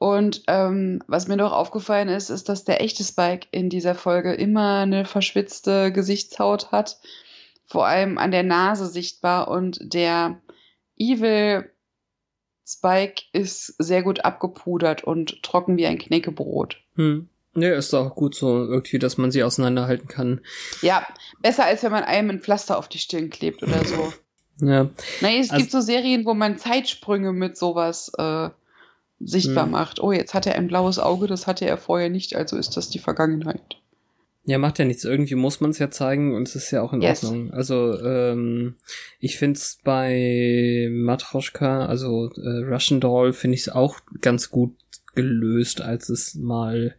Und 0.00 0.42
ähm, 0.46 1.02
was 1.08 1.26
mir 1.26 1.36
noch 1.36 1.52
aufgefallen 1.52 2.08
ist, 2.08 2.30
ist, 2.30 2.48
dass 2.48 2.64
der 2.64 2.80
echte 2.82 3.02
Spike 3.02 3.48
in 3.50 3.68
dieser 3.68 3.96
Folge 3.96 4.32
immer 4.32 4.78
eine 4.82 5.04
verschwitzte 5.04 5.90
Gesichtshaut 5.92 6.70
hat, 6.70 6.98
vor 7.66 7.84
allem 7.86 8.16
an 8.16 8.30
der 8.30 8.44
Nase 8.44 8.86
sichtbar. 8.86 9.48
Und 9.48 9.80
der 9.92 10.40
Evil 10.96 11.68
Spike 12.64 13.22
ist 13.32 13.74
sehr 13.78 14.02
gut 14.02 14.24
abgepudert 14.24 15.02
und 15.02 15.42
trocken 15.42 15.76
wie 15.76 15.86
ein 15.86 15.98
Knäckebrot. 15.98 16.76
Hm. 16.94 17.28
Ja, 17.56 17.74
ist 17.74 17.92
auch 17.94 18.14
gut 18.14 18.36
so 18.36 18.64
irgendwie, 18.66 19.00
dass 19.00 19.18
man 19.18 19.32
sie 19.32 19.42
auseinanderhalten 19.42 20.06
kann. 20.06 20.40
Ja, 20.80 21.04
besser 21.40 21.64
als 21.64 21.82
wenn 21.82 21.90
man 21.90 22.04
einem 22.04 22.30
ein 22.30 22.40
Pflaster 22.40 22.78
auf 22.78 22.88
die 22.88 22.98
Stirn 22.98 23.30
klebt 23.30 23.62
oder 23.64 23.84
so. 23.84 24.12
Ja. 24.60 24.88
Nein, 25.20 25.40
es 25.40 25.50
Also- 25.50 25.60
gibt 25.62 25.72
so 25.72 25.80
Serien, 25.80 26.24
wo 26.24 26.34
man 26.34 26.56
Zeitsprünge 26.58 27.32
mit 27.32 27.56
sowas 27.56 28.12
äh, 28.16 28.50
sichtbar 29.20 29.64
Hm. 29.64 29.72
macht. 29.72 30.00
Oh, 30.00 30.12
jetzt 30.12 30.34
hat 30.34 30.46
er 30.46 30.54
ein 30.54 30.68
blaues 30.68 30.98
Auge, 30.98 31.26
das 31.26 31.46
hatte 31.46 31.66
er 31.66 31.76
vorher 31.78 32.08
nicht, 32.10 32.36
also 32.36 32.56
ist 32.56 32.76
das 32.76 32.88
die 32.90 32.98
Vergangenheit. 32.98 33.76
Ja, 34.44 34.56
macht 34.56 34.78
ja 34.78 34.86
nichts. 34.86 35.04
Irgendwie 35.04 35.34
muss 35.34 35.60
man 35.60 35.70
es 35.72 35.78
ja 35.78 35.90
zeigen 35.90 36.34
und 36.34 36.48
es 36.48 36.56
ist 36.56 36.70
ja 36.70 36.80
auch 36.80 36.94
in 36.94 37.02
Yes. 37.02 37.22
Ordnung. 37.22 37.50
Also, 37.52 38.00
ähm, 38.02 38.76
ich 39.20 39.36
find's 39.36 39.78
bei 39.84 40.88
Matroschka, 40.90 41.84
also 41.84 42.30
äh, 42.34 42.64
Russian 42.64 43.00
Doll, 43.00 43.34
finde 43.34 43.56
ich 43.56 43.62
es 43.62 43.68
auch 43.68 43.98
ganz 44.22 44.50
gut 44.50 44.74
gelöst, 45.14 45.82
als 45.82 46.08
es 46.08 46.34
mal 46.34 46.94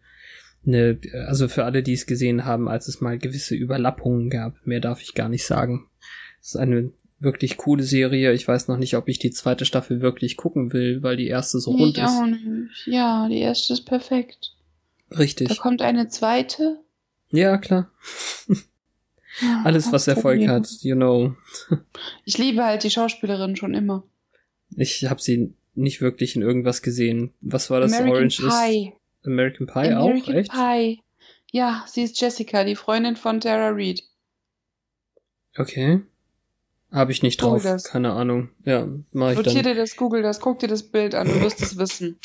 eine, 0.67 0.99
also 1.25 1.47
für 1.47 1.63
alle, 1.65 1.81
die 1.81 1.93
es 1.93 2.05
gesehen 2.05 2.45
haben, 2.45 2.67
als 2.69 2.87
es 2.87 3.01
mal 3.01 3.17
gewisse 3.17 3.55
Überlappungen 3.55 4.29
gab. 4.29 4.53
Mehr 4.65 4.81
darf 4.81 5.01
ich 5.01 5.15
gar 5.15 5.29
nicht 5.29 5.45
sagen. 5.45 5.87
Es 6.41 6.49
ist 6.49 6.57
eine 6.57 6.91
wirklich 7.19 7.57
coole 7.57 7.83
Serie. 7.83 8.33
Ich 8.33 8.47
weiß 8.47 8.67
noch 8.67 8.77
nicht, 8.77 8.95
ob 8.95 9.07
ich 9.09 9.19
die 9.19 9.31
zweite 9.31 9.65
Staffel 9.65 10.01
wirklich 10.01 10.37
gucken 10.37 10.73
will, 10.73 11.03
weil 11.03 11.17
die 11.17 11.27
erste 11.27 11.59
so 11.59 11.71
rund 11.71 11.97
ich 11.97 12.03
ist. 12.03 12.09
auch 12.09 12.25
nicht. 12.25 12.87
Ja, 12.87 13.27
die 13.27 13.39
erste 13.39 13.73
ist 13.73 13.85
perfekt. 13.85 14.55
Da 15.09 15.17
Richtig. 15.17 15.57
kommt 15.59 15.81
eine 15.81 16.07
zweite. 16.07 16.79
Ja, 17.31 17.57
klar. 17.57 17.91
Ja, 19.41 19.61
Alles, 19.63 19.91
was 19.91 20.07
Erfolg 20.07 20.47
hat, 20.47 20.67
you 20.81 20.95
know. 20.95 21.35
Ich 22.25 22.37
liebe 22.37 22.63
halt 22.63 22.83
die 22.83 22.89
Schauspielerin 22.91 23.55
schon 23.55 23.73
immer. 23.73 24.03
Ich 24.75 25.05
habe 25.09 25.21
sie 25.21 25.53
nicht 25.75 26.01
wirklich 26.01 26.35
in 26.35 26.41
irgendwas 26.41 26.81
gesehen. 26.81 27.33
Was 27.41 27.69
war 27.69 27.79
das? 27.79 27.93
American 27.93 28.15
Orange 28.17 28.37
Pie. 28.41 28.93
ist 29.21 29.27
American 29.27 29.67
Pie 29.67 29.93
American 29.93 30.33
auch, 30.33 30.37
echt? 30.37 30.51
Pie. 30.51 31.01
Ja, 31.51 31.83
sie 31.87 32.03
ist 32.03 32.19
Jessica, 32.21 32.63
die 32.63 32.75
Freundin 32.75 33.15
von 33.15 33.39
Tara 33.39 33.69
Reid. 33.69 34.03
Okay. 35.57 36.01
Habe 36.91 37.11
ich 37.11 37.21
nicht 37.21 37.41
drauf, 37.41 37.61
das. 37.63 37.83
keine 37.83 38.11
Ahnung. 38.13 38.49
Ja, 38.65 38.87
mach 39.11 39.31
ich 39.31 39.37
Notier 39.37 39.61
dann. 39.61 39.73
dir 39.73 39.75
das, 39.75 39.95
google 39.95 40.21
das, 40.23 40.39
guck 40.39 40.59
dir 40.59 40.67
das 40.67 40.83
Bild 40.83 41.13
an, 41.15 41.27
du 41.27 41.39
wirst 41.41 41.61
es 41.61 41.77
wissen. 41.77 42.19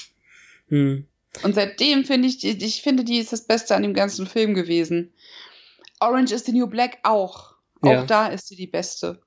Hm. 0.68 1.06
Und 1.42 1.54
seitdem 1.54 2.04
finde 2.04 2.28
ich, 2.28 2.38
die- 2.38 2.64
ich 2.64 2.80
finde, 2.82 3.04
die 3.04 3.18
ist 3.18 3.32
das 3.32 3.42
Beste 3.46 3.74
an 3.74 3.82
dem 3.82 3.92
ganzen 3.92 4.26
Film 4.26 4.54
gewesen. 4.54 5.12
Orange 6.00 6.32
is 6.32 6.44
the 6.44 6.52
New 6.52 6.66
Black 6.66 6.98
auch. 7.02 7.54
Auch 7.82 7.90
Ja. 7.90 8.06
da 8.06 8.28
ist 8.28 8.48
sie 8.48 8.56
die 8.56 8.66
Beste. 8.66 9.20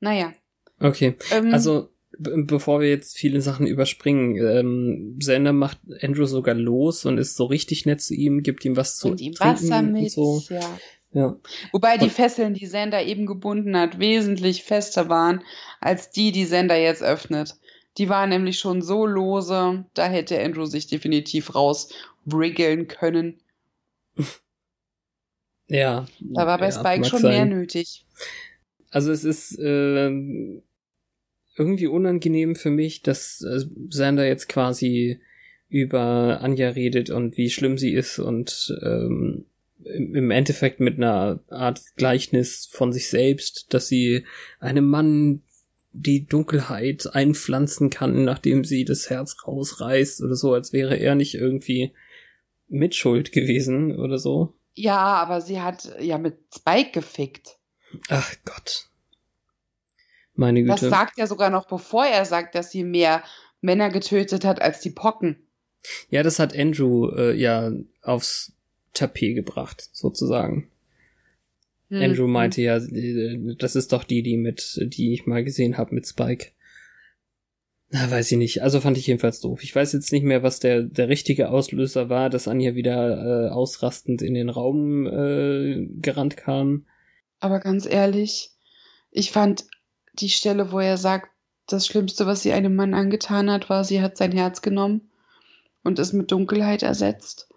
Naja. 0.00 0.32
Okay, 0.80 1.16
Ähm, 1.30 1.52
also 1.54 1.88
be 2.18 2.42
bevor 2.44 2.80
wir 2.80 2.88
jetzt 2.90 3.16
viele 3.16 3.40
Sachen 3.40 3.66
überspringen, 3.66 4.36
ähm, 4.36 5.18
Sender 5.22 5.52
macht 5.52 5.78
Andrew 6.02 6.26
sogar 6.26 6.54
los 6.54 7.04
und 7.06 7.16
ist 7.18 7.36
so 7.36 7.44
richtig 7.46 7.86
nett 7.86 8.02
zu 8.02 8.14
ihm, 8.14 8.42
gibt 8.42 8.64
ihm 8.64 8.76
was 8.76 8.96
zu 8.98 9.08
und 9.08 9.20
ihm 9.20 9.32
trinken 9.34 9.62
Wasser 9.70 9.78
und 9.78 9.92
mit. 9.92 10.10
so. 10.12 10.42
Ja. 10.50 10.78
Ja. 11.14 11.36
Wobei 11.70 11.96
die 11.96 12.10
Fesseln, 12.10 12.54
die 12.54 12.66
Sender 12.66 13.02
eben 13.04 13.24
gebunden 13.24 13.76
hat, 13.76 14.00
wesentlich 14.00 14.64
fester 14.64 15.08
waren, 15.08 15.42
als 15.80 16.10
die, 16.10 16.32
die 16.32 16.44
Sender 16.44 16.76
jetzt 16.76 17.04
öffnet. 17.04 17.56
Die 17.98 18.08
waren 18.08 18.30
nämlich 18.30 18.58
schon 18.58 18.82
so 18.82 19.06
lose, 19.06 19.84
da 19.94 20.06
hätte 20.06 20.42
Andrew 20.42 20.66
sich 20.66 20.88
definitiv 20.88 21.54
rauswriggeln 21.54 22.88
können. 22.88 23.40
Ja. 25.66 26.06
Da 26.20 26.46
war 26.46 26.58
bei 26.58 26.68
ja, 26.68 26.72
Spike 26.72 27.06
schon 27.06 27.20
sein. 27.20 27.48
mehr 27.48 27.56
nötig. 27.56 28.04
Also 28.90 29.10
es 29.10 29.24
ist 29.24 29.58
ähm, 29.58 30.62
irgendwie 31.56 31.86
unangenehm 31.86 32.54
für 32.54 32.68
mich, 32.68 33.00
dass 33.00 33.40
äh, 33.40 33.64
Sander 33.88 34.26
jetzt 34.26 34.50
quasi 34.50 35.20
über 35.70 36.42
Anja 36.42 36.68
redet 36.68 37.08
und 37.08 37.38
wie 37.38 37.48
schlimm 37.48 37.78
sie 37.78 37.94
ist 37.94 38.18
und 38.18 38.76
ähm, 38.82 39.46
im 39.84 40.30
Endeffekt 40.30 40.80
mit 40.80 40.96
einer 40.96 41.40
Art 41.48 41.80
Gleichnis 41.96 42.68
von 42.70 42.92
sich 42.92 43.08
selbst, 43.08 43.72
dass 43.72 43.88
sie 43.88 44.24
einem 44.60 44.86
Mann 44.88 45.42
die 45.92 46.26
Dunkelheit 46.26 47.14
einpflanzen 47.14 47.88
kann, 47.88 48.24
nachdem 48.24 48.64
sie 48.64 48.84
das 48.84 49.10
Herz 49.10 49.36
rausreißt 49.46 50.22
oder 50.22 50.34
so, 50.34 50.52
als 50.52 50.72
wäre 50.72 50.96
er 50.96 51.14
nicht 51.14 51.34
irgendwie 51.34 51.94
mitschuld 52.68 53.30
gewesen 53.32 53.96
oder 53.96 54.18
so. 54.18 54.54
Ja, 54.74 54.98
aber 54.98 55.40
sie 55.40 55.60
hat 55.60 55.94
ja 56.00 56.18
mit 56.18 56.36
Spike 56.52 56.90
gefickt. 56.90 57.58
Ach 58.08 58.34
Gott. 58.44 58.88
Meine 60.34 60.64
Das 60.64 60.80
Güte. 60.80 60.90
sagt 60.90 61.18
er 61.18 61.28
sogar 61.28 61.50
noch, 61.50 61.68
bevor 61.68 62.04
er 62.04 62.24
sagt, 62.24 62.56
dass 62.56 62.72
sie 62.72 62.82
mehr 62.82 63.22
Männer 63.60 63.90
getötet 63.90 64.44
hat 64.44 64.60
als 64.60 64.80
die 64.80 64.90
Pocken. 64.90 65.46
Ja, 66.08 66.22
das 66.24 66.38
hat 66.38 66.56
Andrew 66.56 67.10
äh, 67.10 67.34
ja 67.34 67.70
aufs 68.02 68.52
Tapet 68.94 69.34
gebracht, 69.34 69.88
sozusagen. 69.92 70.70
Hm. 71.88 72.02
Andrew 72.02 72.26
meinte 72.26 72.62
ja, 72.62 72.80
das 73.58 73.76
ist 73.76 73.92
doch 73.92 74.04
die, 74.04 74.22
die 74.22 74.36
mit, 74.36 74.80
die 74.82 75.12
ich 75.12 75.26
mal 75.26 75.44
gesehen 75.44 75.76
habe 75.76 75.94
mit 75.94 76.06
Spike. 76.06 76.52
Na, 77.90 78.10
weiß 78.10 78.32
ich 78.32 78.38
nicht. 78.38 78.62
Also 78.62 78.80
fand 78.80 78.98
ich 78.98 79.06
jedenfalls 79.06 79.40
doof. 79.40 79.62
Ich 79.62 79.74
weiß 79.74 79.92
jetzt 79.92 80.10
nicht 80.10 80.24
mehr, 80.24 80.42
was 80.42 80.58
der, 80.58 80.82
der 80.82 81.08
richtige 81.08 81.50
Auslöser 81.50 82.08
war, 82.08 82.30
dass 82.30 82.48
Anja 82.48 82.74
wieder 82.74 83.46
äh, 83.46 83.50
ausrastend 83.50 84.22
in 84.22 84.34
den 84.34 84.48
Raum 84.48 85.06
äh, 85.06 85.86
gerannt 86.00 86.36
kam. 86.36 86.86
Aber 87.40 87.60
ganz 87.60 87.86
ehrlich, 87.86 88.50
ich 89.10 89.30
fand 89.30 89.66
die 90.14 90.30
Stelle, 90.30 90.72
wo 90.72 90.80
er 90.80 90.96
sagt, 90.96 91.28
das 91.66 91.86
Schlimmste, 91.86 92.26
was 92.26 92.42
sie 92.42 92.52
einem 92.52 92.74
Mann 92.74 92.94
angetan 92.94 93.50
hat, 93.50 93.70
war, 93.70 93.84
sie 93.84 94.02
hat 94.02 94.16
sein 94.16 94.32
Herz 94.32 94.60
genommen 94.60 95.10
und 95.82 95.98
es 95.98 96.12
mit 96.12 96.30
Dunkelheit 96.30 96.82
ersetzt. 96.82 97.48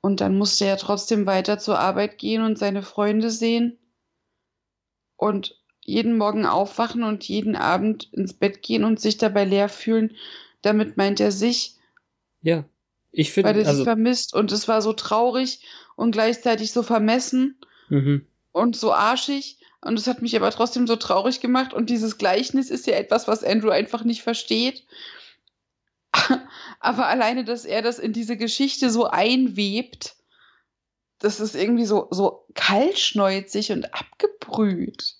Und 0.00 0.20
dann 0.20 0.38
musste 0.38 0.64
er 0.64 0.78
trotzdem 0.78 1.26
weiter 1.26 1.58
zur 1.58 1.78
Arbeit 1.78 2.18
gehen 2.18 2.42
und 2.42 2.58
seine 2.58 2.82
Freunde 2.82 3.30
sehen 3.30 3.78
und 5.16 5.58
jeden 5.84 6.16
Morgen 6.16 6.46
aufwachen 6.46 7.02
und 7.02 7.24
jeden 7.24 7.56
Abend 7.56 8.08
ins 8.12 8.32
Bett 8.32 8.62
gehen 8.62 8.84
und 8.84 9.00
sich 9.00 9.18
dabei 9.18 9.44
leer 9.44 9.68
fühlen. 9.68 10.16
Damit 10.62 10.96
meint 10.96 11.20
er 11.20 11.32
sich, 11.32 11.76
Ja. 12.42 12.64
Ich 13.12 13.36
weil 13.36 13.44
er 13.44 13.50
finde, 13.50 13.60
sich 13.64 13.68
also, 13.68 13.84
vermisst 13.84 14.34
und 14.34 14.52
es 14.52 14.68
war 14.68 14.82
so 14.82 14.92
traurig 14.92 15.66
und 15.96 16.12
gleichzeitig 16.12 16.72
so 16.72 16.84
vermessen 16.84 17.58
mhm. 17.88 18.24
und 18.52 18.76
so 18.76 18.92
arschig. 18.92 19.58
Und 19.82 19.98
es 19.98 20.06
hat 20.06 20.22
mich 20.22 20.36
aber 20.36 20.50
trotzdem 20.50 20.86
so 20.86 20.96
traurig 20.96 21.40
gemacht. 21.40 21.72
Und 21.72 21.90
dieses 21.90 22.18
Gleichnis 22.18 22.70
ist 22.70 22.86
ja 22.86 22.94
etwas, 22.94 23.26
was 23.28 23.42
Andrew 23.42 23.70
einfach 23.70 24.04
nicht 24.04 24.22
versteht. 24.22 24.84
Aber 26.80 27.06
alleine, 27.06 27.44
dass 27.44 27.64
er 27.64 27.82
das 27.82 27.98
in 27.98 28.12
diese 28.12 28.36
Geschichte 28.36 28.90
so 28.90 29.06
einwebt, 29.06 30.16
das 31.18 31.38
ist 31.38 31.54
irgendwie 31.54 31.84
so, 31.84 32.08
so 32.10 32.46
kaltschneuzig 32.54 33.70
und 33.72 33.94
abgebrüht. 33.94 35.16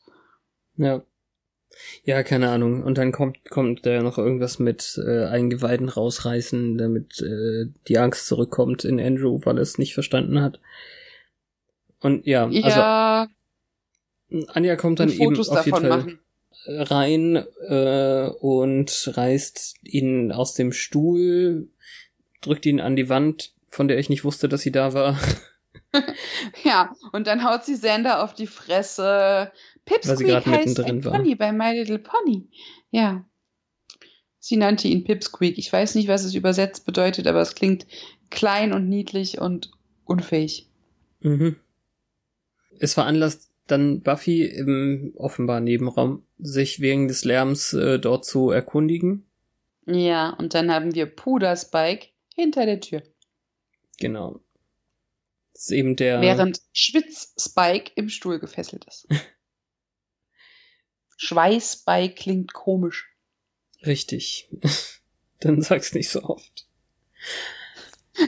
Ja. 0.76 1.02
Ja, 2.04 2.22
keine 2.22 2.50
Ahnung. 2.50 2.82
Und 2.82 2.98
dann 2.98 3.12
kommt, 3.12 3.48
kommt 3.48 3.86
da 3.86 4.02
noch 4.02 4.18
irgendwas 4.18 4.58
mit 4.58 5.00
äh, 5.06 5.26
Eingeweiden 5.26 5.88
rausreißen, 5.88 6.78
damit 6.78 7.20
äh, 7.20 7.66
die 7.88 7.98
Angst 7.98 8.26
zurückkommt 8.26 8.84
in 8.84 9.00
Andrew, 9.00 9.40
weil 9.44 9.56
er 9.56 9.62
es 9.62 9.78
nicht 9.78 9.94
verstanden 9.94 10.40
hat. 10.40 10.61
Und 12.00 12.26
ja, 12.26 12.44
also 12.44 12.58
Ja, 12.58 13.28
Anja 14.48 14.76
kommt 14.76 15.00
dann 15.00 15.11
eben 15.11 15.18
Fotos 15.18 15.48
auf 15.50 15.64
jeden 15.66 15.82
davon 15.82 15.88
Fall 15.88 15.98
machen. 15.98 16.20
Rein 16.66 17.36
äh, 17.68 18.30
und 18.40 19.12
reißt 19.14 19.76
ihn 19.84 20.32
aus 20.32 20.55
dem 20.55 20.72
Stuhl, 20.72 21.68
drückt 22.40 22.66
ihn 22.66 22.80
an 22.80 22.96
die 22.96 23.09
Wand, 23.09 23.53
von 23.68 23.88
der 23.88 23.98
ich 23.98 24.09
nicht 24.09 24.24
wusste, 24.24 24.48
dass 24.48 24.62
sie 24.62 24.72
da 24.72 24.92
war. 24.94 25.18
Ja, 26.62 26.94
und 27.12 27.26
dann 27.26 27.44
haut 27.44 27.64
sie 27.64 27.74
Sander 27.74 28.22
auf 28.22 28.34
die 28.34 28.46
Fresse. 28.46 29.51
Pipsqueak 29.84 30.46
heißt 30.46 30.80
ein 30.80 31.05
war. 31.05 31.12
Pony 31.12 31.34
bei 31.34 31.53
My 31.53 31.72
Little 31.72 31.98
Pony. 31.98 32.48
Ja. 32.90 33.24
Sie 34.38 34.57
nannte 34.57 34.88
ihn 34.88 35.05
Pipsqueak. 35.05 35.59
Ich 35.59 35.72
weiß 35.72 35.96
nicht, 35.96 36.09
was 36.09 36.24
es 36.24 36.34
übersetzt 36.34 36.86
bedeutet, 36.86 37.26
aber 37.26 37.40
es 37.40 37.55
klingt 37.55 37.86
klein 38.30 38.72
und 38.72 38.88
niedlich 38.88 39.40
und 39.40 39.72
unfähig. 40.05 40.68
Mhm. 41.20 41.57
Es 42.78 42.94
veranlasst 42.94 43.51
dann 43.66 44.01
Buffy 44.01 44.44
im 44.44 45.12
offenbar 45.16 45.61
Nebenraum, 45.61 46.24
sich 46.43 46.80
wegen 46.80 47.09
des 47.09 47.24
Lärms 47.24 47.72
äh, 47.72 47.99
dort 47.99 48.24
zu 48.24 48.51
erkundigen. 48.51 49.26
Ja, 49.86 50.30
und 50.30 50.55
dann 50.55 50.70
haben 50.70 50.95
wir 50.95 51.07
Puder 51.07 51.57
Spike 51.57 52.09
hinter 52.34 52.66
der 52.66 52.80
Tür. 52.80 53.03
Genau. 53.99 54.41
Das 55.53 55.64
ist 55.64 55.72
eben 55.72 55.97
der. 55.97 56.20
Während 56.20 56.61
Schwitz 56.72 57.34
Spike 57.38 57.93
im 57.95 58.09
Stuhl 58.09 58.38
gefesselt 58.38 58.84
ist. 58.86 59.07
Schweiß 61.16 61.80
Spike 61.80 62.14
klingt 62.14 62.55
komisch. 62.55 63.14
Richtig. 63.84 64.49
dann 65.41 65.61
sag's 65.61 65.93
nicht 65.93 66.09
so 66.09 66.22
oft. 66.22 66.66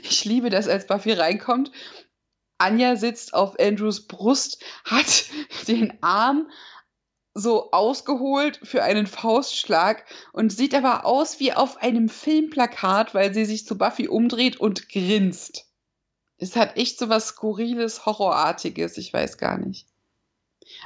Ich 0.03 0.25
liebe 0.25 0.51
das, 0.51 0.69
als 0.69 0.87
Buffy 0.87 1.13
reinkommt. 1.13 1.73
Anja 2.59 2.97
sitzt 2.97 3.35
auf 3.35 3.59
Andrews 3.59 4.07
Brust, 4.07 4.63
hat 4.85 5.25
den 5.69 6.03
Arm 6.03 6.51
so 7.35 7.71
ausgeholt 7.73 8.61
für 8.63 8.83
einen 8.83 9.07
Faustschlag 9.07 10.05
und 10.33 10.53
sieht 10.53 10.75
aber 10.75 11.07
aus 11.07 11.41
wie 11.41 11.53
auf 11.53 11.79
einem 11.83 12.09
Filmplakat, 12.09 13.15
weil 13.15 13.33
sie 13.33 13.45
sich 13.45 13.67
zu 13.67 13.79
Buffy 13.79 14.09
umdreht 14.09 14.59
und 14.59 14.89
grinst. 14.89 15.67
Es 16.39 16.57
hat 16.57 16.77
echt 16.77 16.99
so 16.99 17.09
was 17.09 17.29
Skurriles, 17.29 18.05
Horrorartiges, 18.05 18.99
ich 18.99 19.13
weiß 19.13 19.39
gar 19.39 19.59
nicht. 19.59 19.87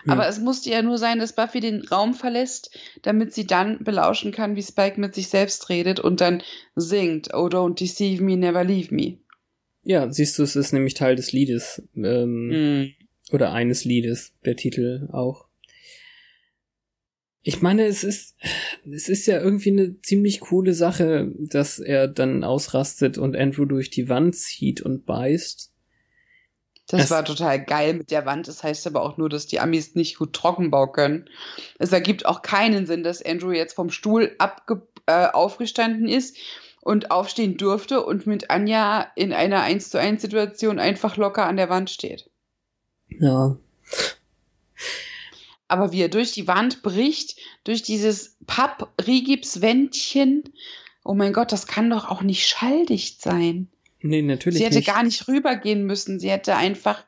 Hm. 0.03 0.13
Aber 0.13 0.29
es 0.29 0.39
musste 0.39 0.71
ja 0.71 0.83
nur 0.83 0.99
sein, 0.99 1.19
dass 1.19 1.35
Buffy 1.35 1.61
den 1.61 1.85
Raum 1.87 2.15
verlässt, 2.15 2.71
damit 3.03 3.35
sie 3.35 3.47
dann 3.47 3.83
belauschen 3.83 4.33
kann, 4.33 4.57
wie 4.57 4.63
Spike 4.63 5.01
mit 5.01 5.15
sich 5.15 5.29
selbst 5.29 5.69
redet 5.69 6.01
und 6.01 6.21
dann 6.21 6.43
singt, 6.75 7.33
Oh, 7.35 7.47
don't 7.47 7.79
deceive 7.79 8.23
me, 8.23 8.37
never 8.37 8.65
leave 8.65 8.95
me. 8.95 9.19
Ja, 9.83 10.13
siehst 10.13 10.39
du, 10.39 10.43
es 10.43 10.57
ist 10.57 10.73
nämlich 10.73 10.95
Teil 10.95 11.17
des 11.17 11.33
Liedes. 11.33 11.83
Ähm, 11.95 12.51
hm. 12.53 12.93
Oder 13.33 13.53
eines 13.53 13.85
Liedes, 13.85 14.33
der 14.45 14.57
Titel 14.57 15.09
auch. 15.13 15.46
Ich 17.49 17.63
meine, 17.63 17.85
es 17.85 18.03
ist, 18.03 18.35
es 18.91 19.09
ist 19.09 19.25
ja 19.27 19.39
irgendwie 19.39 19.71
eine 19.71 20.01
ziemlich 20.01 20.41
coole 20.41 20.75
Sache, 20.75 21.31
dass 21.39 21.79
er 21.79 22.09
dann 22.09 22.43
ausrastet 22.43 23.19
und 23.19 23.37
Andrew 23.37 23.67
durch 23.67 23.89
die 23.89 24.09
Wand 24.09 24.35
zieht 24.35 24.81
und 24.83 25.07
beißt. 25.07 25.73
Das 26.89 27.05
es 27.05 27.11
war 27.13 27.25
total 27.25 27.65
geil 27.65 27.95
mit 27.95 28.11
der 28.11 28.27
Wand. 28.27 28.49
Das 28.49 28.65
heißt 28.65 28.89
aber 28.89 29.01
auch 29.03 29.17
nur, 29.17 29.29
dass 29.29 29.47
die 29.47 29.61
Amis 29.61 29.95
nicht 29.95 30.19
gut 30.19 30.33
Trockenbau 30.33 30.89
können. 30.89 31.31
Es 31.79 31.93
ergibt 31.93 32.27
auch 32.27 32.43
keinen 32.43 32.85
Sinn, 32.85 33.05
dass 33.05 33.25
Andrew 33.25 33.53
jetzt 33.53 33.75
vom 33.75 33.91
Stuhl 33.91 34.35
abge 34.39 34.83
äh, 35.07 35.29
aufgestanden 35.29 36.09
ist 36.09 36.37
und 36.81 37.13
aufstehen 37.13 37.57
durfte 37.57 38.05
und 38.05 38.27
mit 38.27 38.51
Anja 38.51 39.07
in 39.15 39.33
einer 39.33 39.63
1 39.63 39.91
zu 39.91 40.01
1 40.01 40.21
Situation 40.21 40.81
einfach 40.81 41.17
locker 41.17 41.47
an 41.47 41.57
der 41.57 41.71
Wand 41.71 41.91
steht. 41.91 42.29
Ja 43.09 43.57
aber 45.69 45.93
wie 45.93 46.03
er 46.03 46.09
durch 46.09 46.33
die 46.33 46.49
Wand 46.49 46.83
bricht, 46.83 47.37
durch 47.65 47.83
dieses 47.83 48.37
Papp-Rigipswändchen. 48.47 50.45
Oh 51.05 51.15
mein 51.15 51.33
Gott, 51.33 51.53
das 51.53 51.67
kann 51.67 51.91
doch 51.91 52.09
auch 52.09 52.23
nicht 52.23 52.47
schalldicht 52.47 53.23
sein. 53.23 53.69
Nee, 54.01 54.23
natürlich. 54.23 54.59
Sie 54.59 54.65
hätte 54.65 54.77
nicht. 54.77 54.87
gar 54.87 55.03
nicht 55.03 55.27
rübergehen 55.29 55.85
müssen. 55.85 56.21
Sie 56.21 56.31
hätte 56.31 56.57
einfach 56.57 57.05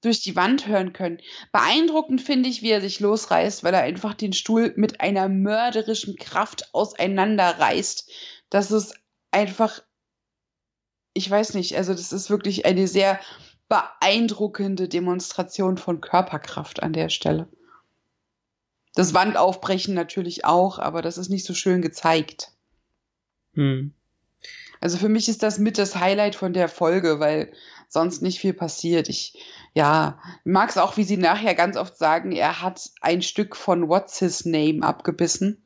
durch 0.00 0.20
die 0.20 0.36
Wand 0.36 0.66
hören 0.66 0.92
können. 0.92 1.18
Beeindruckend 1.52 2.20
finde 2.20 2.48
ich, 2.48 2.62
wie 2.62 2.70
er 2.70 2.80
sich 2.80 3.00
losreißt, 3.00 3.64
weil 3.64 3.74
er 3.74 3.82
einfach 3.82 4.14
den 4.14 4.32
Stuhl 4.32 4.72
mit 4.76 5.00
einer 5.00 5.28
mörderischen 5.28 6.16
Kraft 6.16 6.74
auseinanderreißt. 6.74 8.10
Das 8.50 8.70
ist 8.70 8.94
einfach, 9.30 9.82
ich 11.14 11.30
weiß 11.30 11.54
nicht, 11.54 11.76
also 11.76 11.92
das 11.92 12.12
ist 12.12 12.28
wirklich 12.28 12.66
eine 12.66 12.86
sehr 12.86 13.18
beeindruckende 13.68 14.88
Demonstration 14.88 15.78
von 15.78 16.00
Körperkraft 16.00 16.82
an 16.82 16.92
der 16.92 17.08
Stelle. 17.08 17.48
Das 18.94 19.14
Wandaufbrechen 19.14 19.94
natürlich 19.94 20.44
auch, 20.44 20.78
aber 20.78 21.02
das 21.02 21.18
ist 21.18 21.28
nicht 21.28 21.44
so 21.44 21.54
schön 21.54 21.82
gezeigt. 21.82 22.52
Hm. 23.54 23.92
Also 24.80 24.98
für 24.98 25.08
mich 25.08 25.28
ist 25.28 25.42
das 25.42 25.58
mit 25.58 25.78
das 25.78 25.96
Highlight 25.96 26.34
von 26.34 26.52
der 26.52 26.68
Folge, 26.68 27.18
weil 27.18 27.52
sonst 27.88 28.22
nicht 28.22 28.38
viel 28.38 28.52
passiert. 28.52 29.08
Ich, 29.08 29.42
ja, 29.72 30.18
mag 30.44 30.70
es 30.70 30.78
auch, 30.78 30.96
wie 30.96 31.04
sie 31.04 31.16
nachher 31.16 31.54
ganz 31.54 31.76
oft 31.76 31.96
sagen, 31.96 32.32
er 32.32 32.60
hat 32.60 32.90
ein 33.00 33.22
Stück 33.22 33.56
von 33.56 33.88
What's 33.88 34.18
His 34.18 34.44
Name 34.44 34.82
abgebissen. 34.82 35.62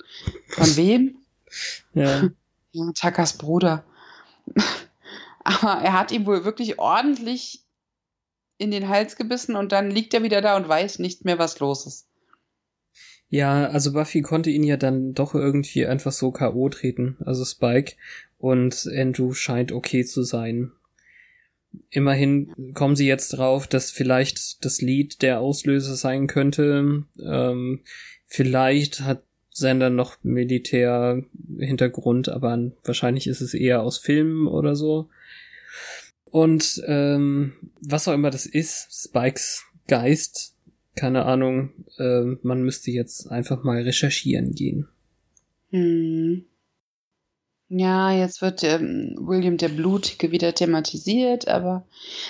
Von 0.49 0.77
wem? 0.77 1.19
ja. 1.95 2.31
ja. 2.73 2.93
Takas 2.95 3.37
Bruder. 3.37 3.85
Aber 5.45 5.83
er 5.83 5.95
hat 5.95 6.13
ihm 6.13 6.27
wohl 6.27 6.45
wirklich 6.45 6.79
ordentlich 6.79 7.65
in 8.59 8.71
den 8.71 8.89
Hals 8.89 9.17
gebissen 9.17 9.57
und 9.57 9.73
dann 9.73 9.91
liegt 9.91 10.13
er 10.15 10.23
wieder 10.23 10.41
da 10.41 10.57
und 10.57 10.69
weiß 10.69 10.99
nicht 10.99 11.25
mehr, 11.25 11.39
was 11.39 11.59
los 11.59 11.87
ist. 11.87 12.08
Ja, 13.31 13.67
also 13.67 13.93
Buffy 13.93 14.23
konnte 14.23 14.49
ihn 14.51 14.65
ja 14.65 14.79
dann 14.79 15.13
doch 15.13 15.35
irgendwie 15.35 15.85
einfach 15.87 16.13
so 16.13 16.31
K.O. 16.31 16.71
treten, 16.71 17.19
also 17.25 17.45
Spike. 17.45 17.97
Und 18.39 18.89
Andrew 18.95 19.35
scheint 19.35 19.73
okay 19.73 20.05
zu 20.05 20.23
sein. 20.23 20.71
Immerhin 21.91 22.73
kommen 22.73 22.97
sie 22.97 23.07
jetzt 23.07 23.29
drauf, 23.31 23.67
dass 23.67 23.91
vielleicht 23.91 24.65
das 24.65 24.81
Lied 24.81 25.21
der 25.21 25.41
Auslöser 25.41 25.97
sein 25.97 26.27
könnte. 26.27 27.05
Ähm, 27.23 27.81
vielleicht 28.25 29.01
hat 29.01 29.23
Sender 29.51 29.91
noch 29.91 30.17
Militärhintergrund, 30.23 32.31
aber 32.31 32.73
wahrscheinlich 32.85 33.27
ist 33.27 33.43
es 33.43 33.53
eher 33.55 33.83
aus 33.83 33.99
Filmen 33.99 34.47
oder 34.47 34.77
so. 34.77 35.11
Und 36.25 36.83
ähm, 36.87 37.53
was 37.81 38.09
auch 38.09 38.15
immer 38.15 38.31
das 38.31 38.47
ist, 38.47 38.89
Spikes 38.91 39.67
Geist 39.89 40.55
keine 40.99 41.27
Ahnung, 41.27 41.71
äh, 41.99 42.23
man 42.43 42.63
müsste 42.63 42.91
jetzt 42.91 43.31
einfach 43.31 43.63
mal 43.63 43.81
recherchieren 43.83 44.53
gehen. 44.53 44.89
Hm. 45.71 46.45
Ja, 47.69 48.13
jetzt 48.13 48.43
wird 48.43 48.65
ähm, 48.65 49.15
William 49.21 49.59
der 49.59 49.69
Blutige 49.69 50.33
wieder 50.33 50.55
thematisiert, 50.55 51.47
aber 51.47 51.87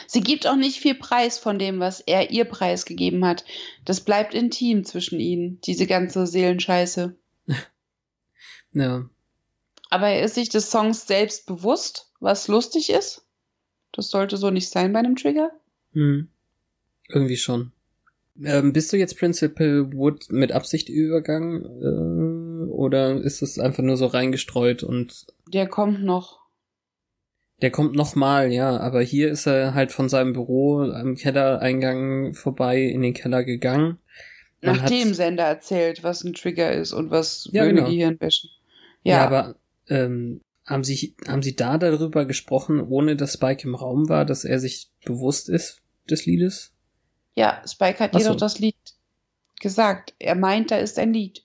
sie 0.06 0.20
gibt 0.20 0.46
auch 0.46 0.56
nicht 0.56 0.80
viel 0.80 0.96
Preis 0.96 1.38
von 1.38 1.58
dem, 1.58 1.80
was 1.80 2.00
er 2.00 2.30
ihr 2.30 2.44
preisgegeben 2.44 3.24
hat. 3.24 3.44
Das 3.86 4.00
bleibt 4.02 4.34
intim 4.34 4.84
zwischen 4.84 5.18
ihnen, 5.18 5.60
diese 5.62 5.86
ganze 5.86 6.26
Seelenscheiße. 6.26 7.16
ja. 8.72 9.08
Aber 9.88 10.08
er 10.08 10.24
ist 10.24 10.34
sich 10.34 10.50
des 10.50 10.70
Songs 10.70 11.06
selbst 11.06 11.46
bewusst, 11.46 12.10
was 12.20 12.48
lustig 12.48 12.90
ist. 12.90 13.24
Das 13.92 14.10
sollte 14.10 14.36
so 14.36 14.50
nicht 14.50 14.68
sein 14.68 14.92
bei 14.92 14.98
einem 14.98 15.16
Trigger. 15.16 15.52
Hm. 15.92 16.28
Irgendwie 17.08 17.38
schon. 17.38 17.72
Ähm, 18.45 18.72
bist 18.72 18.93
du 18.93 18.97
jetzt 18.97 19.18
Principal 19.18 19.93
Wood 19.93 20.30
mit 20.30 20.53
Absicht 20.53 20.89
übergangen? 20.89 21.64
Äh, 21.64 22.70
oder 22.70 23.20
ist 23.20 23.43
es 23.43 23.59
einfach 23.59 23.82
nur 23.82 23.97
so 23.97 24.07
reingestreut 24.07 24.82
und. 24.82 25.26
Der 25.53 25.66
kommt 25.66 26.05
noch. 26.05 26.39
Der 27.61 27.72
kommt 27.72 27.97
noch 27.97 28.14
mal, 28.14 28.53
ja, 28.53 28.78
aber 28.78 29.03
hier 29.03 29.30
ist 29.30 29.47
er 29.47 29.74
halt 29.74 29.91
von 29.91 30.09
seinem 30.09 30.32
Büro 30.32 30.80
am 30.82 31.16
Kellereingang 31.16 32.34
vorbei 32.34 32.82
in 32.82 33.03
den 33.03 33.14
Keller 33.14 33.43
gegangen. 33.43 33.99
Man 34.62 34.76
Nachdem 34.76 35.12
Sender 35.12 35.45
erzählt, 35.45 36.05
was 36.05 36.22
ein 36.22 36.34
Trigger 36.34 36.72
ist 36.72 36.93
und 36.93 37.11
was 37.11 37.49
ja, 37.53 37.64
genau. 37.64 37.86
Gehirnwäsche. 37.86 38.49
Ja. 39.03 39.16
ja, 39.16 39.26
aber 39.26 39.57
ähm, 39.89 40.41
haben 40.66 40.84
Sie 40.84 41.14
haben 41.26 41.43
Sie 41.43 41.57
da 41.57 41.78
darüber 41.78 42.26
gesprochen, 42.26 42.80
ohne 42.80 43.16
dass 43.16 43.34
Spike 43.34 43.66
im 43.66 43.74
Raum 43.74 44.09
war, 44.09 44.24
dass 44.24 44.45
er 44.45 44.61
sich 44.61 44.91
bewusst 45.05 45.49
ist 45.49 45.80
des 46.09 46.26
Liedes? 46.26 46.72
Ja, 47.39 47.62
Spike 47.64 48.01
hat 48.01 48.16
jedoch 48.16 48.34
das 48.34 48.59
Lied 48.59 48.74
gesagt. 49.61 50.12
Er 50.18 50.34
meint, 50.34 50.72
da 50.72 50.78
ist 50.78 50.99
ein 50.99 51.14
Lied. 51.14 51.45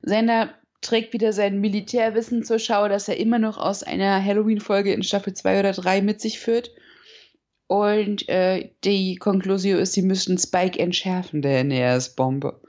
Sender 0.00 0.54
trägt 0.82 1.12
wieder 1.14 1.32
sein 1.32 1.60
Militärwissen 1.60 2.44
zur 2.44 2.60
Schau, 2.60 2.86
das 2.88 3.08
er 3.08 3.16
immer 3.16 3.40
noch 3.40 3.58
aus 3.58 3.82
einer 3.82 4.24
Halloween-Folge 4.24 4.92
in 4.92 5.02
Staffel 5.02 5.34
2 5.34 5.58
oder 5.58 5.72
3 5.72 6.00
mit 6.02 6.20
sich 6.20 6.38
führt. 6.38 6.70
Und 7.66 8.28
äh, 8.28 8.70
die 8.84 9.16
Konklusion 9.16 9.80
ist, 9.80 9.94
sie 9.94 10.02
müssen 10.02 10.38
Spike 10.38 10.78
entschärfen, 10.78 11.42
denn 11.42 11.72
er 11.72 11.96
ist 11.96 12.14
Bombe. 12.14 12.60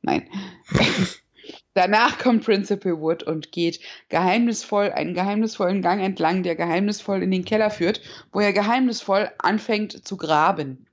Nein. 0.00 0.26
Danach 1.74 2.18
kommt 2.18 2.46
Principal 2.46 2.98
Wood 2.98 3.24
und 3.24 3.52
geht 3.52 3.78
geheimnisvoll 4.08 4.90
einen 4.90 5.12
geheimnisvollen 5.12 5.82
Gang 5.82 6.00
entlang, 6.02 6.44
der 6.44 6.56
geheimnisvoll 6.56 7.22
in 7.22 7.30
den 7.30 7.44
Keller 7.44 7.68
führt, 7.68 8.00
wo 8.32 8.40
er 8.40 8.54
geheimnisvoll 8.54 9.30
anfängt 9.36 10.08
zu 10.08 10.16
graben 10.16 10.86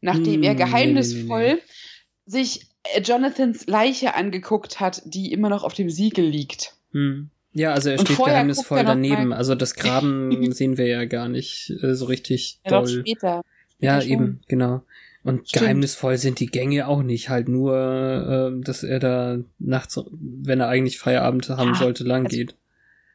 nachdem 0.00 0.36
hm, 0.36 0.42
er 0.42 0.54
geheimnisvoll 0.54 1.42
nee, 1.42 1.54
nee, 1.54 1.60
nee. 1.60 2.30
sich 2.30 2.68
äh, 2.94 3.00
Jonathans 3.00 3.66
Leiche 3.66 4.14
angeguckt 4.14 4.80
hat, 4.80 5.02
die 5.04 5.32
immer 5.32 5.48
noch 5.48 5.64
auf 5.64 5.74
dem 5.74 5.90
Siegel 5.90 6.24
liegt. 6.24 6.76
Hm. 6.92 7.30
Ja, 7.52 7.72
also 7.72 7.90
er 7.90 7.98
steht 7.98 8.16
geheimnisvoll 8.16 8.84
daneben. 8.84 9.32
Also 9.32 9.54
das 9.54 9.74
Graben 9.74 10.52
sehen 10.52 10.76
wir 10.76 10.86
ja 10.86 11.04
gar 11.06 11.28
nicht 11.28 11.72
äh, 11.82 11.94
so 11.94 12.06
richtig 12.06 12.60
ja, 12.64 12.70
doll. 12.70 12.88
später. 12.88 13.42
Ja, 13.80 14.00
schon. 14.00 14.10
eben, 14.10 14.40
genau. 14.48 14.82
Und 15.24 15.48
Stimmt. 15.48 15.62
geheimnisvoll 15.62 16.16
sind 16.16 16.40
die 16.40 16.46
Gänge 16.46 16.86
auch 16.86 17.02
nicht, 17.02 17.28
halt 17.28 17.48
nur, 17.48 17.74
äh, 17.74 18.64
dass 18.64 18.82
er 18.82 19.00
da 19.00 19.38
nachts, 19.58 20.00
wenn 20.10 20.60
er 20.60 20.68
eigentlich 20.68 20.98
Feierabend 20.98 21.48
haben 21.50 21.70
ja, 21.70 21.74
sollte, 21.74 22.04
lang 22.04 22.26
also 22.26 22.36
geht. 22.36 22.54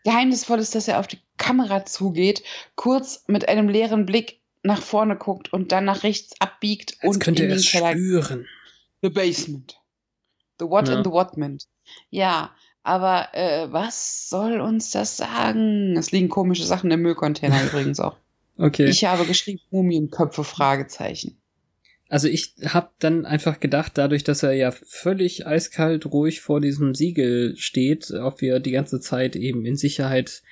Geheimnisvoll 0.04 0.60
ist, 0.60 0.76
dass 0.76 0.88
er 0.88 1.00
auf 1.00 1.08
die 1.08 1.20
Kamera 1.38 1.86
zugeht, 1.86 2.44
kurz 2.76 3.24
mit 3.28 3.48
einem 3.48 3.70
leeren 3.70 4.06
Blick 4.06 4.40
nach 4.64 4.82
vorne 4.82 5.18
guckt 5.18 5.51
und 5.51 5.72
dann 5.72 5.86
nach 5.86 6.03
rechts 6.03 6.39
abbiegt 6.39 6.97
Als 7.01 7.16
und 7.16 7.24
könnte 7.24 7.43
in 7.43 7.49
er 7.49 7.57
es 7.57 7.70
Keller 7.70 7.91
spüren. 7.91 8.47
The 9.01 9.09
Basement. 9.09 9.80
The 10.59 10.66
What 10.66 10.88
ja. 10.88 10.97
in 10.97 11.03
the 11.03 11.11
Whatment. 11.11 11.68
Ja, 12.09 12.55
aber 12.84 13.30
äh, 13.34 13.72
was 13.72 14.30
soll 14.30 14.61
uns 14.61 14.91
das 14.91 15.18
sagen? 15.18 15.97
Es 15.97 16.11
liegen 16.11 16.30
komische 16.30 16.64
Sachen 16.64 16.91
im 16.91 17.01
Müllcontainer 17.01 17.64
übrigens 17.68 17.99
auch. 17.99 18.18
Okay. 18.57 18.86
Ich 18.86 19.05
habe 19.05 19.26
geschrieben 19.26 19.61
Mumienköpfe 19.72 20.43
Fragezeichen. 20.43 21.38
Also 22.09 22.28
ich 22.28 22.53
habe 22.66 22.91
dann 22.99 23.26
einfach 23.26 23.59
gedacht, 23.59 23.93
dadurch, 23.95 24.24
dass 24.24 24.43
er 24.43 24.53
ja 24.53 24.72
völlig 24.72 25.47
eiskalt 25.47 26.05
ruhig 26.05 26.41
vor 26.41 26.61
diesem 26.61 26.93
Siegel 26.93 27.57
steht, 27.57 28.11
ob 28.11 28.41
wir 28.41 28.59
die 28.59 28.72
ganze 28.72 28.99
Zeit 28.99 29.36
eben 29.36 29.66
in 29.66 29.78
Sicherheit 29.78 30.43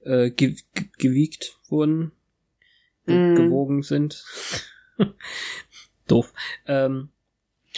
äh, 0.00 0.30
ge 0.30 0.56
ge 0.74 0.86
gewiegt 0.96 1.58
wurden. 1.68 2.12
Gewogen 3.36 3.82
sind. 3.82 4.24
Doof. 6.06 6.32
Ähm, 6.66 7.10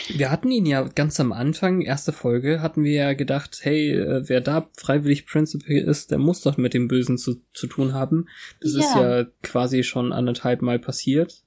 wir 0.09 0.31
hatten 0.31 0.51
ihn 0.51 0.65
ja 0.65 0.83
ganz 0.83 1.21
am 1.21 1.33
Anfang, 1.33 1.83
erste 1.83 2.13
Folge, 2.13 2.63
hatten 2.63 2.83
wir 2.83 2.93
ja 2.93 3.13
gedacht, 3.13 3.59
hey, 3.61 3.91
äh, 3.93 4.23
wer 4.27 4.41
da 4.41 4.67
freiwillig 4.77 5.27
Principal 5.27 5.77
ist, 5.77 6.11
der 6.11 6.19
muss 6.19 6.41
doch 6.41 6.57
mit 6.57 6.73
dem 6.73 6.89
Bösen 6.89 7.19
zu, 7.19 7.43
zu 7.53 7.67
tun 7.67 7.93
haben. 7.93 8.27
Das 8.61 8.73
ist 8.73 8.95
Ja. 8.95 9.19
ja 9.21 9.27
quasi 9.43 9.83
schon 9.83 10.13
anderthalb 10.15 10.63
Mal 10.63 10.79
passiert. 10.79 11.43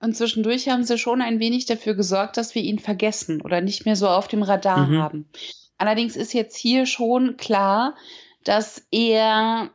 Und 0.00 0.16
zwischendurch 0.16 0.68
haben 0.68 0.84
sie 0.84 0.98
schon 0.98 1.22
ein 1.22 1.38
wenig 1.40 1.66
dafür 1.66 1.94
gesorgt, 1.94 2.36
dass 2.36 2.54
wir 2.54 2.62
ihn 2.62 2.78
vergessen 2.80 3.40
oder 3.42 3.60
nicht 3.60 3.84
mehr 3.84 3.96
so 3.96 4.08
auf 4.08 4.26
dem 4.28 4.42
Radar 4.42 4.88
Mhm. 4.88 4.98
haben. 4.98 5.28
Allerdings 5.76 6.16
ist 6.16 6.34
jetzt 6.34 6.56
hier 6.56 6.84
schon 6.86 7.36
klar, 7.36 7.94
dass 8.44 8.84
er, 8.90 9.70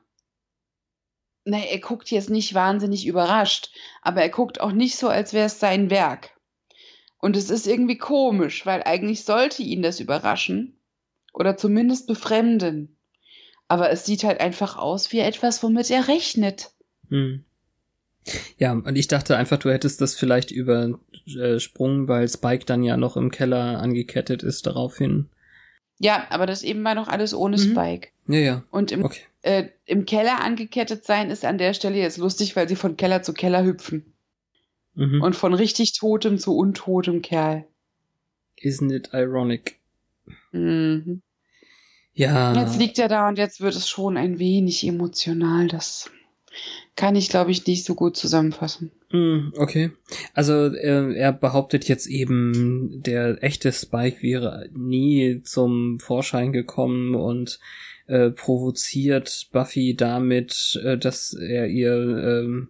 na, 1.46 1.60
er 1.60 1.80
guckt 1.80 2.10
jetzt 2.12 2.30
nicht 2.30 2.54
wahnsinnig 2.54 3.06
überrascht, 3.06 3.72
aber 4.02 4.22
er 4.22 4.30
guckt 4.30 4.62
auch 4.62 4.72
nicht 4.72 4.96
so, 4.98 5.10
als 5.10 5.34
wäre 5.34 5.48
es 5.48 5.60
sein 5.60 5.90
Werk. 5.90 6.32
Und 7.18 7.38
es 7.38 7.50
ist 7.50 7.68
irgendwie 7.68 7.98
komisch, 7.98 8.66
weil 8.66 8.84
eigentlich 8.84 9.24
sollte 9.24 9.64
ihn 9.64 9.82
das 9.82 10.00
überraschen 10.00 10.78
oder 11.34 11.58
zumindest 11.58 12.08
befremden. 12.08 12.98
Aber 13.68 13.90
es 13.90 14.06
sieht 14.06 14.24
halt 14.24 14.42
einfach 14.42 14.78
aus 14.78 15.12
wie 15.12 15.20
etwas, 15.20 15.64
womit 15.64 15.90
er 15.90 16.08
rechnet. 16.08 16.72
Hm. 17.10 17.46
Ja, 18.58 18.72
und 18.74 18.96
ich 18.96 19.08
dachte 19.08 19.36
einfach, 19.38 19.58
du 19.58 19.70
hättest 19.70 20.00
das 20.00 20.16
vielleicht 20.16 20.52
übersprungen, 20.52 22.08
weil 22.08 22.28
Spike 22.30 22.66
dann 22.66 22.84
ja 22.84 22.98
noch 22.98 23.18
im 23.18 23.32
Keller 23.32 23.80
angekettet 23.80 24.44
ist 24.44 24.66
daraufhin. 24.66 25.30
Ja, 26.00 26.28
aber 26.30 26.46
das 26.46 26.64
eben 26.64 26.84
war 26.84 26.96
noch 26.96 27.08
alles 27.08 27.34
ohne 27.34 27.58
Mhm. 27.58 27.72
Spike. 27.72 28.10
Ja, 28.28 28.40
ja. 28.40 28.64
Und 28.72 28.92
im, 28.92 29.04
Okay. 29.04 29.22
äh, 29.42 29.66
im 29.86 30.06
Keller 30.06 30.42
angekettet 30.42 31.06
sein 31.06 31.30
ist 31.30 31.44
an 31.46 31.58
der 31.58 31.74
Stelle 31.74 31.98
jetzt 31.98 32.18
lustig, 32.18 32.56
weil 32.56 32.70
sie 32.70 32.76
von 32.76 32.96
Keller 32.98 33.22
zu 33.24 33.34
Keller 33.34 33.64
hüpfen. 33.64 34.14
Mhm. 34.96 35.22
Und 35.22 35.36
von 35.36 35.54
richtig 35.54 35.94
totem 35.94 36.38
zu 36.38 36.56
untotem 36.56 37.22
Kerl. 37.22 37.66
Isn't 38.62 38.94
it 38.96 39.10
ironic? 39.14 39.80
Mhm. 40.52 41.22
Ja. 42.14 42.54
Jetzt 42.62 42.78
liegt 42.80 43.00
er 43.00 43.08
da 43.08 43.28
und 43.28 43.38
jetzt 43.40 43.60
wird 43.60 43.76
es 43.76 43.90
schon 43.90 44.18
ein 44.18 44.38
wenig 44.38 44.86
emotional. 44.88 45.68
Das 45.68 46.12
kann 46.96 47.16
ich, 47.16 47.30
glaube 47.30 47.50
ich, 47.50 47.66
nicht 47.66 47.86
so 47.86 47.96
gut 47.96 48.16
zusammenfassen. 48.16 48.92
Hm, 49.10 49.52
Okay. 49.58 49.92
Also 50.36 50.54
äh, 50.68 51.16
er 51.16 51.34
behauptet 51.34 51.88
jetzt 51.88 52.06
eben, 52.06 53.02
der 53.02 53.44
echte 53.44 53.72
Spike 53.72 54.22
wäre 54.22 54.70
nie 54.74 55.42
zum 55.44 56.00
Vorschein 56.00 56.54
gekommen 56.54 57.16
und 57.16 57.60
äh, 58.08 58.30
provoziert 58.30 59.48
Buffy 59.52 59.96
damit, 59.96 60.80
äh, 60.84 60.98
dass 60.98 61.34
er 61.34 61.68
ihr 61.68 61.94
ähm, 61.94 62.70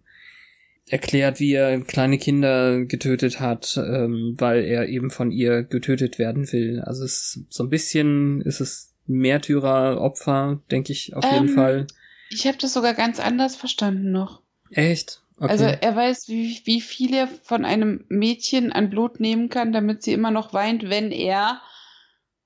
erklärt, 0.87 1.39
wie 1.39 1.53
er 1.53 1.79
kleine 1.81 2.17
Kinder 2.17 2.85
getötet 2.85 3.39
hat, 3.39 3.77
ähm, 3.77 4.35
weil 4.37 4.63
er 4.63 4.87
eben 4.89 5.09
von 5.09 5.31
ihr 5.31 5.63
getötet 5.63 6.19
werden 6.19 6.51
will. 6.51 6.81
Also 6.81 7.03
es 7.03 7.37
ist 7.37 7.53
so 7.53 7.63
ein 7.63 7.69
bisschen 7.69 8.41
ist 8.41 8.59
es 8.59 8.93
Märtyrer-Opfer, 9.07 10.61
denke 10.71 10.91
ich 10.93 11.15
auf 11.15 11.23
jeden 11.25 11.49
Ähm, 11.49 11.55
Fall. 11.55 11.87
Ich 12.29 12.47
habe 12.47 12.57
das 12.57 12.73
sogar 12.73 12.93
ganz 12.93 13.19
anders 13.19 13.55
verstanden 13.55 14.11
noch. 14.11 14.41
Echt? 14.71 15.21
Okay. 15.37 15.51
Also 15.51 15.65
er 15.65 15.95
weiß, 15.95 16.29
wie, 16.29 16.61
wie 16.65 16.81
viel 16.81 17.13
er 17.13 17.27
von 17.27 17.65
einem 17.65 18.05
Mädchen 18.07 18.71
an 18.71 18.89
Blut 18.89 19.19
nehmen 19.19 19.49
kann, 19.49 19.73
damit 19.73 20.03
sie 20.03 20.13
immer 20.13 20.31
noch 20.31 20.53
weint, 20.53 20.89
wenn 20.89 21.11
er. 21.11 21.61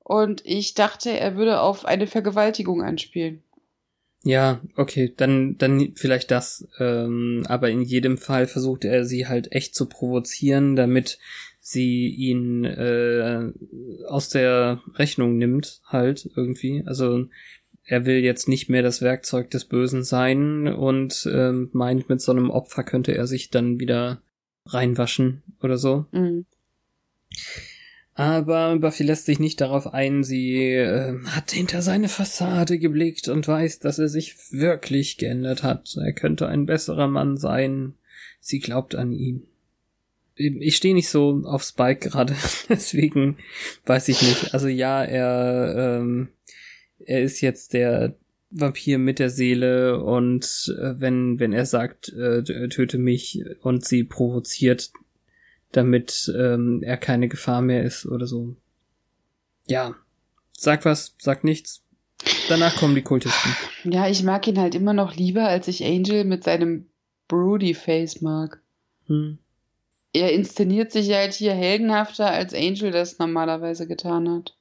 Und 0.08 0.41
ich 0.45 0.74
dachte, 0.74 1.20
er 1.20 1.36
würde 1.36 1.60
auf 1.60 1.84
eine 1.84 2.08
Vergewaltigung 2.08 2.82
anspielen. 2.82 3.43
Ja, 4.24 4.62
okay, 4.78 5.14
dann, 5.18 5.58
dann 5.58 5.95
vielleicht 5.95 6.32
das. 6.32 6.66
Ähm, 6.80 7.43
aber 7.49 7.70
in 7.70 7.82
jedem 7.82 8.18
Fall 8.18 8.47
versucht 8.47 8.86
er 8.86 9.03
sie 9.03 9.28
halt 9.28 9.51
echt 9.51 9.76
zu 9.76 9.86
provozieren, 9.86 10.78
damit 10.78 11.20
sie 11.60 12.08
ihn 12.08 12.64
äh, 12.64 13.51
aus 14.08 14.30
der 14.30 14.82
Rechnung 14.95 15.38
nimmt, 15.38 15.82
halt 15.86 16.30
irgendwie. 16.38 16.84
Also 16.86 17.26
er 17.84 18.05
will 18.05 18.20
jetzt 18.20 18.47
nicht 18.47 18.70
mehr 18.70 18.84
das 18.84 19.01
Werkzeug 19.01 19.49
des 19.51 19.66
Bösen 19.66 20.05
sein 20.05 20.70
und 20.70 21.30
ähm, 21.30 21.70
meint, 21.74 22.08
mit 22.08 22.22
so 22.22 22.32
einem 22.32 22.49
Opfer 22.49 22.86
könnte 22.86 23.14
er 23.14 23.28
sich 23.28 23.49
dann 23.49 23.82
wieder 23.82 24.22
reinwaschen 24.68 25.43
oder 25.62 25.78
so. 25.78 26.05
Mhm. 26.14 26.45
Aber 28.18 28.80
Buffy 28.80 29.03
lässt 29.03 29.28
sich 29.28 29.38
nicht 29.38 29.61
darauf 29.61 29.93
ein. 29.93 30.24
Sie 30.24 30.74
äh, 30.74 31.20
hat 31.28 31.51
hinter 31.51 31.84
seine 31.84 32.09
Fassade 32.09 32.80
geblickt 32.80 33.28
und 33.28 33.47
weiß, 33.47 33.78
dass 33.78 33.99
er 33.99 34.09
sich 34.09 34.51
wirklich 34.51 35.18
geändert 35.18 35.61
hat. 35.61 35.95
Er 36.03 36.13
könnte 36.13 36.47
ein 36.47 36.65
besserer 36.65 37.07
Mann 37.07 37.38
sein. 37.38 37.93
Sie 38.39 38.57
glaubt 38.57 38.95
an 38.95 39.11
ihn. 39.11 39.43
Ich 40.34 40.78
stehe 40.78 40.95
nicht 40.95 41.09
so 41.09 41.43
auf 41.45 41.61
Spike 41.61 42.09
gerade, 42.09 42.36
deswegen 42.70 43.38
weiß 43.86 44.07
ich 44.07 44.24
nicht. 44.24 44.51
Also 44.51 44.68
ja, 44.68 45.03
er, 45.03 45.99
ähm, 45.99 46.30
er 46.97 47.22
ist 47.22 47.41
jetzt 47.41 47.74
der 47.74 48.15
Vampir 48.49 48.97
mit 48.97 49.20
der 49.20 49.30
Seele 49.30 50.01
und 50.03 50.76
äh, 50.76 50.99
wenn, 50.99 51.39
wenn 51.39 51.53
er 51.53 51.68
sagt, 51.68 52.09
äh, 52.13 52.41
töte 52.70 52.97
mich 52.97 53.43
und 53.61 53.86
sie 53.86 54.03
provoziert, 54.03 54.91
damit 55.72 56.32
ähm, 56.36 56.82
er 56.84 56.97
keine 56.97 57.28
Gefahr 57.28 57.61
mehr 57.61 57.84
ist 57.84 58.05
oder 58.05 58.28
so. 58.28 58.55
Ja. 59.68 59.95
Sag 60.53 60.86
was, 60.86 61.15
sag 61.20 61.43
nichts. 61.43 61.84
Danach 62.49 62.76
kommen 62.78 62.95
die 62.95 63.03
Kultisten. 63.03 63.51
Ja, 63.84 64.07
ich 64.09 64.24
mag 64.24 64.47
ihn 64.47 64.57
halt 64.57 64.74
immer 64.74 64.93
noch 64.93 65.15
lieber, 65.15 65.47
als 65.47 65.68
ich 65.68 65.84
Angel 65.84 66.24
mit 66.24 66.43
seinem 66.43 66.88
Broody 67.28 67.74
Face 67.74 68.22
mag. 68.22 68.61
Hm. 69.05 69.38
Er 70.13 70.34
inszeniert 70.34 70.91
sich 70.91 71.11
halt 71.11 71.34
hier 71.34 71.53
heldenhafter, 71.53 72.32
als 72.32 72.53
Angel 72.53 72.91
das 72.91 73.20
normalerweise 73.20 73.88
getan 73.88 74.30
hat. 74.30 74.57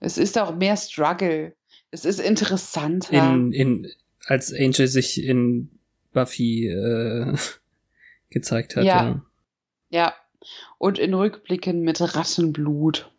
Es 0.00 0.18
ist 0.18 0.38
auch 0.38 0.54
mehr 0.54 0.76
Struggle. 0.76 1.54
Es 1.90 2.04
ist 2.04 2.20
interessanter. 2.20 3.32
In, 3.32 3.52
in, 3.52 3.90
als 4.26 4.52
Angel 4.52 4.88
sich 4.88 5.24
in 5.24 5.70
Buffy 6.12 6.68
äh, 6.68 7.34
gezeigt 8.30 8.76
hat. 8.76 8.84
Ja. 8.84 9.08
Ja. 9.08 9.24
Ja, 9.90 10.14
und 10.78 10.98
in 10.98 11.14
Rückblicken 11.14 11.82
mit 11.82 12.00
Rassenblut. 12.00 13.10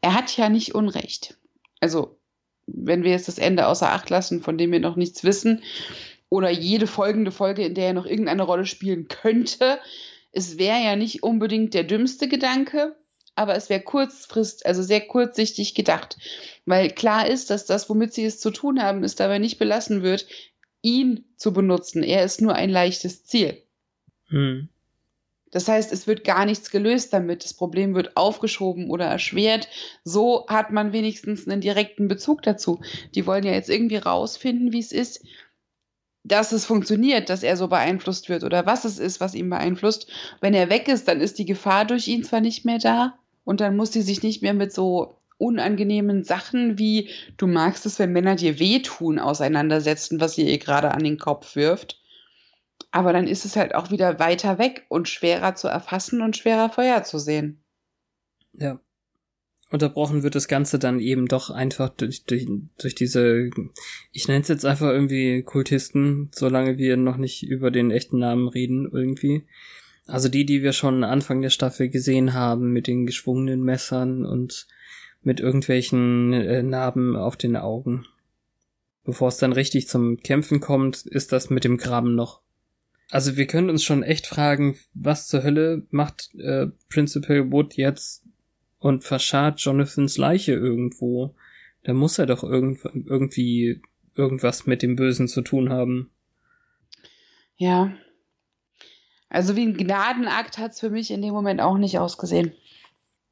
Er 0.00 0.14
hat 0.14 0.36
ja 0.36 0.48
nicht 0.48 0.74
Unrecht. 0.74 1.38
Also, 1.80 2.18
wenn 2.66 3.02
wir 3.02 3.10
jetzt 3.10 3.28
das 3.28 3.38
Ende 3.38 3.66
außer 3.66 3.90
Acht 3.90 4.10
lassen, 4.10 4.42
von 4.42 4.58
dem 4.58 4.72
wir 4.72 4.80
noch 4.80 4.96
nichts 4.96 5.24
wissen, 5.24 5.62
oder 6.28 6.50
jede 6.50 6.86
folgende 6.86 7.32
Folge, 7.32 7.64
in 7.64 7.74
der 7.74 7.88
er 7.88 7.92
noch 7.92 8.06
irgendeine 8.06 8.42
Rolle 8.42 8.66
spielen 8.66 9.08
könnte, 9.08 9.80
es 10.32 10.58
wäre 10.58 10.82
ja 10.82 10.96
nicht 10.96 11.22
unbedingt 11.22 11.74
der 11.74 11.84
dümmste 11.84 12.28
Gedanke, 12.28 12.96
aber 13.34 13.56
es 13.56 13.68
wäre 13.68 13.80
kurzfrist, 13.80 14.64
also 14.64 14.82
sehr 14.82 15.00
kurzsichtig 15.00 15.74
gedacht. 15.74 16.16
Weil 16.66 16.90
klar 16.90 17.26
ist, 17.26 17.50
dass 17.50 17.66
das, 17.66 17.88
womit 17.88 18.14
sie 18.14 18.24
es 18.24 18.38
zu 18.38 18.50
tun 18.50 18.82
haben, 18.82 19.02
es 19.02 19.16
dabei 19.16 19.38
nicht 19.38 19.58
belassen 19.58 20.02
wird, 20.02 20.26
ihn 20.82 21.24
zu 21.36 21.52
benutzen. 21.52 22.02
Er 22.02 22.24
ist 22.24 22.40
nur 22.40 22.54
ein 22.54 22.70
leichtes 22.70 23.24
Ziel. 23.24 23.60
Hm. 24.28 24.68
Das 25.50 25.66
heißt, 25.68 25.92
es 25.92 26.06
wird 26.06 26.24
gar 26.24 26.46
nichts 26.46 26.70
gelöst 26.70 27.12
damit. 27.12 27.44
Das 27.44 27.54
Problem 27.54 27.94
wird 27.94 28.16
aufgeschoben 28.16 28.90
oder 28.90 29.06
erschwert. 29.06 29.68
So 30.04 30.46
hat 30.48 30.70
man 30.70 30.92
wenigstens 30.92 31.46
einen 31.46 31.60
direkten 31.60 32.08
Bezug 32.08 32.42
dazu. 32.42 32.80
Die 33.14 33.26
wollen 33.26 33.44
ja 33.44 33.52
jetzt 33.52 33.70
irgendwie 33.70 33.96
rausfinden, 33.96 34.72
wie 34.72 34.78
es 34.78 34.92
ist, 34.92 35.24
dass 36.22 36.52
es 36.52 36.66
funktioniert, 36.66 37.30
dass 37.30 37.42
er 37.42 37.56
so 37.56 37.68
beeinflusst 37.68 38.28
wird 38.28 38.44
oder 38.44 38.66
was 38.66 38.84
es 38.84 38.98
ist, 38.98 39.20
was 39.20 39.34
ihn 39.34 39.50
beeinflusst. 39.50 40.10
Wenn 40.40 40.54
er 40.54 40.70
weg 40.70 40.86
ist, 40.88 41.08
dann 41.08 41.20
ist 41.20 41.38
die 41.38 41.46
Gefahr 41.46 41.84
durch 41.84 42.08
ihn 42.08 42.24
zwar 42.24 42.40
nicht 42.40 42.64
mehr 42.64 42.78
da 42.78 43.18
und 43.44 43.60
dann 43.60 43.76
muss 43.76 43.92
sie 43.92 44.02
sich 44.02 44.22
nicht 44.22 44.42
mehr 44.42 44.54
mit 44.54 44.72
so 44.72 45.16
unangenehmen 45.38 46.22
Sachen 46.22 46.78
wie 46.78 47.08
du 47.38 47.46
magst 47.46 47.86
es, 47.86 47.98
wenn 47.98 48.12
Männer 48.12 48.36
dir 48.36 48.58
wehtun, 48.58 49.18
auseinandersetzen, 49.18 50.20
was 50.20 50.34
sie 50.34 50.48
ihr 50.48 50.58
gerade 50.58 50.92
an 50.92 51.02
den 51.02 51.18
Kopf 51.18 51.56
wirft. 51.56 51.99
Aber 52.90 53.12
dann 53.12 53.26
ist 53.26 53.44
es 53.44 53.56
halt 53.56 53.74
auch 53.74 53.90
wieder 53.90 54.18
weiter 54.18 54.58
weg 54.58 54.84
und 54.88 55.08
schwerer 55.08 55.54
zu 55.54 55.68
erfassen 55.68 56.22
und 56.22 56.36
schwerer 56.36 56.70
vorherzusehen. 56.70 57.62
Ja. 58.52 58.80
Unterbrochen 59.70 60.24
wird 60.24 60.34
das 60.34 60.48
Ganze 60.48 60.80
dann 60.80 60.98
eben 60.98 61.28
doch 61.28 61.50
einfach 61.50 61.90
durch, 61.90 62.24
durch, 62.24 62.48
durch 62.76 62.96
diese, 62.96 63.50
ich 64.10 64.26
nenne 64.26 64.40
es 64.40 64.48
jetzt 64.48 64.66
einfach 64.66 64.90
irgendwie 64.90 65.44
Kultisten, 65.44 66.28
solange 66.34 66.76
wir 66.76 66.96
noch 66.96 67.16
nicht 67.16 67.44
über 67.44 67.70
den 67.70 67.92
echten 67.92 68.18
Namen 68.18 68.48
reden 68.48 68.90
irgendwie. 68.92 69.46
Also 70.08 70.28
die, 70.28 70.44
die 70.44 70.64
wir 70.64 70.72
schon 70.72 71.04
Anfang 71.04 71.40
der 71.40 71.50
Staffel 71.50 71.88
gesehen 71.88 72.34
haben, 72.34 72.72
mit 72.72 72.88
den 72.88 73.06
geschwungenen 73.06 73.62
Messern 73.62 74.26
und 74.26 74.66
mit 75.22 75.38
irgendwelchen 75.38 76.32
äh, 76.32 76.64
Narben 76.64 77.14
auf 77.14 77.36
den 77.36 77.56
Augen. 77.56 78.06
Bevor 79.04 79.28
es 79.28 79.36
dann 79.36 79.52
richtig 79.52 79.86
zum 79.86 80.16
Kämpfen 80.18 80.58
kommt, 80.58 81.06
ist 81.06 81.30
das 81.30 81.48
mit 81.48 81.62
dem 81.62 81.76
Graben 81.76 82.16
noch. 82.16 82.42
Also 83.10 83.36
wir 83.36 83.46
können 83.46 83.70
uns 83.70 83.82
schon 83.82 84.02
echt 84.02 84.26
fragen, 84.26 84.76
was 84.94 85.26
zur 85.26 85.42
Hölle 85.42 85.86
macht 85.90 86.30
äh, 86.38 86.68
Principal 86.88 87.50
Wood 87.50 87.74
jetzt 87.74 88.22
und 88.78 89.04
verscharrt 89.04 89.60
Jonathans 89.60 90.16
Leiche 90.16 90.52
irgendwo. 90.52 91.34
Da 91.82 91.92
muss 91.92 92.18
er 92.18 92.26
doch 92.26 92.44
irgend 92.44 92.80
irgendwie 92.84 93.82
irgendwas 94.14 94.66
mit 94.66 94.82
dem 94.82 94.96
Bösen 94.96 95.28
zu 95.28 95.42
tun 95.42 95.70
haben. 95.70 96.10
Ja. 97.56 97.92
Also 99.28 99.56
wie 99.56 99.62
ein 99.66 99.76
Gnadenakt 99.76 100.58
hat 100.58 100.72
es 100.72 100.80
für 100.80 100.90
mich 100.90 101.10
in 101.10 101.22
dem 101.22 101.32
Moment 101.32 101.60
auch 101.60 101.78
nicht 101.78 101.98
ausgesehen. 101.98 102.52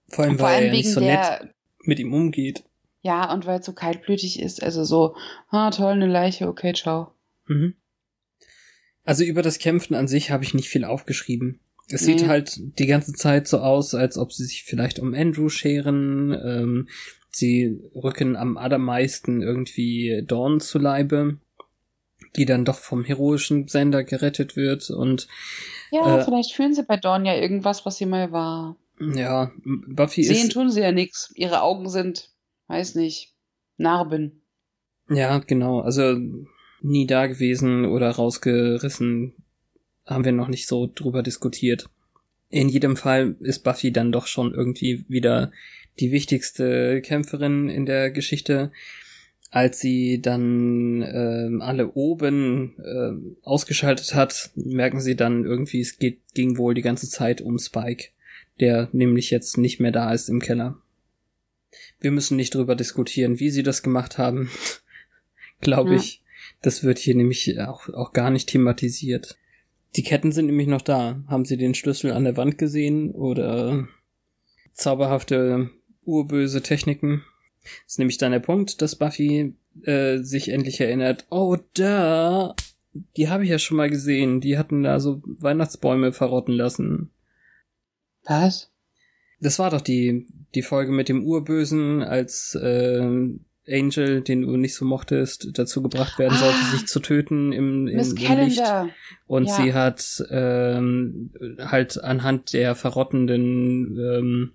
Vor 0.09 0.25
allem, 0.25 0.39
Vor 0.39 0.47
weil 0.49 0.57
allem 0.57 0.67
er 0.67 0.73
nicht 0.73 0.93
so 0.93 1.01
nett 1.01 1.55
mit 1.81 1.99
ihm 1.99 2.13
umgeht. 2.13 2.65
ja, 3.03 3.33
und 3.33 3.47
weil 3.47 3.61
es 3.61 3.67
so 3.67 3.73
kaltblütig 3.73 4.41
ist. 4.41 4.63
Also 4.63 4.85
so, 4.85 5.17
ah, 5.51 5.71
toll, 5.71 5.93
eine 5.93 6.07
Leiche, 6.07 6.49
okay, 6.49 6.73
ciao. 6.73 7.13
Mhm. 7.47 7.75
Also 9.09 9.25
über 9.25 9.41
das 9.41 9.59
Kämpfen 9.59 9.95
an 9.95 10.07
sich 10.07 10.31
habe 10.31 10.45
ich 10.45 10.53
nicht 10.53 10.69
viel 10.69 10.85
aufgeschrieben. 10.85 11.61
Es 11.91 12.03
Nee. 12.07 12.19
sieht 12.19 12.29
halt 12.29 12.61
die 12.79 12.85
ganze 12.87 13.15
Zeit 13.15 13.49
so 13.49 13.61
aus, 13.61 13.95
als 13.95 14.19
ob 14.19 14.35
sie 14.35 14.45
sich 14.45 14.65
vielleicht 14.65 14.99
um 14.99 15.15
Andrew 15.15 15.49
scheren. 15.49 16.33
Ähm, 16.45 16.89
sie 17.31 17.81
rücken 17.95 18.37
am 18.37 18.59
allermeisten 18.59 19.41
irgendwie 19.41 20.23
Dawn 20.27 20.61
zu 20.61 20.79
Leibe, 20.79 21.39
die 22.37 22.45
dann 22.45 22.67
doch 22.67 22.77
vom 22.79 23.03
heroischen 23.03 23.67
Sender 23.67 24.05
gerettet 24.05 24.57
wird. 24.57 24.91
Und 24.91 25.27
Ja, 25.91 26.19
Äh, 26.19 26.25
vielleicht 26.27 26.53
fühlen 26.53 26.75
sie 26.75 26.83
bei 26.83 26.99
Dawn 26.99 27.25
ja 27.25 27.35
irgendwas, 27.35 27.87
was 27.87 27.97
sie 27.97 28.05
mal 28.05 28.31
war. 28.31 28.77
ja, 29.01 29.51
Buffy 29.65 30.23
Sehen 30.25 30.49
ist 30.49 30.53
tun 30.53 30.71
sie 30.71 30.81
ja 30.83 30.93
nix. 30.93 31.33
Ihre 31.35 31.63
Augen 31.63 31.89
sind, 31.89 32.29
weiß 32.67 32.95
nicht, 32.97 33.33
Narben. 33.79 34.43
Ja, 35.09 35.39
genau. 35.39 35.81
Also 35.81 36.19
nie 36.81 37.07
da 37.07 37.27
gewesen 37.27 37.85
oder 37.85 38.11
rausgerissen, 38.11 39.35
haben 40.07 40.25
wir 40.25 40.33
noch 40.33 40.49
nicht 40.49 40.67
so 40.67 40.91
drüber 40.93 41.23
diskutiert. 41.23 41.89
In 42.51 42.69
jedem 42.69 42.97
Fall 42.97 43.37
ist 43.41 43.61
Buffy 43.65 43.93
dann 43.93 44.13
doch 44.13 44.27
schon 44.27 44.55
irgendwie 44.55 45.05
wieder 45.09 45.53
die 46.01 46.13
wichtigste 46.13 47.03
Kämpferin 47.03 47.69
in 47.69 47.85
der 47.85 48.11
Geschichte. 48.11 48.73
Als 49.51 49.81
sie 49.81 50.21
dann 50.21 51.03
ähm, 51.03 51.63
alle 51.63 51.93
oben 51.93 52.77
ähm, 52.85 53.37
ausgeschaltet 53.43 54.15
hat, 54.15 54.51
merken 54.55 55.01
sie 55.01 55.17
dann 55.17 55.45
irgendwie, 55.45 55.81
es 55.81 55.99
geht, 55.99 56.21
ging 56.35 56.59
wohl 56.59 56.75
die 56.75 56.83
ganze 56.83 57.09
Zeit 57.09 57.41
um 57.41 57.59
Spike, 57.59 58.11
der 58.61 58.89
nämlich 58.93 59.31
jetzt 59.31 59.57
nicht 59.57 59.81
mehr 59.81 59.93
da 59.93 60.13
ist 60.13 60.29
im 60.29 60.41
Keller. 60.41 60.77
Wir 62.01 62.11
müssen 62.11 62.37
nicht 62.37 62.55
drüber 62.55 62.77
diskutieren, 62.77 63.41
wie 63.41 63.51
sie 63.51 63.63
das 63.63 63.83
gemacht 63.83 64.19
haben. 64.19 64.51
Glaube 65.61 65.91
Ja. 65.93 65.97
ich. 65.97 66.23
Das 66.63 66.83
wird 66.83 66.99
hier 66.99 67.15
nämlich 67.15 67.59
auch, 67.61 67.89
auch 67.91 68.13
gar 68.13 68.31
nicht 68.31 68.49
thematisiert. 68.49 69.37
Die 69.97 70.03
Ketten 70.03 70.33
sind 70.33 70.47
nämlich 70.47 70.67
noch 70.67 70.83
da. 70.83 71.23
Haben 71.29 71.45
Sie 71.45 71.57
den 71.57 71.75
Schlüssel 71.75 72.13
an 72.13 72.25
der 72.25 72.37
Wand 72.37 72.59
gesehen 72.59 73.11
oder 73.13 73.89
zauberhafte 74.73 75.71
urböse 76.05 76.63
Techniken? 76.63 77.23
Das 77.63 77.95
ist 77.95 77.99
nämlich 77.99 78.19
dann 78.19 78.33
der 78.33 78.41
Punkt, 78.41 78.83
dass 78.83 78.97
Buffy 78.97 79.55
äh, 79.83 80.19
sich 80.19 80.49
endlich 80.49 80.81
erinnert. 80.81 81.27
Oh, 81.31 81.57
da, 81.75 82.55
die 83.17 83.29
habe 83.29 83.45
ich 83.45 83.51
ja 83.51 83.59
schon 83.59 83.77
mal 83.77 83.91
gesehen. 83.91 84.41
Die 84.41 84.59
hatten 84.59 84.83
da 84.83 85.01
so 85.01 85.23
Weihnachtsbäume 85.25 86.13
verrotten 86.13 86.55
lassen. 86.55 87.11
Was? 88.25 88.71
Das 89.41 89.59
war 89.59 89.71
doch 89.71 89.81
die, 89.81 90.27
die 90.55 90.63
Folge 90.63 90.93
mit 90.93 91.09
dem 91.09 91.25
Urbösen, 91.25 92.03
als 92.03 92.55
äh, 92.55 93.09
Angel, 93.71 94.21
den 94.23 94.43
du 94.43 94.57
nicht 94.57 94.75
so 94.75 94.85
mochtest, 94.85 95.51
dazu 95.59 95.83
gebracht 95.83 96.19
werden 96.19 96.37
sollte, 96.39 96.59
Ah. 96.61 96.71
sich 96.73 96.87
zu 96.87 97.01
töten 97.01 97.53
im, 97.53 97.87
im, 97.87 97.97
Miss 97.97 98.13
im 98.13 98.39
Licht. 98.39 98.63
Und 99.27 99.47
Ja. 99.47 99.55
sie 99.57 99.75
hat 99.75 100.25
ähm, 100.31 101.31
halt 101.59 102.03
anhand 102.03 102.53
der 102.53 102.75
verrottenden 102.75 103.99
ähm, 103.99 104.53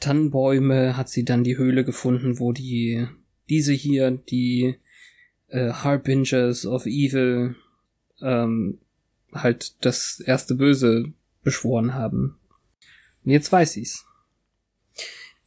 Tannenbäume 0.00 0.96
hat 0.96 1.08
sie 1.08 1.24
dann 1.24 1.42
die 1.44 1.56
Höhle 1.56 1.84
gefunden, 1.84 2.38
wo 2.38 2.52
die 2.52 3.06
diese 3.48 3.72
hier, 3.72 4.10
die 4.10 4.76
äh, 5.48 5.70
Harbingers 5.72 6.66
of 6.66 6.86
Evil, 6.86 7.54
ähm, 8.20 8.78
halt 9.32 9.84
das 9.84 10.20
erste 10.20 10.54
Böse 10.54 11.12
beschworen 11.42 11.94
haben. 11.94 12.36
Und 13.24 13.30
jetzt 13.30 13.50
weiß 13.52 13.72
sie's. 13.72 14.04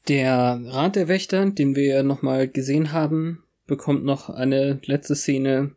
Der 0.07 0.59
Rat 0.65 0.95
der 0.95 1.07
Wächter, 1.07 1.49
den 1.49 1.75
wir 1.75 1.85
ja 1.85 2.03
nochmal 2.03 2.47
gesehen 2.47 2.91
haben, 2.91 3.43
bekommt 3.67 4.03
noch 4.03 4.29
eine 4.29 4.79
letzte 4.85 5.15
Szene. 5.15 5.75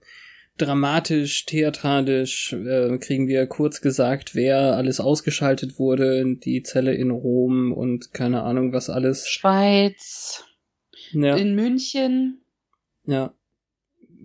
Dramatisch, 0.59 1.47
theatralisch 1.47 2.53
äh, 2.53 2.99
kriegen 2.99 3.27
wir 3.27 3.47
kurz 3.47 3.81
gesagt, 3.81 4.35
wer 4.35 4.77
alles 4.77 5.01
ausgeschaltet 5.01 5.79
wurde, 5.79 6.37
die 6.37 6.63
Zelle 6.63 6.95
in 6.95 7.11
Rom 7.11 7.73
und 7.73 8.13
keine 8.13 8.43
Ahnung 8.43 8.73
was 8.73 8.91
alles. 8.91 9.29
Schweiz. 9.29 10.45
Ja, 11.13 11.37
In 11.37 11.55
München. 11.55 12.43
ja. 13.05 13.35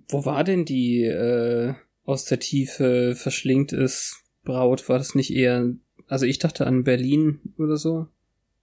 Wo 0.10 0.24
war 0.24 0.46
denn 0.46 0.64
die 0.64 1.04
äh, 1.04 1.74
aus 2.06 2.24
der 2.24 2.40
Tiefe 2.40 3.14
verschlingt 3.16 3.74
ist 3.74 4.24
Braut? 4.46 4.88
War 4.88 4.98
das 5.00 5.16
nicht 5.16 5.34
eher, 5.34 5.74
also 6.08 6.26
ich 6.26 6.40
dachte 6.40 6.66
an 6.66 6.86
Berlin 6.86 7.42
oder 7.58 7.76
so? 7.76 8.08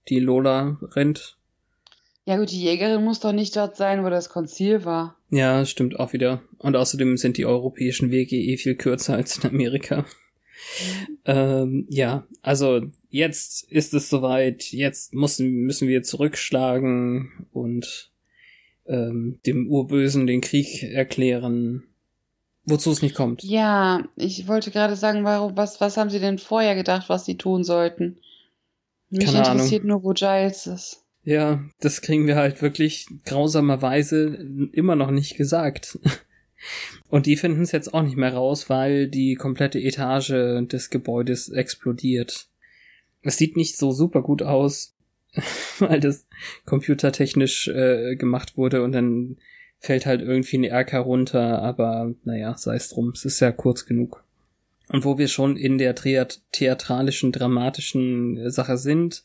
Die 0.09 0.21
Lola 0.21 0.79
rennt. 0.83 1.37
Ja 2.27 2.39
gut, 2.39 2.51
die 2.51 2.63
Jägerin 2.63 3.05
muss 3.05 3.21
doch 3.21 3.33
nicht 3.33 3.55
dort 3.55 3.77
sein, 3.77 4.05
wo 4.05 4.09
das 4.09 4.31
Konzil 4.31 4.85
war. 4.85 5.17
Ja, 5.31 5.67
stimmt 5.67 6.01
auch 6.01 6.13
wieder. 6.13 6.43
Und 6.59 6.75
außerdem 6.77 7.17
sind 7.17 7.37
die 7.37 7.45
europäischen 7.45 8.11
Wege 8.11 8.37
eh 8.37 8.57
viel 8.57 8.77
kürzer 8.77 9.15
als 9.15 9.39
in 9.39 9.51
Amerika. 9.51 10.05
Ähm, 11.27 11.87
ja, 11.91 12.27
also 12.43 12.83
jetzt 13.11 13.71
ist 13.71 13.93
es 13.93 14.09
soweit. 14.09 14.73
Jetzt 14.73 15.15
müssen, 15.15 15.51
müssen 15.67 15.89
wir 15.89 16.03
zurückschlagen 16.03 17.47
und 17.53 18.11
ähm, 18.87 19.41
dem 19.47 19.69
Urbösen 19.69 20.27
den 20.27 20.41
Krieg 20.41 20.83
erklären, 20.83 21.85
wozu 22.65 22.91
es 22.91 23.03
nicht 23.03 23.15
kommt. 23.15 23.43
Ja, 23.43 24.05
ich 24.17 24.49
wollte 24.49 24.71
gerade 24.71 24.97
sagen, 24.97 25.25
warum, 25.25 25.57
was, 25.57 25.81
was 25.81 25.97
haben 25.97 26.11
sie 26.11 26.21
denn 26.21 26.39
vorher 26.39 26.75
gedacht, 26.75 27.09
was 27.09 27.25
sie 27.25 27.37
tun 27.37 27.65
sollten? 27.65 28.19
Mich 29.15 29.27
Keine 29.27 29.45
Ahnung. 29.45 29.53
interessiert 29.53 29.85
nur, 29.85 30.03
wo 30.03 30.13
Giles 30.13 30.67
ist. 30.67 31.05
Ja, 31.23 31.63
das 31.81 32.03
kriegen 32.03 32.27
wir 32.27 32.37
halt 32.37 32.63
wirklich 32.63 33.07
grausamerweise 33.25 34.37
immer 34.73 34.97
noch 34.97 35.11
nicht 35.11 35.37
gesagt. 35.37 35.99
Und 37.09 37.27
die 37.27 37.37
finden 37.37 37.63
es 37.63 37.73
jetzt 37.73 37.95
auch 37.95 38.03
nicht 38.03 38.17
mehr 38.17 38.35
raus, 38.35 38.69
weil 38.69 39.07
die 39.07 39.35
komplette 39.37 39.79
Etage 39.79 40.67
des 40.67 40.91
Gebäudes 40.91 41.49
explodiert. 41.49 42.49
Es 43.23 43.37
sieht 43.37 43.57
nicht 43.57 43.77
so 43.77 43.93
super 43.93 44.23
gut 44.23 44.43
aus, 44.43 44.97
weil 45.79 46.01
das 46.01 46.27
computertechnisch 46.67 47.69
äh, 47.69 48.17
gemacht 48.17 48.57
wurde 48.57 48.83
und 48.83 48.93
dann 48.93 49.37
fällt 49.79 50.07
halt 50.07 50.23
irgendwie 50.23 50.59
ein 50.59 50.65
Erker 50.65 51.01
runter, 51.01 51.63
aber 51.63 52.15
naja, 52.25 52.57
sei 52.57 52.77
es 52.77 52.89
drum, 52.89 53.11
es 53.11 53.25
ist 53.25 53.41
ja 53.41 53.53
kurz 53.53 53.85
genug. 53.85 54.25
Und 54.89 55.05
wo 55.05 55.19
wir 55.19 55.29
schon 55.29 55.57
in 55.57 55.79
der 55.79 55.95
Theat 55.95 56.41
theatralischen, 56.53 57.33
dramatischen 57.33 58.51
Sache 58.51 58.77
sind, 58.77 59.23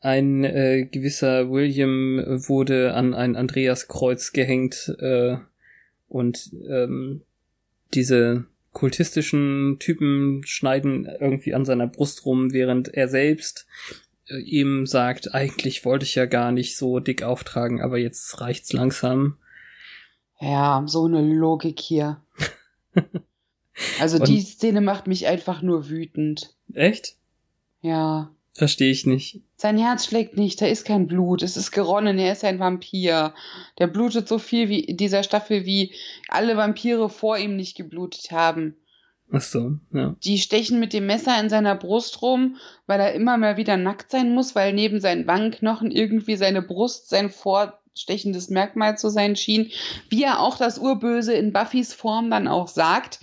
ein 0.00 0.42
äh, 0.44 0.84
gewisser 0.90 1.50
William 1.50 2.22
wurde 2.26 2.94
an 2.94 3.14
ein 3.14 3.36
Andreaskreuz 3.36 4.32
gehängt 4.32 4.94
äh, 4.98 5.36
und 6.08 6.50
ähm, 6.68 7.22
diese 7.94 8.46
kultistischen 8.72 9.76
Typen 9.78 10.42
schneiden 10.44 11.06
irgendwie 11.20 11.54
an 11.54 11.64
seiner 11.64 11.86
Brust 11.86 12.26
rum, 12.26 12.52
während 12.52 12.88
er 12.88 13.06
selbst 13.06 13.66
äh, 14.28 14.38
ihm 14.38 14.86
sagt, 14.86 15.34
eigentlich 15.34 15.84
wollte 15.84 16.04
ich 16.04 16.16
ja 16.16 16.26
gar 16.26 16.50
nicht 16.50 16.76
so 16.76 16.98
dick 16.98 17.22
auftragen, 17.22 17.80
aber 17.80 17.98
jetzt 17.98 18.40
reicht's 18.40 18.72
langsam. 18.72 19.36
Ja, 20.40 20.82
so 20.86 21.04
eine 21.04 21.22
Logik 21.22 21.78
hier. 21.78 22.20
Also 24.00 24.18
Und- 24.18 24.28
die 24.28 24.40
Szene 24.40 24.80
macht 24.80 25.06
mich 25.06 25.26
einfach 25.26 25.62
nur 25.62 25.88
wütend. 25.88 26.54
Echt? 26.74 27.16
Ja. 27.80 28.30
Verstehe 28.54 28.90
ich 28.90 29.06
nicht. 29.06 29.40
Sein 29.56 29.78
Herz 29.78 30.04
schlägt 30.06 30.36
nicht, 30.36 30.60
da 30.60 30.66
ist 30.66 30.84
kein 30.84 31.06
Blut, 31.06 31.42
es 31.42 31.56
ist 31.56 31.70
geronnen, 31.70 32.18
er 32.18 32.32
ist 32.32 32.44
ein 32.44 32.58
Vampir. 32.58 33.32
Der 33.78 33.86
blutet 33.86 34.28
so 34.28 34.38
viel 34.38 34.68
wie 34.68 34.80
in 34.80 34.98
dieser 34.98 35.22
Staffel, 35.22 35.64
wie 35.64 35.94
alle 36.28 36.56
Vampire 36.56 37.08
vor 37.08 37.38
ihm 37.38 37.56
nicht 37.56 37.76
geblutet 37.76 38.30
haben. 38.30 38.76
Ach 39.34 39.40
so, 39.40 39.76
ja. 39.94 40.14
Die 40.22 40.36
stechen 40.36 40.78
mit 40.78 40.92
dem 40.92 41.06
Messer 41.06 41.40
in 41.40 41.48
seiner 41.48 41.74
Brust 41.74 42.20
rum, 42.20 42.56
weil 42.86 43.00
er 43.00 43.14
immer 43.14 43.38
mal 43.38 43.56
wieder 43.56 43.78
nackt 43.78 44.10
sein 44.10 44.34
muss, 44.34 44.54
weil 44.54 44.74
neben 44.74 45.00
seinen 45.00 45.26
Wangenknochen 45.26 45.90
irgendwie 45.90 46.36
seine 46.36 46.60
Brust 46.60 47.08
sein 47.08 47.30
vorstechendes 47.30 48.50
Merkmal 48.50 48.98
zu 48.98 49.08
sein 49.08 49.34
schien. 49.34 49.70
Wie 50.10 50.22
er 50.24 50.40
auch 50.40 50.58
das 50.58 50.78
Urböse 50.78 51.32
in 51.32 51.54
Buffys 51.54 51.94
Form 51.94 52.30
dann 52.30 52.46
auch 52.46 52.68
sagt, 52.68 53.20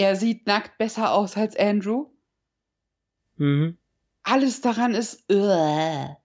er 0.00 0.16
sieht 0.16 0.46
nackt 0.46 0.78
besser 0.78 1.12
aus 1.12 1.36
als 1.36 1.56
Andrew. 1.56 2.06
Mhm. 3.36 3.76
Alles 4.22 4.60
daran 4.62 4.94
ist. 4.94 5.24
Ugh. 5.30 6.16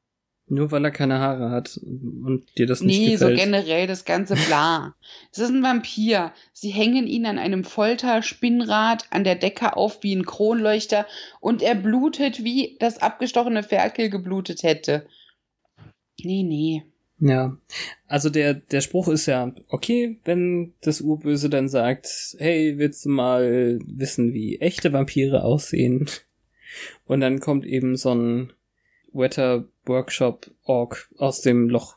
Nur 0.48 0.72
weil 0.72 0.86
er 0.86 0.92
keine 0.92 1.20
Haare 1.20 1.50
hat 1.50 1.78
und 1.84 2.46
dir 2.58 2.68
das 2.68 2.82
nicht 2.82 3.00
Nee, 3.00 3.16
so 3.16 3.26
gefällt. 3.26 3.40
generell 3.40 3.88
das 3.88 4.06
ganze 4.06 4.36
bla. 4.36 4.96
Es 5.32 5.40
ist 5.40 5.50
ein 5.50 5.64
Vampir. 5.64 6.34
Sie 6.54 6.70
hängen 6.70 7.08
ihn 7.08 7.26
an 7.26 7.40
einem 7.40 7.64
Folterspinnrad 7.64 9.08
an 9.12 9.24
der 9.24 9.36
Decke 9.36 9.76
auf 9.76 10.04
wie 10.04 10.16
ein 10.16 10.26
Kronleuchter 10.26 11.08
und 11.40 11.64
er 11.64 11.74
blutet, 11.76 12.44
wie 12.44 12.78
das 12.80 13.02
abgestochene 13.02 13.64
Ferkel 13.64 14.10
geblutet 14.10 14.62
hätte. 14.64 15.08
Nee, 16.22 16.44
nee. 16.44 16.84
Ja, 17.20 17.58
also 18.08 18.30
der, 18.30 18.54
der 18.56 18.82
Spruch 18.82 19.08
ist 19.08 19.26
ja, 19.26 19.54
okay, 19.70 20.20
wenn 20.26 20.74
das 20.82 21.00
Urböse 21.02 21.50
dann 21.50 21.70
sagt, 21.70 22.36
hey, 22.40 22.78
willst 22.78 23.06
du 23.06 23.10
mal 23.10 23.80
wissen, 23.86 24.34
wie 24.34 24.60
echte 24.60 24.92
Vampire 24.92 25.44
aussehen? 25.44 26.10
Und 27.06 27.22
dann 27.22 27.40
kommt 27.40 27.66
eben 27.66 27.96
so 27.96 28.14
ein 28.14 28.54
Wetter 29.14 29.66
Workshop 29.86 30.52
Org 30.64 31.10
aus 31.18 31.42
dem 31.42 31.70
Loch 31.70 31.96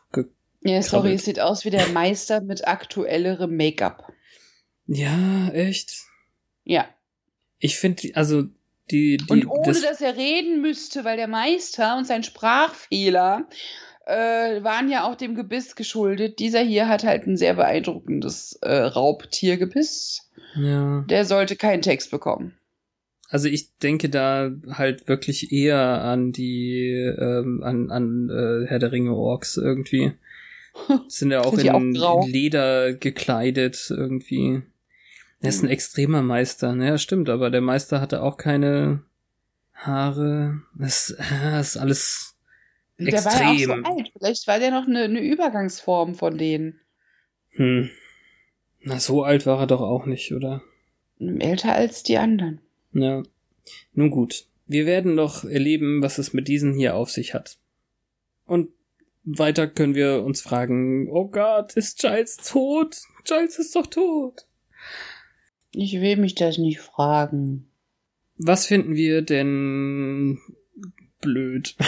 Ja, 0.62 0.82
sorry, 0.82 1.14
es 1.14 1.24
sieht 1.24 1.40
aus 1.40 1.64
wie 1.64 1.70
der 1.70 1.88
Meister 1.88 2.40
mit 2.40 2.68
aktuellerem 2.68 3.56
Make-up. 3.56 4.12
Ja, 4.86 5.48
echt? 5.50 6.04
Ja. 6.64 6.88
Ich 7.58 7.76
finde, 7.76 8.10
also 8.14 8.44
die, 8.90 9.16
die 9.16 9.24
Und 9.28 9.46
ohne 9.46 9.66
das, 9.66 9.82
dass 9.82 10.00
er 10.00 10.16
reden 10.16 10.62
müsste, 10.62 11.04
weil 11.04 11.16
der 11.16 11.28
Meister 11.28 11.96
und 11.98 12.06
sein 12.06 12.22
Sprachfehler 12.22 13.48
äh, 14.08 14.64
waren 14.64 14.88
ja 14.88 15.06
auch 15.06 15.16
dem 15.16 15.34
Gebiss 15.34 15.76
geschuldet. 15.76 16.38
Dieser 16.38 16.60
hier 16.60 16.88
hat 16.88 17.04
halt 17.04 17.26
ein 17.26 17.36
sehr 17.36 17.54
beeindruckendes 17.54 18.58
äh, 18.62 18.74
Raubtiergebiss. 18.74 20.30
Ja. 20.56 21.02
Der 21.02 21.24
sollte 21.26 21.56
keinen 21.56 21.82
Text 21.82 22.10
bekommen. 22.10 22.54
Also 23.28 23.48
ich 23.48 23.76
denke 23.76 24.08
da 24.08 24.50
halt 24.70 25.06
wirklich 25.08 25.52
eher 25.52 26.02
an 26.02 26.32
die, 26.32 26.88
ähm, 26.90 27.62
an, 27.62 27.90
an 27.90 28.30
äh, 28.30 28.66
Herr 28.66 28.78
der 28.78 28.92
Ringe 28.92 29.14
Orks 29.14 29.58
irgendwie. 29.58 30.12
Sind 31.08 31.30
ja 31.30 31.42
auch 31.42 31.54
Sind 31.54 31.66
in, 31.66 31.98
auch 31.98 32.24
in 32.24 32.32
Leder 32.32 32.94
gekleidet 32.94 33.88
irgendwie. 33.90 34.62
Er 35.40 35.50
ist 35.50 35.62
ein 35.62 35.68
extremer 35.68 36.22
Meister, 36.22 36.74
ne? 36.74 36.86
Ja, 36.86 36.98
stimmt, 36.98 37.28
aber 37.28 37.50
der 37.50 37.60
Meister 37.60 38.00
hatte 38.00 38.22
auch 38.22 38.38
keine 38.38 39.02
Haare. 39.74 40.62
Das, 40.74 41.14
das 41.18 41.68
ist 41.68 41.76
alles 41.76 42.37
Der 42.98 43.24
war 43.24 43.40
ja 43.40 43.50
auch 43.50 43.58
so 43.58 43.72
alt. 43.72 44.12
Vielleicht 44.16 44.46
war 44.48 44.58
der 44.58 44.70
noch 44.72 44.86
eine, 44.86 45.04
eine 45.04 45.20
Übergangsform 45.20 46.14
von 46.14 46.36
denen. 46.36 46.80
Hm. 47.50 47.90
Na, 48.80 48.98
so 48.98 49.22
alt 49.22 49.46
war 49.46 49.60
er 49.60 49.66
doch 49.66 49.80
auch 49.80 50.06
nicht, 50.06 50.32
oder? 50.32 50.62
Älter 51.20 51.74
als 51.74 52.02
die 52.02 52.18
anderen. 52.18 52.60
Ja. 52.92 53.22
Nun 53.92 54.10
gut. 54.10 54.46
Wir 54.66 54.86
werden 54.86 55.14
noch 55.14 55.44
erleben, 55.44 56.02
was 56.02 56.18
es 56.18 56.32
mit 56.32 56.48
diesen 56.48 56.74
hier 56.74 56.94
auf 56.94 57.10
sich 57.10 57.34
hat. 57.34 57.58
Und 58.46 58.70
weiter 59.24 59.66
können 59.66 59.94
wir 59.94 60.22
uns 60.24 60.40
fragen, 60.40 61.08
oh 61.10 61.28
Gott, 61.28 61.74
ist 61.74 62.00
Giles 62.00 62.36
tot? 62.36 62.96
Giles 63.24 63.58
ist 63.58 63.76
doch 63.76 63.86
tot. 63.86 64.46
Ich 65.72 66.00
will 66.00 66.16
mich 66.16 66.34
das 66.34 66.58
nicht 66.58 66.80
fragen. 66.80 67.68
Was 68.36 68.66
finden 68.66 68.94
wir 68.94 69.22
denn 69.22 70.38
blöd? 71.20 71.76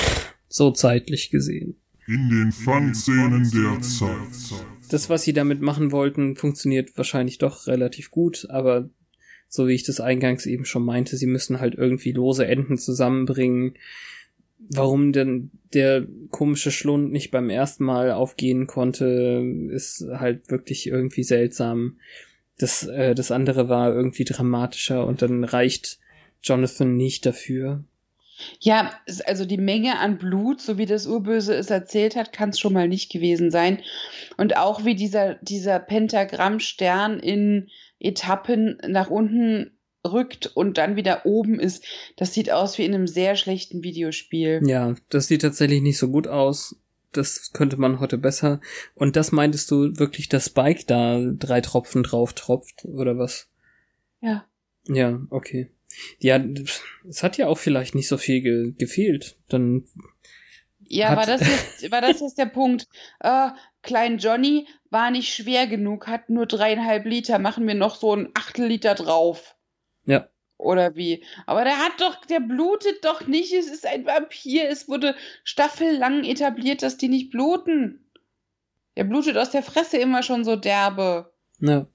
so 0.50 0.70
zeitlich 0.72 1.30
gesehen. 1.30 1.76
In 2.06 2.28
den 2.28 2.52
Fangszenen 2.52 3.48
der 3.50 3.80
Zeit. 3.80 4.60
Das, 4.90 5.08
was 5.08 5.22
sie 5.22 5.32
damit 5.32 5.62
machen 5.62 5.92
wollten, 5.92 6.36
funktioniert 6.36 6.90
wahrscheinlich 6.96 7.38
doch 7.38 7.68
relativ 7.68 8.10
gut, 8.10 8.48
aber 8.50 8.90
so 9.48 9.68
wie 9.68 9.74
ich 9.74 9.84
das 9.84 10.00
eingangs 10.00 10.46
eben 10.46 10.64
schon 10.64 10.84
meinte, 10.84 11.16
sie 11.16 11.26
müssen 11.26 11.60
halt 11.60 11.76
irgendwie 11.76 12.12
lose 12.12 12.46
Enden 12.46 12.78
zusammenbringen. 12.78 13.74
Warum 14.58 15.12
denn 15.12 15.50
der 15.72 16.06
komische 16.30 16.72
Schlund 16.72 17.12
nicht 17.12 17.30
beim 17.30 17.48
ersten 17.48 17.84
Mal 17.84 18.12
aufgehen 18.12 18.66
konnte, 18.66 19.44
ist 19.70 20.04
halt 20.10 20.50
wirklich 20.50 20.88
irgendwie 20.88 21.22
seltsam. 21.22 21.98
Das, 22.58 22.86
äh, 22.86 23.14
das 23.14 23.30
andere 23.30 23.68
war 23.68 23.94
irgendwie 23.94 24.24
dramatischer 24.24 25.06
und 25.06 25.22
dann 25.22 25.44
reicht 25.44 25.98
Jonathan 26.42 26.96
nicht 26.96 27.24
dafür. 27.24 27.84
Ja, 28.60 28.92
also 29.26 29.44
die 29.44 29.58
Menge 29.58 29.98
an 29.98 30.18
Blut, 30.18 30.60
so 30.60 30.78
wie 30.78 30.86
das 30.86 31.06
Urböse 31.06 31.54
es 31.54 31.70
erzählt 31.70 32.16
hat, 32.16 32.32
kann 32.32 32.50
es 32.50 32.58
schon 32.58 32.72
mal 32.72 32.88
nicht 32.88 33.10
gewesen 33.10 33.50
sein. 33.50 33.80
Und 34.36 34.56
auch 34.56 34.84
wie 34.84 34.94
dieser, 34.94 35.34
dieser 35.36 35.78
Pentagrammstern 35.78 37.20
in 37.20 37.68
Etappen 37.98 38.78
nach 38.86 39.10
unten 39.10 39.72
rückt 40.06 40.46
und 40.54 40.78
dann 40.78 40.96
wieder 40.96 41.26
oben 41.26 41.60
ist, 41.60 41.84
das 42.16 42.32
sieht 42.32 42.50
aus 42.50 42.78
wie 42.78 42.84
in 42.84 42.94
einem 42.94 43.06
sehr 43.06 43.36
schlechten 43.36 43.82
Videospiel. 43.82 44.62
Ja, 44.64 44.94
das 45.10 45.26
sieht 45.26 45.42
tatsächlich 45.42 45.82
nicht 45.82 45.98
so 45.98 46.08
gut 46.08 46.26
aus. 46.26 46.76
Das 47.12 47.52
könnte 47.52 47.76
man 47.76 48.00
heute 48.00 48.18
besser. 48.18 48.60
Und 48.94 49.16
das 49.16 49.32
meintest 49.32 49.70
du 49.70 49.98
wirklich, 49.98 50.28
dass 50.28 50.46
Spike 50.46 50.84
da 50.86 51.20
drei 51.32 51.60
Tropfen 51.60 52.02
drauf 52.02 52.32
tropft, 52.34 52.84
oder 52.84 53.18
was? 53.18 53.48
Ja. 54.20 54.46
Ja, 54.86 55.20
okay. 55.30 55.70
Ja, 56.18 56.40
es 57.08 57.22
hat 57.22 57.36
ja 57.36 57.46
auch 57.48 57.58
vielleicht 57.58 57.94
nicht 57.94 58.08
so 58.08 58.16
viel 58.18 58.40
ge 58.42 58.72
gefehlt. 58.78 59.36
Dann, 59.48 59.84
Ja, 60.86 61.16
war 61.16 61.26
das 61.26 61.40
jetzt, 61.40 61.90
war 61.90 62.00
das 62.00 62.20
jetzt 62.20 62.38
der 62.38 62.46
Punkt? 62.46 62.86
Äh, 63.20 63.48
Klein 63.82 64.18
Johnny 64.18 64.66
war 64.90 65.10
nicht 65.10 65.32
schwer 65.34 65.66
genug, 65.66 66.06
hat 66.06 66.28
nur 66.30 66.46
dreieinhalb 66.46 67.06
Liter, 67.06 67.38
machen 67.38 67.66
wir 67.66 67.74
noch 67.74 67.96
so 67.96 68.14
ein 68.14 68.28
Achtel 68.34 68.66
Liter 68.66 68.94
drauf. 68.94 69.56
ja, 70.04 70.28
Oder 70.58 70.94
wie? 70.96 71.24
Aber 71.46 71.64
der 71.64 71.78
hat 71.78 71.92
doch, 72.00 72.24
der 72.26 72.40
blutet 72.40 73.04
doch 73.04 73.26
nicht. 73.26 73.52
Es 73.54 73.66
ist 73.68 73.86
ein 73.86 74.04
Vampir. 74.04 74.68
Es 74.68 74.88
wurde 74.88 75.14
staffellang 75.44 76.24
etabliert, 76.24 76.82
dass 76.82 76.98
die 76.98 77.08
nicht 77.08 77.30
bluten. 77.30 78.04
Der 78.96 79.04
blutet 79.04 79.38
aus 79.38 79.50
der 79.50 79.62
Fresse 79.62 79.96
immer 79.96 80.22
schon 80.22 80.44
so 80.44 80.56
derbe. 80.56 81.32
na, 81.58 81.86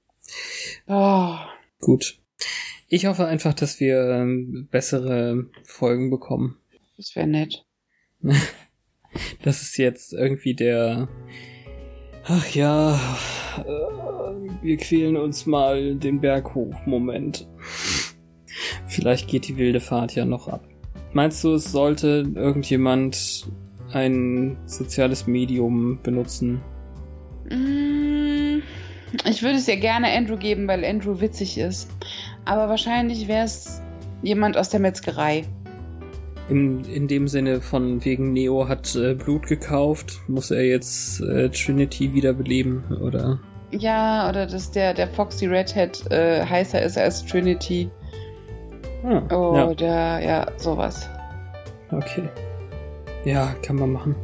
Oh. 0.88 1.36
gut. 1.80 2.18
Ich 2.88 3.06
hoffe 3.06 3.26
einfach, 3.26 3.54
dass 3.54 3.80
wir 3.80 3.98
ähm, 4.10 4.68
bessere 4.70 5.46
Folgen 5.64 6.10
bekommen. 6.10 6.58
Das 6.96 7.14
wäre 7.16 7.26
nett. 7.26 7.64
Das 9.42 9.62
ist 9.62 9.78
jetzt 9.78 10.12
irgendwie 10.12 10.52
der, 10.52 11.08
ach 12.24 12.54
ja, 12.54 12.96
äh, 13.56 14.62
wir 14.62 14.76
quälen 14.76 15.16
uns 15.16 15.46
mal 15.46 15.94
den 15.94 16.20
Berg 16.20 16.54
hoch. 16.54 16.74
Moment. 16.84 17.48
Vielleicht 18.86 19.28
geht 19.28 19.48
die 19.48 19.56
wilde 19.56 19.80
Fahrt 19.80 20.14
ja 20.14 20.26
noch 20.26 20.48
ab. 20.48 20.68
Meinst 21.14 21.42
du, 21.44 21.54
es 21.54 21.72
sollte 21.72 22.30
irgendjemand 22.34 23.46
ein 23.92 24.58
soziales 24.66 25.26
Medium 25.26 25.98
benutzen? 26.02 26.60
Mm, 27.48 28.60
Ich 29.24 29.42
würde 29.42 29.56
es 29.56 29.66
ja 29.66 29.76
gerne 29.76 30.08
Andrew 30.12 30.36
geben, 30.36 30.68
weil 30.68 30.84
Andrew 30.84 31.20
witzig 31.20 31.56
ist. 31.56 31.88
Aber 32.46 32.68
wahrscheinlich 32.68 33.28
wäre 33.28 33.44
es 33.44 33.82
jemand 34.22 34.56
aus 34.56 34.70
der 34.70 34.80
Metzgerei. 34.80 35.44
In, 36.48 36.84
in 36.84 37.08
dem 37.08 37.26
Sinne 37.26 37.60
von 37.60 38.04
wegen 38.04 38.32
Neo 38.32 38.68
hat 38.68 38.94
äh, 38.94 39.14
Blut 39.14 39.46
gekauft, 39.46 40.20
muss 40.28 40.50
er 40.52 40.64
jetzt 40.64 41.20
äh, 41.20 41.50
Trinity 41.50 42.14
wiederbeleben, 42.14 42.84
oder? 43.02 43.40
Ja, 43.72 44.28
oder 44.28 44.46
dass 44.46 44.70
der, 44.70 44.94
der 44.94 45.08
Foxy 45.08 45.46
Redhead 45.46 46.10
äh, 46.10 46.44
heißer 46.44 46.80
ist 46.80 46.96
als 46.96 47.26
Trinity. 47.26 47.90
Ja, 49.02 49.22
Oder 49.36 50.20
ja, 50.20 50.46
sowas. 50.56 51.08
okay. 51.90 52.28
Ja, 53.24 53.54
kann 53.62 53.76
man 53.76 53.92
machen. 53.92 54.14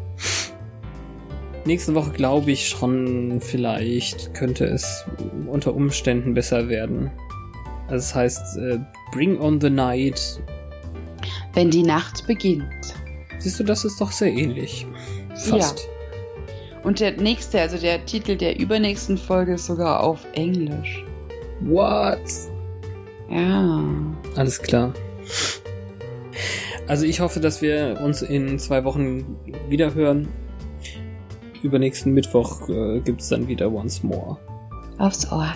Nächste 1.64 1.94
Woche 1.94 2.10
glaube 2.10 2.50
ich 2.50 2.68
schon, 2.68 3.40
vielleicht 3.40 4.34
könnte 4.34 4.64
es 4.64 5.04
unter 5.46 5.74
Umständen 5.74 6.34
besser 6.34 6.68
werden. 6.68 7.12
Also 7.92 8.06
das 8.06 8.14
heißt, 8.14 8.56
äh, 8.56 8.78
Bring 9.12 9.38
on 9.38 9.60
the 9.60 9.68
Night. 9.68 10.40
Wenn 11.52 11.70
die 11.70 11.82
Nacht 11.82 12.26
beginnt. 12.26 12.94
Siehst 13.38 13.60
du, 13.60 13.64
das 13.64 13.84
ist 13.84 14.00
doch 14.00 14.10
sehr 14.10 14.32
ähnlich. 14.32 14.86
Fast. 15.34 15.86
Und 16.84 17.00
der 17.00 17.20
nächste, 17.20 17.60
also 17.60 17.76
der 17.76 18.02
Titel 18.06 18.34
der 18.34 18.58
übernächsten 18.58 19.18
Folge 19.18 19.54
ist 19.54 19.66
sogar 19.66 20.02
auf 20.02 20.20
Englisch. 20.32 21.04
What? 21.60 22.22
Ja. 23.28 23.84
Alles 24.36 24.62
klar. 24.62 24.94
Also 26.88 27.04
ich 27.04 27.20
hoffe, 27.20 27.40
dass 27.40 27.60
wir 27.60 28.00
uns 28.02 28.22
in 28.22 28.58
zwei 28.58 28.84
Wochen 28.84 29.36
wieder 29.68 29.92
hören. 29.92 30.28
Übernächsten 31.62 32.14
Mittwoch 32.14 32.70
äh, 32.70 33.00
gibt's 33.00 33.28
dann 33.28 33.48
wieder 33.48 33.70
Once 33.70 34.02
More. 34.02 34.38
Aufs 34.96 35.30
Ohr. 35.30 35.52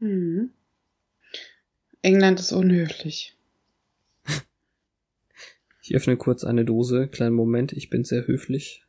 Mhm. 0.00 0.50
England 2.02 2.40
ist 2.40 2.52
unhöflich. 2.52 3.36
Ich 5.82 5.94
öffne 5.94 6.16
kurz 6.16 6.44
eine 6.44 6.64
Dose. 6.64 7.08
Kleinen 7.08 7.34
Moment, 7.34 7.72
ich 7.72 7.90
bin 7.90 8.04
sehr 8.04 8.26
höflich. 8.26 8.84